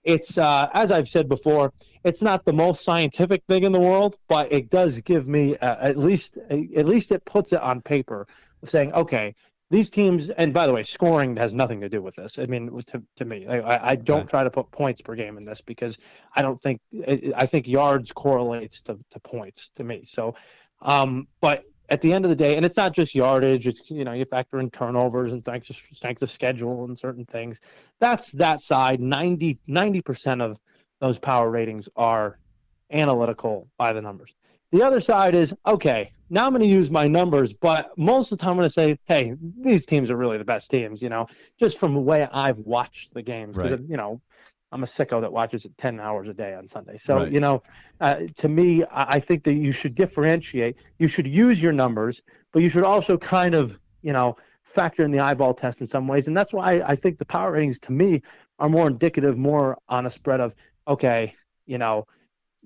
it's 0.04 0.38
uh, 0.38 0.70
as 0.74 0.92
I've 0.92 1.08
said 1.08 1.30
before, 1.30 1.74
it's 2.04 2.22
not 2.22 2.46
the 2.46 2.54
most 2.54 2.84
scientific 2.84 3.44
thing 3.48 3.64
in 3.64 3.72
the 3.72 3.80
world, 3.80 4.18
but 4.28 4.52
it 4.52 4.70
does 4.70 5.02
give 5.02 5.28
me 5.28 5.58
uh, 5.58 5.90
at 5.90 5.98
least 5.98 6.38
at 6.50 6.86
least 6.86 7.12
it 7.12 7.24
puts 7.26 7.54
it 7.54 7.62
on 7.62 7.82
paper, 7.82 8.28
saying 8.66 8.94
okay, 8.94 9.36
these 9.70 9.90
teams. 9.90 10.30
And 10.30 10.54
by 10.54 10.68
the 10.68 10.74
way, 10.74 10.84
scoring 10.84 11.36
has 11.38 11.54
nothing 11.54 11.82
to 11.82 11.90
do 11.90 12.02
with 12.02 12.16
this. 12.16 12.40
I 12.40 12.46
mean, 12.46 12.70
to 12.88 13.04
to 13.18 13.26
me, 13.26 13.48
I, 13.48 13.92
I 13.92 13.96
don't 13.96 14.30
try 14.30 14.44
to 14.44 14.50
put 14.50 14.72
points 14.72 15.02
per 15.02 15.16
game 15.16 15.38
in 15.38 15.46
this 15.46 15.62
because 15.62 15.98
I 16.36 16.42
don't 16.42 16.62
think 16.62 16.82
I 17.36 17.46
think 17.46 17.68
yards 17.68 18.12
correlates 18.12 18.82
to, 18.84 19.00
to 19.12 19.20
points 19.20 19.72
to 19.76 19.84
me. 19.84 20.04
So, 20.06 20.36
um, 20.82 21.28
but 21.42 21.64
at 21.92 22.02
the 22.02 22.14
end 22.14 22.24
of 22.24 22.30
the 22.30 22.36
day, 22.36 22.56
and 22.56 22.66
it's 22.66 22.78
not 22.78 22.94
just 22.94 23.14
yardage. 23.14 23.68
It's 23.68 23.92
you 23.92 24.06
know 24.06 24.14
you 24.14 24.26
factor 24.26 24.60
in 24.60 24.72
turnovers 24.72 25.34
and 25.34 25.44
thanks 25.44 25.68
to 25.68 25.74
strength 25.74 26.22
of 26.24 26.32
schedule 26.32 26.86
and 26.86 26.98
certain 26.98 27.26
things. 27.26 27.60
That's 28.00 28.32
that 28.32 28.62
side. 28.62 29.02
90 29.02 29.60
percent 30.02 30.42
of 30.42 30.58
those 31.00 31.20
power 31.20 31.52
ratings 31.52 31.90
are 31.96 32.40
analytical 32.92 33.68
by 33.78 33.92
the 33.94 34.02
numbers. 34.02 34.34
The 34.72 34.82
other 34.84 35.02
side 35.02 35.36
is 35.36 35.54
okay. 35.68 36.14
Now 36.30 36.46
I'm 36.46 36.54
going 36.54 36.62
to 36.62 36.68
use 36.68 36.90
my 36.90 37.08
numbers, 37.08 37.52
but 37.52 37.92
most 37.98 38.32
of 38.32 38.38
the 38.38 38.44
time 38.44 38.52
I'm 38.52 38.58
going 38.58 38.70
to 38.70 38.74
say, 38.74 38.98
hey, 39.04 39.36
these 39.60 39.86
teams 39.86 40.10
are 40.10 40.16
really 40.16 40.38
the 40.38 40.46
best 40.46 40.72
teams. 40.72 41.02
You 41.02 41.10
know, 41.10 41.28
just 41.60 41.78
from 41.78 41.94
the 41.94 42.00
way 42.00 42.26
I've 42.32 42.60
watched 42.60 43.14
the 43.14 43.22
games, 43.22 43.58
because 43.58 43.72
right. 43.72 43.82
you 43.90 43.98
know 43.98 44.22
I'm 44.72 44.84
a 44.84 44.86
sicko 44.86 45.22
that 45.22 45.34
watches 45.34 45.66
it 45.66 45.78
10 45.78 46.00
hours 46.00 46.30
a 46.30 46.34
day 46.34 46.54
on 46.54 46.66
Sunday. 46.66 46.98
So, 46.98 47.18
right. 47.18 47.32
you 47.32 47.40
know, 47.40 47.62
uh, 48.00 48.22
to 48.38 48.48
me, 48.48 48.84
I 48.90 49.20
think 49.20 49.44
that 49.44 49.54
you 49.54 49.72
should 49.72 49.96
differentiate. 49.96 50.78
You 50.98 51.08
should 51.08 51.28
use 51.28 51.62
your 51.62 51.74
numbers, 51.74 52.22
but 52.54 52.62
you 52.62 52.70
should 52.70 52.84
also 52.84 53.18
kind 53.18 53.54
of, 53.54 53.78
you 54.02 54.14
know, 54.14 54.38
factor 54.64 55.04
in 55.04 55.12
the 55.12 55.20
eyeball 55.20 55.54
test 55.54 55.82
in 55.82 55.88
some 55.88 56.08
ways. 56.08 56.28
And 56.28 56.38
that's 56.38 56.54
why 56.54 56.82
I 56.82 56.96
think 56.96 57.18
the 57.18 57.26
power 57.26 57.52
ratings 57.52 57.80
to 57.80 57.92
me 57.92 58.22
are 58.60 58.70
more 58.70 58.88
indicative, 58.88 59.38
more 59.38 59.78
on 59.90 60.06
a 60.06 60.10
spread 60.10 60.40
of, 60.40 60.56
okay, 60.88 61.36
you 61.66 61.78
know, 61.78 62.06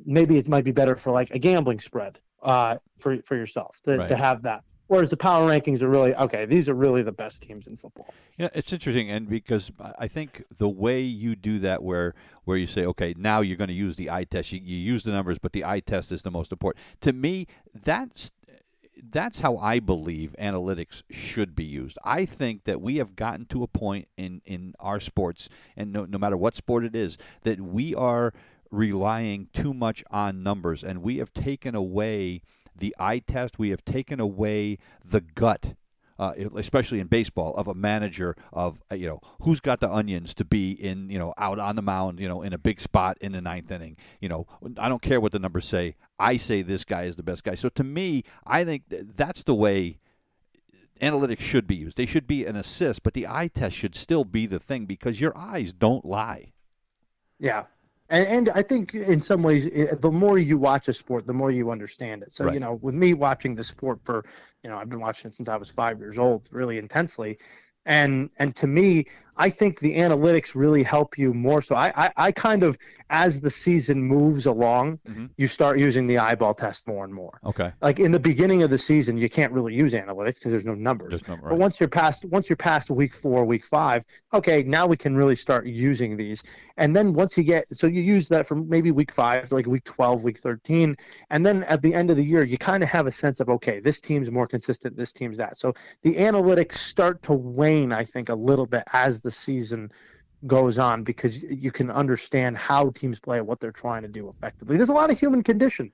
maybe 0.05 0.37
it 0.37 0.47
might 0.47 0.65
be 0.65 0.71
better 0.71 0.95
for 0.95 1.11
like 1.11 1.31
a 1.31 1.39
gambling 1.39 1.79
spread 1.79 2.19
uh, 2.43 2.77
for, 2.99 3.17
for 3.25 3.35
yourself 3.35 3.79
to, 3.83 3.97
right. 3.97 4.07
to 4.07 4.15
have 4.15 4.43
that. 4.43 4.63
Whereas 4.87 5.09
the 5.09 5.17
power 5.17 5.49
rankings 5.49 5.81
are 5.81 5.89
really 5.89 6.13
okay. 6.15 6.45
These 6.45 6.69
are 6.69 6.75
really 6.75 7.01
the 7.01 7.11
best 7.11 7.41
teams 7.41 7.65
in 7.65 7.75
football. 7.75 8.13
Yeah, 8.37 8.49
it's 8.53 8.71
interesting, 8.71 9.09
and 9.09 9.27
because 9.27 9.71
I 9.97 10.07
think 10.07 10.43
the 10.57 10.69
way 10.69 11.01
you 11.01 11.35
do 11.35 11.59
that, 11.59 11.81
where 11.81 12.13
where 12.43 12.57
you 12.57 12.67
say, 12.67 12.85
okay, 12.85 13.15
now 13.17 13.41
you're 13.41 13.57
going 13.57 13.69
to 13.69 13.73
use 13.73 13.95
the 13.95 14.11
eye 14.11 14.25
test. 14.25 14.51
You, 14.51 14.59
you 14.63 14.77
use 14.77 15.03
the 15.03 15.11
numbers, 15.11 15.39
but 15.39 15.53
the 15.53 15.65
eye 15.65 15.79
test 15.79 16.11
is 16.11 16.21
the 16.21 16.31
most 16.31 16.51
important. 16.51 16.83
To 17.01 17.13
me, 17.13 17.47
that's 17.73 18.31
that's 19.11 19.39
how 19.39 19.57
I 19.57 19.79
believe 19.79 20.35
analytics 20.39 21.01
should 21.09 21.55
be 21.55 21.65
used. 21.65 21.97
I 22.03 22.25
think 22.25 22.63
that 22.65 22.79
we 22.81 22.97
have 22.97 23.15
gotten 23.15 23.45
to 23.47 23.63
a 23.63 23.67
point 23.67 24.07
in 24.17 24.41
in 24.45 24.75
our 24.79 24.99
sports, 24.99 25.49
and 25.75 25.91
no 25.91 26.05
no 26.05 26.19
matter 26.19 26.37
what 26.37 26.55
sport 26.55 26.83
it 26.83 26.95
is, 26.95 27.17
that 27.41 27.59
we 27.59 27.95
are 27.95 28.33
relying 28.69 29.47
too 29.53 29.73
much 29.73 30.03
on 30.11 30.43
numbers, 30.43 30.83
and 30.83 31.01
we 31.01 31.17
have 31.17 31.33
taken 31.33 31.73
away 31.73 32.41
the 32.77 32.95
eye 32.99 33.19
test. 33.19 33.59
We 33.59 33.69
have 33.69 33.83
taken 33.85 34.19
away 34.19 34.77
the 35.03 35.21
gut. 35.21 35.75
Uh, 36.17 36.31
especially 36.55 37.01
in 37.01 37.07
baseball, 37.07 37.53
of 37.55 37.67
a 37.67 37.73
manager 37.73 38.37
of 38.53 38.81
uh, 38.89 38.95
you 38.95 39.05
know 39.05 39.19
who's 39.41 39.59
got 39.59 39.81
the 39.81 39.91
onions 39.91 40.33
to 40.33 40.45
be 40.45 40.71
in 40.71 41.09
you 41.09 41.19
know 41.19 41.33
out 41.37 41.59
on 41.59 41.75
the 41.75 41.81
mound, 41.81 42.21
you 42.21 42.29
know 42.29 42.41
in 42.41 42.53
a 42.53 42.57
big 42.57 42.79
spot 42.79 43.17
in 43.19 43.33
the 43.33 43.41
ninth 43.41 43.69
inning. 43.69 43.97
You 44.21 44.29
know 44.29 44.47
I 44.77 44.87
don't 44.87 45.01
care 45.01 45.19
what 45.19 45.33
the 45.33 45.39
numbers 45.39 45.65
say. 45.65 45.97
I 46.17 46.37
say 46.37 46.61
this 46.61 46.85
guy 46.85 47.03
is 47.03 47.17
the 47.17 47.23
best 47.23 47.43
guy. 47.43 47.55
So 47.55 47.67
to 47.67 47.83
me, 47.83 48.23
I 48.47 48.63
think 48.63 48.83
that's 48.87 49.43
the 49.43 49.53
way 49.53 49.99
analytics 51.01 51.39
should 51.39 51.67
be 51.67 51.75
used. 51.75 51.97
They 51.97 52.05
should 52.05 52.27
be 52.27 52.45
an 52.45 52.55
assist, 52.55 53.03
but 53.03 53.13
the 53.13 53.27
eye 53.27 53.49
test 53.49 53.75
should 53.75 53.95
still 53.95 54.23
be 54.23 54.45
the 54.45 54.59
thing 54.59 54.85
because 54.85 55.19
your 55.19 55.37
eyes 55.37 55.73
don't 55.73 56.05
lie. 56.05 56.53
Yeah, 57.39 57.65
and, 58.09 58.27
and 58.27 58.49
I 58.49 58.61
think 58.61 58.93
in 58.93 59.19
some 59.19 59.41
ways, 59.41 59.67
eh, 59.71 59.95
the 59.99 60.11
more 60.11 60.37
you 60.37 60.57
watch 60.57 60.87
a 60.87 60.93
sport, 60.93 61.25
the 61.25 61.33
more 61.33 61.51
you 61.51 61.71
understand 61.71 62.23
it. 62.23 62.33
So, 62.33 62.45
right. 62.45 62.53
you 62.53 62.59
know, 62.59 62.73
with 62.81 62.93
me 62.95 63.13
watching 63.13 63.55
the 63.55 63.63
sport 63.63 63.99
for, 64.03 64.23
you 64.63 64.69
know, 64.69 64.77
I've 64.77 64.89
been 64.89 64.99
watching 64.99 65.29
it 65.29 65.33
since 65.33 65.49
I 65.49 65.57
was 65.57 65.69
five 65.69 65.99
years 65.99 66.19
old, 66.19 66.47
really 66.51 66.77
intensely. 66.77 67.39
And 67.85 68.29
and 68.37 68.55
to 68.57 68.67
me, 68.67 69.07
I 69.37 69.49
think 69.49 69.79
the 69.79 69.95
analytics 69.95 70.55
really 70.55 70.83
help 70.83 71.17
you 71.17 71.33
more. 71.33 71.61
So 71.61 71.75
I, 71.75 71.93
I, 71.95 72.11
I 72.17 72.31
kind 72.31 72.63
of, 72.63 72.77
as 73.09 73.41
the 73.41 73.49
season 73.49 74.01
moves 74.01 74.45
along, 74.45 74.97
mm-hmm. 75.07 75.27
you 75.37 75.47
start 75.47 75.77
using 75.79 76.07
the 76.07 76.17
eyeball 76.17 76.53
test 76.53 76.87
more 76.87 77.03
and 77.03 77.13
more. 77.13 77.39
Okay. 77.43 77.71
Like 77.81 77.99
in 77.99 78.11
the 78.11 78.19
beginning 78.19 78.63
of 78.63 78.69
the 78.69 78.77
season, 78.77 79.17
you 79.17 79.29
can't 79.29 79.51
really 79.51 79.73
use 79.73 79.93
analytics 79.93 80.35
because 80.35 80.51
there's 80.51 80.65
no 80.65 80.73
numbers. 80.73 81.11
There's 81.11 81.29
right. 81.29 81.49
But 81.49 81.57
once 81.57 81.79
you're 81.79 81.89
past, 81.89 82.25
once 82.25 82.49
you're 82.49 82.57
past 82.57 82.89
week 82.89 83.13
four, 83.13 83.45
week 83.45 83.65
five, 83.65 84.03
okay, 84.33 84.63
now 84.63 84.87
we 84.87 84.97
can 84.97 85.15
really 85.15 85.35
start 85.35 85.65
using 85.67 86.17
these. 86.17 86.43
And 86.77 86.95
then 86.95 87.13
once 87.13 87.37
you 87.37 87.43
get, 87.43 87.65
so 87.75 87.87
you 87.87 88.01
use 88.01 88.27
that 88.29 88.47
from 88.47 88.67
maybe 88.69 88.91
week 88.91 89.11
five, 89.11 89.51
like 89.51 89.65
week 89.65 89.83
12, 89.83 90.23
week 90.23 90.39
13. 90.39 90.95
And 91.29 91.45
then 91.45 91.63
at 91.63 91.81
the 91.81 91.93
end 91.93 92.09
of 92.09 92.17
the 92.17 92.23
year, 92.23 92.43
you 92.43 92.57
kind 92.57 92.83
of 92.83 92.89
have 92.89 93.07
a 93.07 93.11
sense 93.11 93.39
of, 93.39 93.49
okay, 93.49 93.79
this 93.79 93.99
team's 93.99 94.31
more 94.31 94.47
consistent, 94.47 94.97
this 94.97 95.13
team's 95.13 95.37
that. 95.37 95.57
So 95.57 95.73
the 96.01 96.15
analytics 96.15 96.73
start 96.73 97.21
to 97.23 97.33
wane, 97.33 97.91
I 97.91 98.03
think, 98.03 98.29
a 98.29 98.35
little 98.35 98.65
bit 98.65 98.83
as 98.93 99.21
the 99.25 99.31
season 99.31 99.91
goes 100.47 100.79
on 100.79 101.03
because 101.03 101.43
you 101.43 101.71
can 101.71 101.89
understand 101.91 102.55
how 102.55 102.91
teams 102.91 103.19
play, 103.19 103.41
what 103.41 103.59
they're 103.59 103.71
trying 103.71 104.03
to 104.03 104.07
do 104.07 104.29
effectively. 104.29 104.77
There's 104.77 104.89
a 104.89 104.93
lot 104.93 105.11
of 105.11 105.19
human 105.19 105.43
condition 105.43 105.91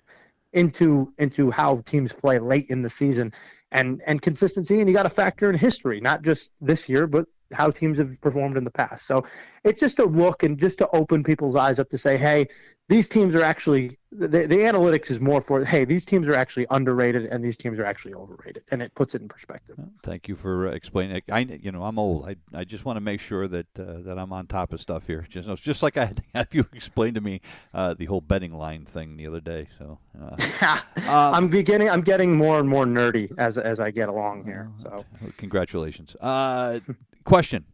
into 0.54 1.14
into 1.18 1.50
how 1.50 1.78
teams 1.86 2.12
play 2.12 2.38
late 2.38 2.70
in 2.70 2.82
the 2.82 2.90
season 2.90 3.32
and 3.72 4.02
and 4.06 4.22
consistency 4.22 4.80
and 4.80 4.90
you 4.90 4.94
got 4.94 5.04
to 5.04 5.10
factor 5.10 5.50
in 5.50 5.58
history 5.58 6.02
not 6.02 6.24
just 6.24 6.52
this 6.60 6.90
year 6.90 7.08
but 7.08 7.26
how 7.54 7.72
teams 7.72 7.98
have 7.98 8.20
performed 8.22 8.58
in 8.58 8.64
the 8.64 8.72
past. 8.72 9.06
So 9.06 9.24
it's 9.64 9.80
just 9.80 10.00
a 10.00 10.06
look 10.06 10.44
and 10.44 10.58
just 10.58 10.78
to 10.80 10.90
open 10.96 11.24
people's 11.24 11.56
eyes 11.56 11.80
up 11.80 11.90
to 11.90 11.98
say, 11.98 12.18
hey, 12.18 12.48
these 12.92 13.08
teams 13.08 13.36
are 13.36 13.42
actually 13.42 13.98
the, 14.12 14.28
the 14.28 14.58
analytics 14.58 15.10
is 15.10 15.22
more 15.22 15.40
for 15.40 15.64
hey, 15.64 15.86
these 15.86 16.06
teams 16.06 16.28
are 16.28 16.36
actually 16.36 16.68
underrated 16.72 17.28
and 17.28 17.42
these 17.42 17.58
teams 17.58 17.80
are 17.80 17.86
actually 17.86 18.14
overrated, 18.14 18.64
and 18.70 18.82
it 18.82 18.94
puts 18.96 19.16
it 19.16 19.22
in 19.22 19.30
perspective. 19.30 19.78
thank 20.04 20.28
you 20.28 20.36
for 20.36 20.68
uh, 20.68 20.72
explaining. 20.72 21.22
I 21.32 21.40
you 21.40 21.72
know 21.72 21.84
I'm 21.84 21.98
old. 21.98 22.28
I, 22.28 22.36
I 22.54 22.66
just 22.66 22.84
want 22.84 22.98
to 22.98 23.02
make 23.02 23.22
sure 23.22 23.48
that 23.48 23.68
uh, 23.80 24.02
that 24.02 24.20
I'm 24.20 24.34
on 24.34 24.48
top 24.48 24.74
of 24.74 24.82
stuff 24.82 25.08
here. 25.08 25.26
Just 25.30 25.64
just 25.64 25.82
like 25.82 25.96
I 25.96 26.06
had 26.06 26.18
to 26.18 26.24
have 26.36 26.54
you 26.54 26.66
explain 26.74 27.14
to 27.14 27.22
me 27.22 27.40
uh, 27.74 27.94
the 27.94 28.06
whole 28.06 28.20
betting 28.20 28.54
line 28.54 28.84
thing 28.84 29.16
the 29.16 29.26
other 29.26 29.40
day. 29.40 29.70
So 29.80 30.00
uh, 30.22 30.36
um, 30.64 30.82
I'm 31.08 31.48
beginning. 31.48 31.90
I'm 31.90 32.02
getting 32.02 32.36
more 32.36 32.60
and 32.60 32.68
more 32.68 32.86
nerdy 32.86 33.32
as 33.38 33.58
as 33.58 33.80
I 33.80 33.92
get 33.92 34.10
along 34.10 34.44
here. 34.44 34.70
So 34.76 35.06
congratulations. 35.38 36.18
Question: 37.24 37.66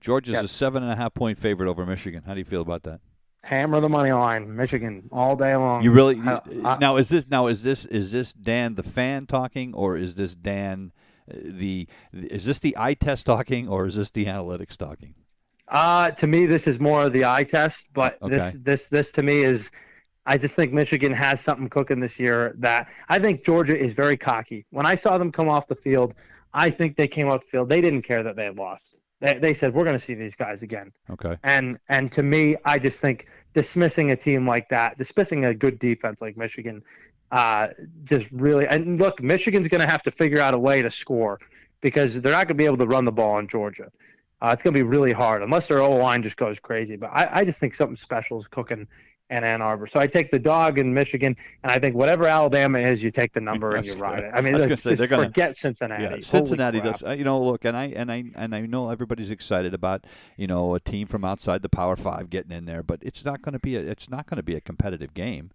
Georgia's 0.00 0.34
yes. 0.34 0.44
a 0.44 0.48
seven 0.48 0.82
and 0.82 0.92
a 0.92 0.96
half 0.96 1.14
point 1.14 1.38
favorite 1.38 1.68
over 1.68 1.86
Michigan. 1.86 2.22
How 2.26 2.34
do 2.34 2.38
you 2.38 2.44
feel 2.44 2.62
about 2.62 2.82
that? 2.84 3.00
Hammer 3.44 3.80
the 3.80 3.88
money 3.88 4.12
line, 4.12 4.54
Michigan 4.54 5.08
all 5.10 5.34
day 5.34 5.56
long. 5.56 5.82
You 5.82 5.90
really 5.90 6.20
I, 6.20 6.40
I, 6.64 6.78
now 6.78 6.96
is 6.96 7.08
this 7.08 7.28
now 7.28 7.48
is 7.48 7.64
this 7.64 7.84
is 7.86 8.12
this 8.12 8.32
Dan 8.32 8.76
the 8.76 8.84
fan 8.84 9.26
talking 9.26 9.74
or 9.74 9.96
is 9.96 10.14
this 10.14 10.36
Dan 10.36 10.92
uh, 11.28 11.36
the 11.44 11.88
is 12.12 12.44
this 12.44 12.60
the 12.60 12.76
eye 12.78 12.94
test 12.94 13.26
talking 13.26 13.68
or 13.68 13.86
is 13.86 13.96
this 13.96 14.12
the 14.12 14.26
analytics 14.26 14.76
talking? 14.76 15.14
Uh 15.66 16.12
to 16.12 16.28
me 16.28 16.46
this 16.46 16.68
is 16.68 16.78
more 16.78 17.04
of 17.04 17.12
the 17.12 17.24
eye 17.24 17.42
test, 17.42 17.88
but 17.92 18.22
okay. 18.22 18.36
this 18.36 18.56
this 18.60 18.88
this 18.88 19.12
to 19.12 19.24
me 19.24 19.42
is 19.42 19.72
I 20.24 20.38
just 20.38 20.54
think 20.54 20.72
Michigan 20.72 21.12
has 21.12 21.40
something 21.40 21.68
cooking 21.68 21.98
this 21.98 22.20
year 22.20 22.54
that 22.58 22.88
I 23.08 23.18
think 23.18 23.44
Georgia 23.44 23.76
is 23.76 23.92
very 23.92 24.16
cocky. 24.16 24.64
When 24.70 24.86
I 24.86 24.94
saw 24.94 25.18
them 25.18 25.32
come 25.32 25.48
off 25.48 25.66
the 25.66 25.74
field, 25.74 26.14
I 26.54 26.70
think 26.70 26.96
they 26.96 27.08
came 27.08 27.28
off 27.28 27.42
the 27.42 27.46
field. 27.46 27.68
They 27.68 27.80
didn't 27.80 28.02
care 28.02 28.22
that 28.22 28.36
they 28.36 28.44
had 28.44 28.58
lost. 28.58 28.98
They, 29.20 29.38
they 29.38 29.54
said 29.54 29.74
we're 29.74 29.84
going 29.84 29.94
to 29.94 30.00
see 30.00 30.14
these 30.14 30.34
guys 30.34 30.62
again. 30.62 30.92
Okay. 31.10 31.36
And 31.44 31.78
and 31.88 32.10
to 32.12 32.22
me, 32.22 32.56
I 32.64 32.78
just 32.78 33.00
think 33.00 33.28
dismissing 33.54 34.10
a 34.10 34.16
team 34.16 34.46
like 34.46 34.68
that, 34.70 34.98
dismissing 34.98 35.44
a 35.44 35.54
good 35.54 35.78
defense 35.78 36.20
like 36.20 36.36
Michigan, 36.36 36.82
uh, 37.30 37.68
just 38.04 38.30
really. 38.32 38.66
And 38.66 39.00
look, 39.00 39.22
Michigan's 39.22 39.68
going 39.68 39.80
to 39.80 39.86
have 39.86 40.02
to 40.02 40.10
figure 40.10 40.40
out 40.40 40.54
a 40.54 40.58
way 40.58 40.82
to 40.82 40.90
score 40.90 41.38
because 41.80 42.20
they're 42.20 42.32
not 42.32 42.48
going 42.48 42.48
to 42.48 42.54
be 42.54 42.66
able 42.66 42.76
to 42.78 42.86
run 42.86 43.04
the 43.04 43.12
ball 43.12 43.32
on 43.32 43.48
Georgia. 43.48 43.90
Uh, 44.40 44.50
it's 44.52 44.62
going 44.62 44.74
to 44.74 44.78
be 44.78 44.82
really 44.82 45.12
hard 45.12 45.42
unless 45.42 45.68
their 45.68 45.80
O 45.80 45.94
line 45.94 46.22
just 46.22 46.36
goes 46.36 46.58
crazy. 46.58 46.96
But 46.96 47.10
I, 47.12 47.28
I 47.40 47.44
just 47.44 47.60
think 47.60 47.74
something 47.74 47.94
special 47.94 48.38
is 48.38 48.48
cooking 48.48 48.88
in 49.32 49.44
Ann 49.44 49.62
Arbor. 49.62 49.86
So 49.86 49.98
I 49.98 50.06
take 50.06 50.30
the 50.30 50.38
dog 50.38 50.78
in 50.78 50.92
Michigan, 50.92 51.36
and 51.62 51.72
I 51.72 51.78
think 51.78 51.96
whatever 51.96 52.26
Alabama 52.26 52.78
is, 52.78 53.02
you 53.02 53.10
take 53.10 53.32
the 53.32 53.40
number 53.40 53.74
and 53.74 53.86
you 53.86 53.94
ride 53.94 54.24
it. 54.24 54.30
I 54.34 54.40
mean, 54.40 54.52
I 54.52 54.56
was 54.56 54.64
gonna 54.64 54.76
say, 54.76 54.94
they're 54.94 55.06
gonna- 55.06 55.24
forget 55.24 55.56
Cincinnati. 55.56 56.04
Yeah, 56.04 56.20
Cincinnati 56.20 56.80
does. 56.80 57.02
uh, 57.02 57.10
You 57.12 57.24
know, 57.24 57.42
look, 57.42 57.64
and 57.64 57.76
I 57.76 57.86
and 57.86 58.12
I 58.12 58.24
and 58.34 58.54
I 58.54 58.60
know 58.60 58.90
everybody's 58.90 59.30
excited 59.30 59.74
about 59.74 60.04
you 60.36 60.46
know 60.46 60.74
a 60.74 60.80
team 60.80 61.06
from 61.06 61.24
outside 61.24 61.62
the 61.62 61.68
Power 61.68 61.96
Five 61.96 62.30
getting 62.30 62.52
in 62.52 62.66
there, 62.66 62.82
but 62.82 63.00
it's 63.02 63.24
not 63.24 63.42
going 63.42 63.54
to 63.54 63.58
be 63.58 63.74
a 63.76 63.80
it's 63.80 64.08
not 64.10 64.26
going 64.26 64.36
to 64.36 64.42
be 64.42 64.54
a 64.54 64.60
competitive 64.60 65.14
game. 65.14 65.50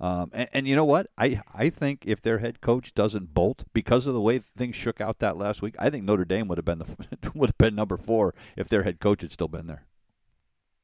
Um, 0.00 0.30
and, 0.34 0.48
and 0.52 0.66
you 0.68 0.74
know 0.74 0.84
what? 0.84 1.06
I 1.16 1.40
I 1.54 1.70
think 1.70 2.02
if 2.04 2.20
their 2.20 2.38
head 2.38 2.60
coach 2.60 2.94
doesn't 2.94 3.32
bolt 3.32 3.64
because 3.72 4.08
of 4.08 4.12
the 4.14 4.20
way 4.20 4.40
things 4.40 4.74
shook 4.74 5.00
out 5.00 5.20
that 5.20 5.36
last 5.36 5.62
week, 5.62 5.76
I 5.78 5.88
think 5.88 6.04
Notre 6.04 6.24
Dame 6.24 6.48
would 6.48 6.58
have 6.58 6.64
been 6.64 6.80
the 6.80 7.30
would 7.34 7.50
have 7.50 7.58
been 7.58 7.76
number 7.76 7.96
four 7.96 8.34
if 8.56 8.68
their 8.68 8.82
head 8.82 8.98
coach 8.98 9.22
had 9.22 9.30
still 9.30 9.48
been 9.48 9.68
there. 9.68 9.84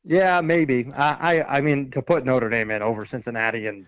Yeah, 0.05 0.41
maybe. 0.41 0.89
I, 0.95 1.41
I 1.43 1.59
I 1.59 1.61
mean, 1.61 1.91
to 1.93 2.03
put 2.03 2.25
Notre 2.25 2.49
Dame 2.49 2.71
in 2.71 2.83
over 2.83 3.05
Cincinnati 3.05 3.67
and 3.67 3.87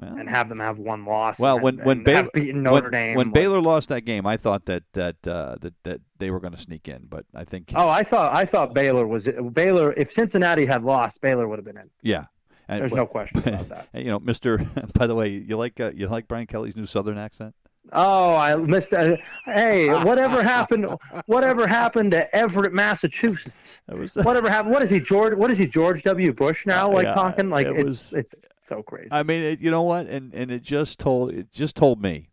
Well, 0.00 0.16
and 0.16 0.28
have 0.28 0.48
them 0.48 0.58
have 0.60 0.78
one 0.78 1.04
loss. 1.04 1.38
Well, 1.38 1.56
and, 1.56 1.62
when 1.64 1.76
when 1.78 1.96
and 1.98 2.04
Baylor 2.04 2.28
beaten 2.32 2.62
Notre 2.62 2.82
when, 2.84 2.90
Dame, 2.92 3.16
when 3.16 3.26
like- 3.28 3.34
Baylor 3.34 3.60
lost 3.60 3.88
that 3.90 4.02
game, 4.02 4.26
I 4.26 4.36
thought 4.38 4.64
that 4.66 4.84
that 4.94 5.16
uh, 5.26 5.56
that 5.60 5.74
that 5.84 6.00
they 6.18 6.30
were 6.30 6.40
going 6.40 6.54
to 6.54 6.60
sneak 6.60 6.88
in, 6.88 7.06
but 7.08 7.26
I 7.34 7.44
think 7.44 7.72
Oh, 7.74 7.88
I 7.88 8.02
thought 8.02 8.34
I 8.34 8.46
thought 8.46 8.74
Baylor 8.74 9.06
was 9.06 9.28
Baylor. 9.52 9.92
If 9.92 10.12
Cincinnati 10.12 10.64
had 10.66 10.82
lost, 10.82 11.20
Baylor 11.20 11.46
would 11.48 11.58
have 11.58 11.66
been 11.66 11.76
in. 11.78 11.90
yeah. 12.02 12.24
And, 12.68 12.80
There's 12.82 12.92
no 12.92 13.04
question 13.06 13.38
about 13.40 13.68
that. 13.68 13.88
You 13.94 14.04
know, 14.04 14.20
Mister. 14.20 14.58
By 14.94 15.08
the 15.08 15.14
way, 15.16 15.28
you 15.30 15.56
like 15.56 15.80
uh, 15.80 15.90
you 15.92 16.06
like 16.06 16.28
Brian 16.28 16.46
Kelly's 16.46 16.76
new 16.76 16.86
Southern 16.86 17.18
accent? 17.18 17.52
Oh, 17.92 18.36
I 18.36 18.54
missed. 18.56 18.92
Uh, 18.94 19.16
hey, 19.46 19.88
whatever 20.04 20.42
happened? 20.42 20.86
Whatever 21.26 21.66
happened 21.66 22.12
to 22.12 22.34
Everett, 22.36 22.72
Massachusetts? 22.72 23.80
That 23.88 23.98
was. 23.98 24.14
Whatever 24.22 24.48
happened? 24.48 24.72
What 24.72 24.82
is 24.82 24.90
he, 24.90 25.00
George? 25.00 25.34
What 25.36 25.50
is 25.50 25.58
he, 25.58 25.66
George 25.66 26.02
W. 26.04 26.32
Bush 26.32 26.66
now? 26.66 26.90
Like 26.92 27.06
yeah, 27.06 27.14
talking 27.14 27.50
like 27.50 27.66
it 27.66 27.76
it's 27.76 27.84
was- 27.84 28.12
it's 28.12 28.48
so 28.60 28.82
crazy. 28.82 29.08
I 29.10 29.22
mean, 29.24 29.42
it, 29.42 29.60
you 29.60 29.70
know 29.70 29.82
what? 29.82 30.06
And 30.06 30.32
and 30.34 30.50
it 30.50 30.62
just 30.62 30.98
told 31.00 31.32
it 31.32 31.50
just 31.50 31.74
told 31.74 32.00
me 32.00 32.28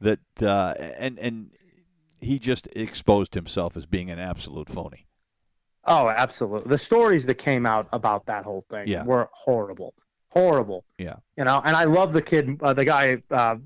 that 0.00 0.20
uh, 0.40 0.74
and 0.98 1.18
and 1.18 1.50
he 2.20 2.38
just 2.38 2.68
exposed 2.76 3.34
himself 3.34 3.76
as 3.76 3.86
being 3.86 4.10
an 4.10 4.18
absolute 4.20 4.68
phony. 4.68 5.06
Oh, 5.84 6.08
absolutely. 6.08 6.68
The 6.68 6.78
stories 6.78 7.26
that 7.26 7.34
came 7.36 7.66
out 7.66 7.88
about 7.92 8.26
that 8.26 8.44
whole 8.44 8.60
thing 8.60 8.86
Yeah. 8.86 9.02
were 9.02 9.28
horrible, 9.32 9.94
horrible. 10.28 10.84
Yeah. 10.98 11.16
You 11.36 11.42
know, 11.42 11.60
and 11.64 11.74
I 11.74 11.82
love 11.84 12.12
the 12.12 12.22
kid, 12.22 12.60
uh, 12.62 12.72
the 12.74 12.84
guy 12.84 13.20
uh, 13.32 13.56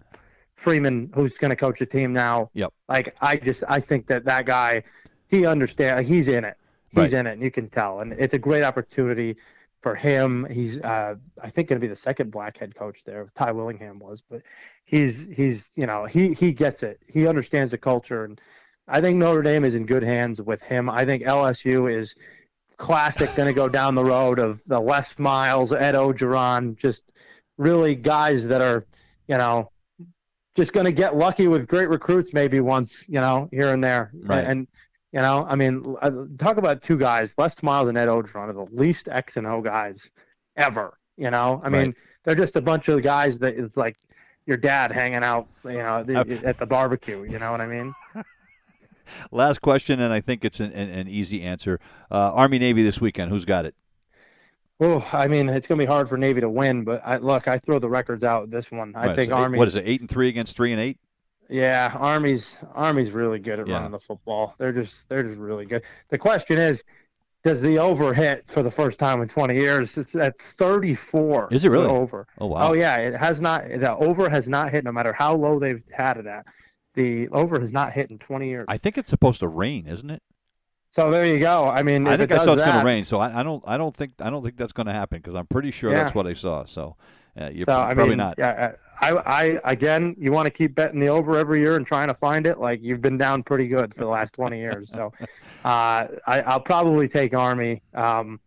Freeman, 0.57 1.11
who's 1.15 1.37
going 1.37 1.51
to 1.51 1.57
coach 1.57 1.79
the 1.79 1.87
team 1.87 2.13
now. 2.13 2.51
Yep. 2.55 2.73
Like 2.89 3.15
I 3.21 3.37
just, 3.37 3.63
I 3.69 3.81
think 3.81 4.07
that 4.07 4.25
that 4.25 4.47
guy, 4.47 4.83
he 5.29 5.47
understands. 5.47 6.09
He's 6.09 6.29
in 6.29 6.45
it. 6.45 6.57
He's 6.91 7.13
Right. 7.13 7.21
in 7.21 7.27
it, 7.27 7.33
and 7.35 7.43
you 7.43 7.51
can 7.51 7.69
tell. 7.69 8.01
And 8.01 8.13
it's 8.15 8.35
a 8.35 8.39
great 8.39 8.63
opportunity 8.63 9.37
for 9.83 9.95
him. 9.95 10.47
He's, 10.51 10.81
uh, 10.81 11.17
I 11.43 11.51
think, 11.51 11.69
going 11.69 11.79
to 11.81 11.85
be 11.85 11.89
the 11.89 11.97
second 11.97 12.31
black 12.31 12.57
head 12.57 12.75
coach 12.75 13.05
there. 13.05 13.27
Ty 13.35 13.53
Willingham 13.53 13.99
was, 13.99 14.23
but 14.23 14.43
he's, 14.85 15.27
he's, 15.27 15.71
you 15.75 15.87
know, 15.87 16.05
he 16.07 16.33
he 16.33 16.53
gets 16.53 16.83
it. 16.83 17.01
He 17.07 17.27
understands 17.27 17.73
the 17.73 17.79
culture, 17.79 18.25
and 18.25 18.41
I 18.89 19.01
think 19.01 19.19
Notre 19.19 19.43
Dame 19.43 19.65
is 19.65 19.75
in 19.75 19.85
good 19.85 20.03
hands 20.05 20.41
with 20.41 20.63
him. 20.63 20.89
I 20.89 21.05
think 21.05 21.25
LSU 21.25 21.93
is 21.95 22.15
classic 22.79 23.35
going 23.37 23.49
to 23.49 23.55
go 23.55 23.69
down 23.69 23.95
the 23.95 24.05
road 24.05 24.39
of 24.39 24.63
the 24.67 24.81
Les 24.81 25.19
Miles, 25.19 25.73
Ed 25.73 25.95
Orgeron, 25.95 26.77
just 26.77 27.05
really 27.59 27.95
guys 27.95 28.47
that 28.49 28.61
are, 28.61 28.87
you 29.29 29.37
know, 29.39 29.71
just 30.57 30.73
going 30.73 30.87
to 30.87 30.93
get 30.93 31.15
lucky 31.17 31.47
with 31.47 31.69
great 31.69 31.89
recruits 31.89 32.33
maybe 32.33 32.61
once, 32.61 33.09
you 33.09 33.21
know, 33.21 33.49
here 33.53 33.73
and 33.73 33.85
there. 33.85 34.11
Right. 34.15 34.45
And, 34.45 34.67
you 35.13 35.21
know, 35.21 35.47
I 35.49 35.55
mean, 35.55 35.97
uh, 36.03 36.25
talk 36.39 36.57
about 36.57 36.83
two 36.83 36.97
guys, 36.99 37.35
Les 37.39 37.63
Miles 37.63 37.89
and 37.89 37.97
Ed 37.97 38.09
Orgeron 38.09 38.49
are 38.49 38.53
the 38.53 38.65
least 38.73 39.09
X 39.09 39.37
and 39.37 39.47
O 39.47 39.61
guys 39.61 40.11
ever, 40.57 40.99
you 41.17 41.31
know? 41.31 41.61
I 41.63 41.69
mean, 41.69 41.81
Right. 41.87 41.95
they're 42.25 42.35
just 42.35 42.57
a 42.57 42.61
bunch 42.61 42.89
of 42.89 43.03
guys 43.03 43.39
that 43.41 43.55
it's 43.57 43.77
like 43.77 43.97
your 44.47 44.57
dad 44.57 44.91
hanging 44.93 45.23
out, 45.23 45.47
you 45.65 45.75
know, 45.75 46.05
at 46.45 46.59
the 46.59 46.67
barbecue, 46.67 47.23
you 47.25 47.39
know 47.39 47.51
what 47.51 47.61
I 47.61 47.67
mean? 47.67 47.95
Last 49.31 49.61
question, 49.61 50.01
and 50.01 50.13
I 50.13 50.21
think 50.21 50.45
it's 50.45 50.59
an, 50.61 50.73
an, 50.73 50.89
an 50.91 51.09
easy 51.09 51.43
answer. 51.43 51.79
Uh, 52.11 52.33
Army 52.33 52.59
Navy 52.59 52.83
this 52.83 53.01
weekend. 53.01 53.31
Who's 53.31 53.45
got 53.45 53.65
it? 53.65 53.75
Oh, 54.79 55.09
I 55.13 55.27
mean, 55.27 55.49
it's 55.49 55.67
going 55.67 55.79
to 55.79 55.83
be 55.83 55.87
hard 55.87 56.09
for 56.09 56.19
Navy 56.19 56.43
to 56.43 56.51
win, 56.51 56.85
but 56.85 57.01
I, 57.05 57.17
look, 57.17 57.49
I 57.49 57.59
throw 57.59 57.79
the 57.79 57.89
records 57.89 58.25
out 58.25 58.51
this 58.51 58.71
one. 58.71 58.93
I 58.95 59.07
What, 59.07 59.17
think 59.17 59.31
so 59.31 59.37
Army. 59.37 59.59
What 59.59 59.69
is 59.69 59.77
it? 59.77 59.85
Eight 59.87 60.01
and 60.03 60.11
three 60.11 60.29
against 60.29 60.55
three 60.57 60.73
and 60.73 60.81
eight. 60.81 60.99
Yeah, 61.49 61.95
Army's 61.99 62.59
Army's 62.75 63.13
really 63.13 63.39
good 63.39 63.61
at 63.61 63.67
Yeah. 63.69 63.77
running 63.77 63.93
the 63.93 63.99
football. 63.99 64.55
They're 64.59 64.73
just 64.73 65.09
they're 65.09 65.23
just 65.23 65.39
really 65.39 65.65
good. 65.65 65.83
The 66.09 66.19
question 66.19 66.59
is, 66.59 66.83
does 67.45 67.63
the 67.63 67.79
over 67.79 68.13
hit 68.13 68.45
for 68.49 68.63
the 68.65 68.71
first 68.71 68.99
time 68.99 69.23
in 69.23 69.29
20 69.29 69.55
years? 69.55 69.97
It's 69.97 70.17
at 70.17 70.37
34. 70.39 71.49
Is 71.53 71.65
it 71.65 71.69
really? 71.69 71.87
over? 71.87 72.27
Oh 72.39 72.49
wow. 72.49 72.71
Oh 72.71 72.73
yeah, 72.73 72.97
it 72.97 73.15
has 73.15 73.41
not. 73.41 73.69
The 73.69 73.95
over 73.97 74.29
has 74.29 74.49
not 74.49 74.71
hit, 74.73 74.85
no 74.85 74.91
matter 74.93 75.13
how 75.13 75.35
low 75.37 75.59
they've 75.61 75.85
had 75.93 76.17
it 76.19 76.27
at. 76.27 76.47
The 76.95 77.29
over 77.29 77.61
has 77.61 77.73
not 77.73 77.93
hit 77.93 78.11
in 78.11 78.19
20 78.19 78.49
years. 78.49 78.65
I 78.69 78.77
think 78.77 78.99
it's 78.99 79.09
supposed 79.09 79.41
to 79.41 79.49
rain, 79.49 79.87
isn't 79.87 80.11
it? 80.11 80.23
So 80.97 81.11
there 81.11 81.27
you 81.27 81.39
go. 81.39 81.67
I 81.67 81.83
mean, 81.83 82.07
I 82.07 82.17
think 82.17 82.33
I 82.33 82.43
saw 82.43 82.55
it's 82.55 82.63
going 82.63 82.79
to 82.79 82.85
rain, 82.85 83.05
so 83.05 83.19
I, 83.21 83.41
I 83.41 83.43
don't. 83.43 83.63
I 83.67 83.77
don't 83.77 83.95
think. 83.95 84.13
I 84.19 84.31
don't 84.31 84.43
think 84.43 84.57
that's 84.57 84.73
going 84.73 84.87
to 84.87 84.95
happen 84.95 85.19
because 85.19 85.35
I'm 85.35 85.47
pretty 85.47 85.71
sure 85.71 85.91
Yeah. 85.93 86.03
that's 86.05 86.15
what 86.15 86.27
I 86.27 86.33
saw. 86.33 86.65
So 86.65 86.97
uh, 87.39 87.51
you're 87.53 87.67
So 87.67 87.75
p- 87.75 87.81
I 87.83 87.93
probably 87.93 88.09
mean, 88.11 88.17
not. 88.19 88.37
yeah, 88.39 88.73
I, 89.03 89.11
I 89.11 89.61
again, 89.65 90.17
you 90.19 90.33
want 90.33 90.47
to 90.47 90.51
keep 90.51 90.75
betting 90.75 90.99
the 90.99 91.09
over 91.09 91.37
every 91.37 91.61
year 91.61 91.77
and 91.77 91.87
trying 91.87 92.09
to 92.09 92.15
find 92.15 92.47
it. 92.47 92.59
Like 92.59 92.81
you've 92.83 93.03
been 93.03 93.19
down 93.19 93.43
pretty 93.43 93.69
good 93.69 93.93
for 93.93 94.05
the 94.05 94.09
last 94.09 94.33
twenty 94.35 94.59
years. 94.59 94.89
So, 94.89 95.13
uh, 95.67 96.07
I, 96.27 96.41
I'll 96.47 96.61
probably 96.61 97.09
take 97.09 97.35
Army, 97.35 97.83
um, 97.93 98.41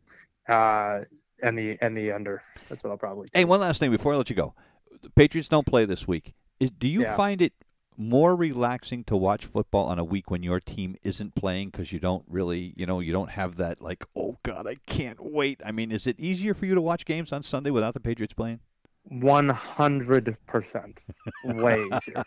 uh, 0.48 1.02
and 1.44 1.56
the 1.56 1.78
and 1.82 1.96
the 1.96 2.12
under. 2.12 2.42
That's 2.68 2.84
what 2.84 2.90
I'll 2.90 2.98
probably. 2.98 3.28
Take. 3.28 3.38
Hey, 3.38 3.46
one 3.46 3.60
last 3.60 3.80
thing 3.80 3.92
before 3.92 4.14
I 4.14 4.18
let 4.18 4.32
you 4.32 4.36
go. 4.36 4.56
The 5.04 5.12
Patriots 5.12 5.50
don't 5.50 5.68
play 5.68 5.86
this 5.86 6.08
week. 6.08 6.34
Is, 6.60 6.72
do 6.72 6.88
you 6.88 7.02
Yeah. 7.04 7.16
find 7.16 7.44
it 7.44 7.54
more 8.00 8.34
relaxing 8.34 9.04
to 9.04 9.18
watch 9.18 9.46
football 9.46 9.88
on 9.88 10.00
a 10.00 10.04
week 10.06 10.32
when 10.32 10.42
your 10.42 10.62
team 10.62 10.96
isn't 11.04 11.36
playing 11.36 11.70
because 11.70 11.92
you 11.92 12.00
don't 12.00 12.24
really, 12.30 12.74
you 12.78 12.86
know, 12.86 13.02
you 13.02 13.12
don't 13.12 13.32
have 13.32 13.58
that 13.58 13.82
like, 13.82 14.06
oh 14.16 14.38
God, 14.42 14.66
I 14.66 14.76
can't 14.88 15.20
wait. 15.20 15.62
I 15.66 15.74
mean, 15.74 15.92
is 15.92 16.08
it 16.08 16.18
easier 16.18 16.54
for 16.54 16.66
you 16.66 16.76
to 16.76 16.82
watch 16.82 17.06
games 17.06 17.34
on 17.34 17.44
Sunday 17.44 17.72
without 17.72 17.94
the 17.94 18.00
Patriots 18.00 18.34
playing? 18.34 18.62
One 19.04 19.50
hundred 19.50 20.38
percent, 20.46 21.04
way 21.44 21.86
easier. 21.94 22.24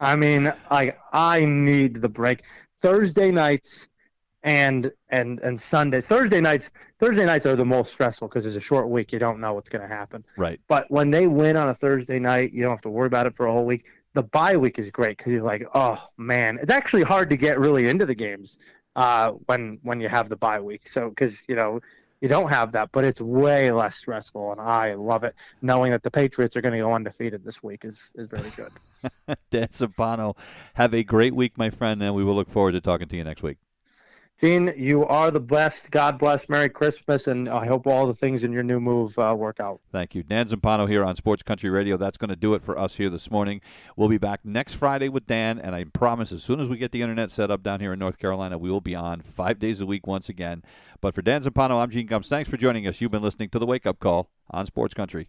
I 0.00 0.16
mean, 0.16 0.52
I 0.70 0.94
I 1.12 1.44
need 1.44 2.00
the 2.00 2.08
break. 2.08 2.42
Thursday 2.80 3.30
nights 3.30 3.88
and 4.42 4.90
and 5.08 5.40
and 5.40 5.60
Sunday. 5.60 6.00
Thursday 6.00 6.40
nights. 6.40 6.70
Thursday 6.98 7.26
nights 7.26 7.44
are 7.44 7.56
the 7.56 7.64
most 7.64 7.92
stressful 7.92 8.28
because 8.28 8.46
it's 8.46 8.56
a 8.56 8.60
short 8.60 8.88
week. 8.88 9.12
You 9.12 9.18
don't 9.18 9.40
know 9.40 9.54
what's 9.54 9.68
going 9.68 9.82
to 9.82 9.94
happen. 9.94 10.24
Right. 10.36 10.60
But 10.68 10.90
when 10.90 11.10
they 11.10 11.26
win 11.26 11.56
on 11.56 11.68
a 11.68 11.74
Thursday 11.74 12.18
night, 12.18 12.52
you 12.52 12.62
don't 12.62 12.70
have 12.70 12.82
to 12.82 12.90
worry 12.90 13.08
about 13.08 13.26
it 13.26 13.34
for 13.34 13.46
a 13.46 13.52
whole 13.52 13.64
week. 13.64 13.86
The 14.14 14.22
bye 14.22 14.56
week 14.56 14.78
is 14.78 14.90
great 14.90 15.16
because 15.18 15.32
you're 15.32 15.42
like, 15.42 15.66
oh 15.74 16.02
man, 16.18 16.58
it's 16.60 16.70
actually 16.70 17.02
hard 17.02 17.30
to 17.30 17.36
get 17.36 17.58
really 17.58 17.88
into 17.88 18.06
the 18.06 18.14
games 18.14 18.58
uh, 18.96 19.32
when 19.46 19.78
when 19.82 20.00
you 20.00 20.08
have 20.08 20.28
the 20.28 20.36
bye 20.36 20.60
week. 20.60 20.86
So 20.88 21.08
because 21.08 21.42
you 21.48 21.56
know 21.56 21.80
you 22.20 22.28
don't 22.28 22.48
have 22.48 22.72
that, 22.72 22.90
but 22.92 23.04
it's 23.04 23.20
way 23.20 23.72
less 23.72 23.96
stressful, 23.96 24.52
and 24.52 24.60
I 24.60 24.94
love 24.94 25.24
it 25.24 25.34
knowing 25.60 25.90
that 25.92 26.02
the 26.02 26.10
Patriots 26.10 26.56
are 26.56 26.60
going 26.60 26.72
to 26.72 26.78
go 26.78 26.92
undefeated 26.92 27.44
this 27.44 27.62
week 27.62 27.84
is 27.84 28.12
is 28.14 28.28
very 28.28 28.50
good. 28.50 29.36
Dan 29.50 29.68
Zampano, 29.68 30.36
have 30.74 30.94
a 30.94 31.02
great 31.02 31.34
week, 31.34 31.58
my 31.58 31.70
friend, 31.70 32.02
and 32.02 32.14
we 32.14 32.22
will 32.22 32.34
look 32.34 32.48
forward 32.48 32.72
to 32.72 32.80
talking 32.80 33.08
to 33.08 33.16
you 33.16 33.24
next 33.24 33.42
week. 33.42 33.58
Gene, 34.40 34.72
you 34.76 35.06
are 35.06 35.30
the 35.30 35.38
best. 35.38 35.88
God 35.92 36.18
bless. 36.18 36.48
Merry 36.48 36.68
Christmas, 36.68 37.28
and 37.28 37.48
I 37.48 37.64
hope 37.64 37.86
all 37.86 38.08
the 38.08 38.14
things 38.14 38.42
in 38.42 38.50
your 38.52 38.64
new 38.64 38.80
move 38.80 39.16
uh, 39.16 39.36
work 39.38 39.60
out. 39.60 39.80
Thank 39.92 40.16
you. 40.16 40.24
Dan 40.24 40.46
Zampano 40.46 40.88
here 40.88 41.04
on 41.04 41.14
Sports 41.14 41.44
Country 41.44 41.70
Radio. 41.70 41.96
That's 41.96 42.18
going 42.18 42.30
to 42.30 42.36
do 42.36 42.54
it 42.54 42.62
for 42.64 42.76
us 42.76 42.96
here 42.96 43.08
this 43.08 43.30
morning. 43.30 43.60
We'll 43.96 44.08
be 44.08 44.18
back 44.18 44.40
next 44.42 44.74
Friday 44.74 45.08
with 45.08 45.26
Dan, 45.26 45.60
and 45.60 45.76
I 45.76 45.84
promise 45.84 46.32
as 46.32 46.42
soon 46.42 46.58
as 46.58 46.66
we 46.66 46.76
get 46.76 46.90
the 46.90 47.02
internet 47.02 47.30
set 47.30 47.52
up 47.52 47.62
down 47.62 47.78
here 47.78 47.92
in 47.92 48.00
North 48.00 48.18
Carolina, 48.18 48.58
we 48.58 48.68
will 48.68 48.80
be 48.80 48.96
on 48.96 49.20
five 49.20 49.60
days 49.60 49.80
a 49.80 49.86
week 49.86 50.08
once 50.08 50.28
again. 50.28 50.64
But 51.00 51.14
for 51.14 51.22
Dan 51.22 51.42
Zampano, 51.42 51.80
I'm 51.80 51.90
Gene 51.90 52.06
Gums. 52.06 52.26
Thanks 52.26 52.50
for 52.50 52.56
joining 52.56 52.86
us. 52.88 53.00
You've 53.00 53.12
been 53.12 53.22
listening 53.22 53.50
to 53.50 53.60
the 53.60 53.66
Wake 53.66 53.86
Up 53.86 54.00
Call 54.00 54.28
on 54.50 54.66
Sports 54.66 54.94
Country. 54.94 55.28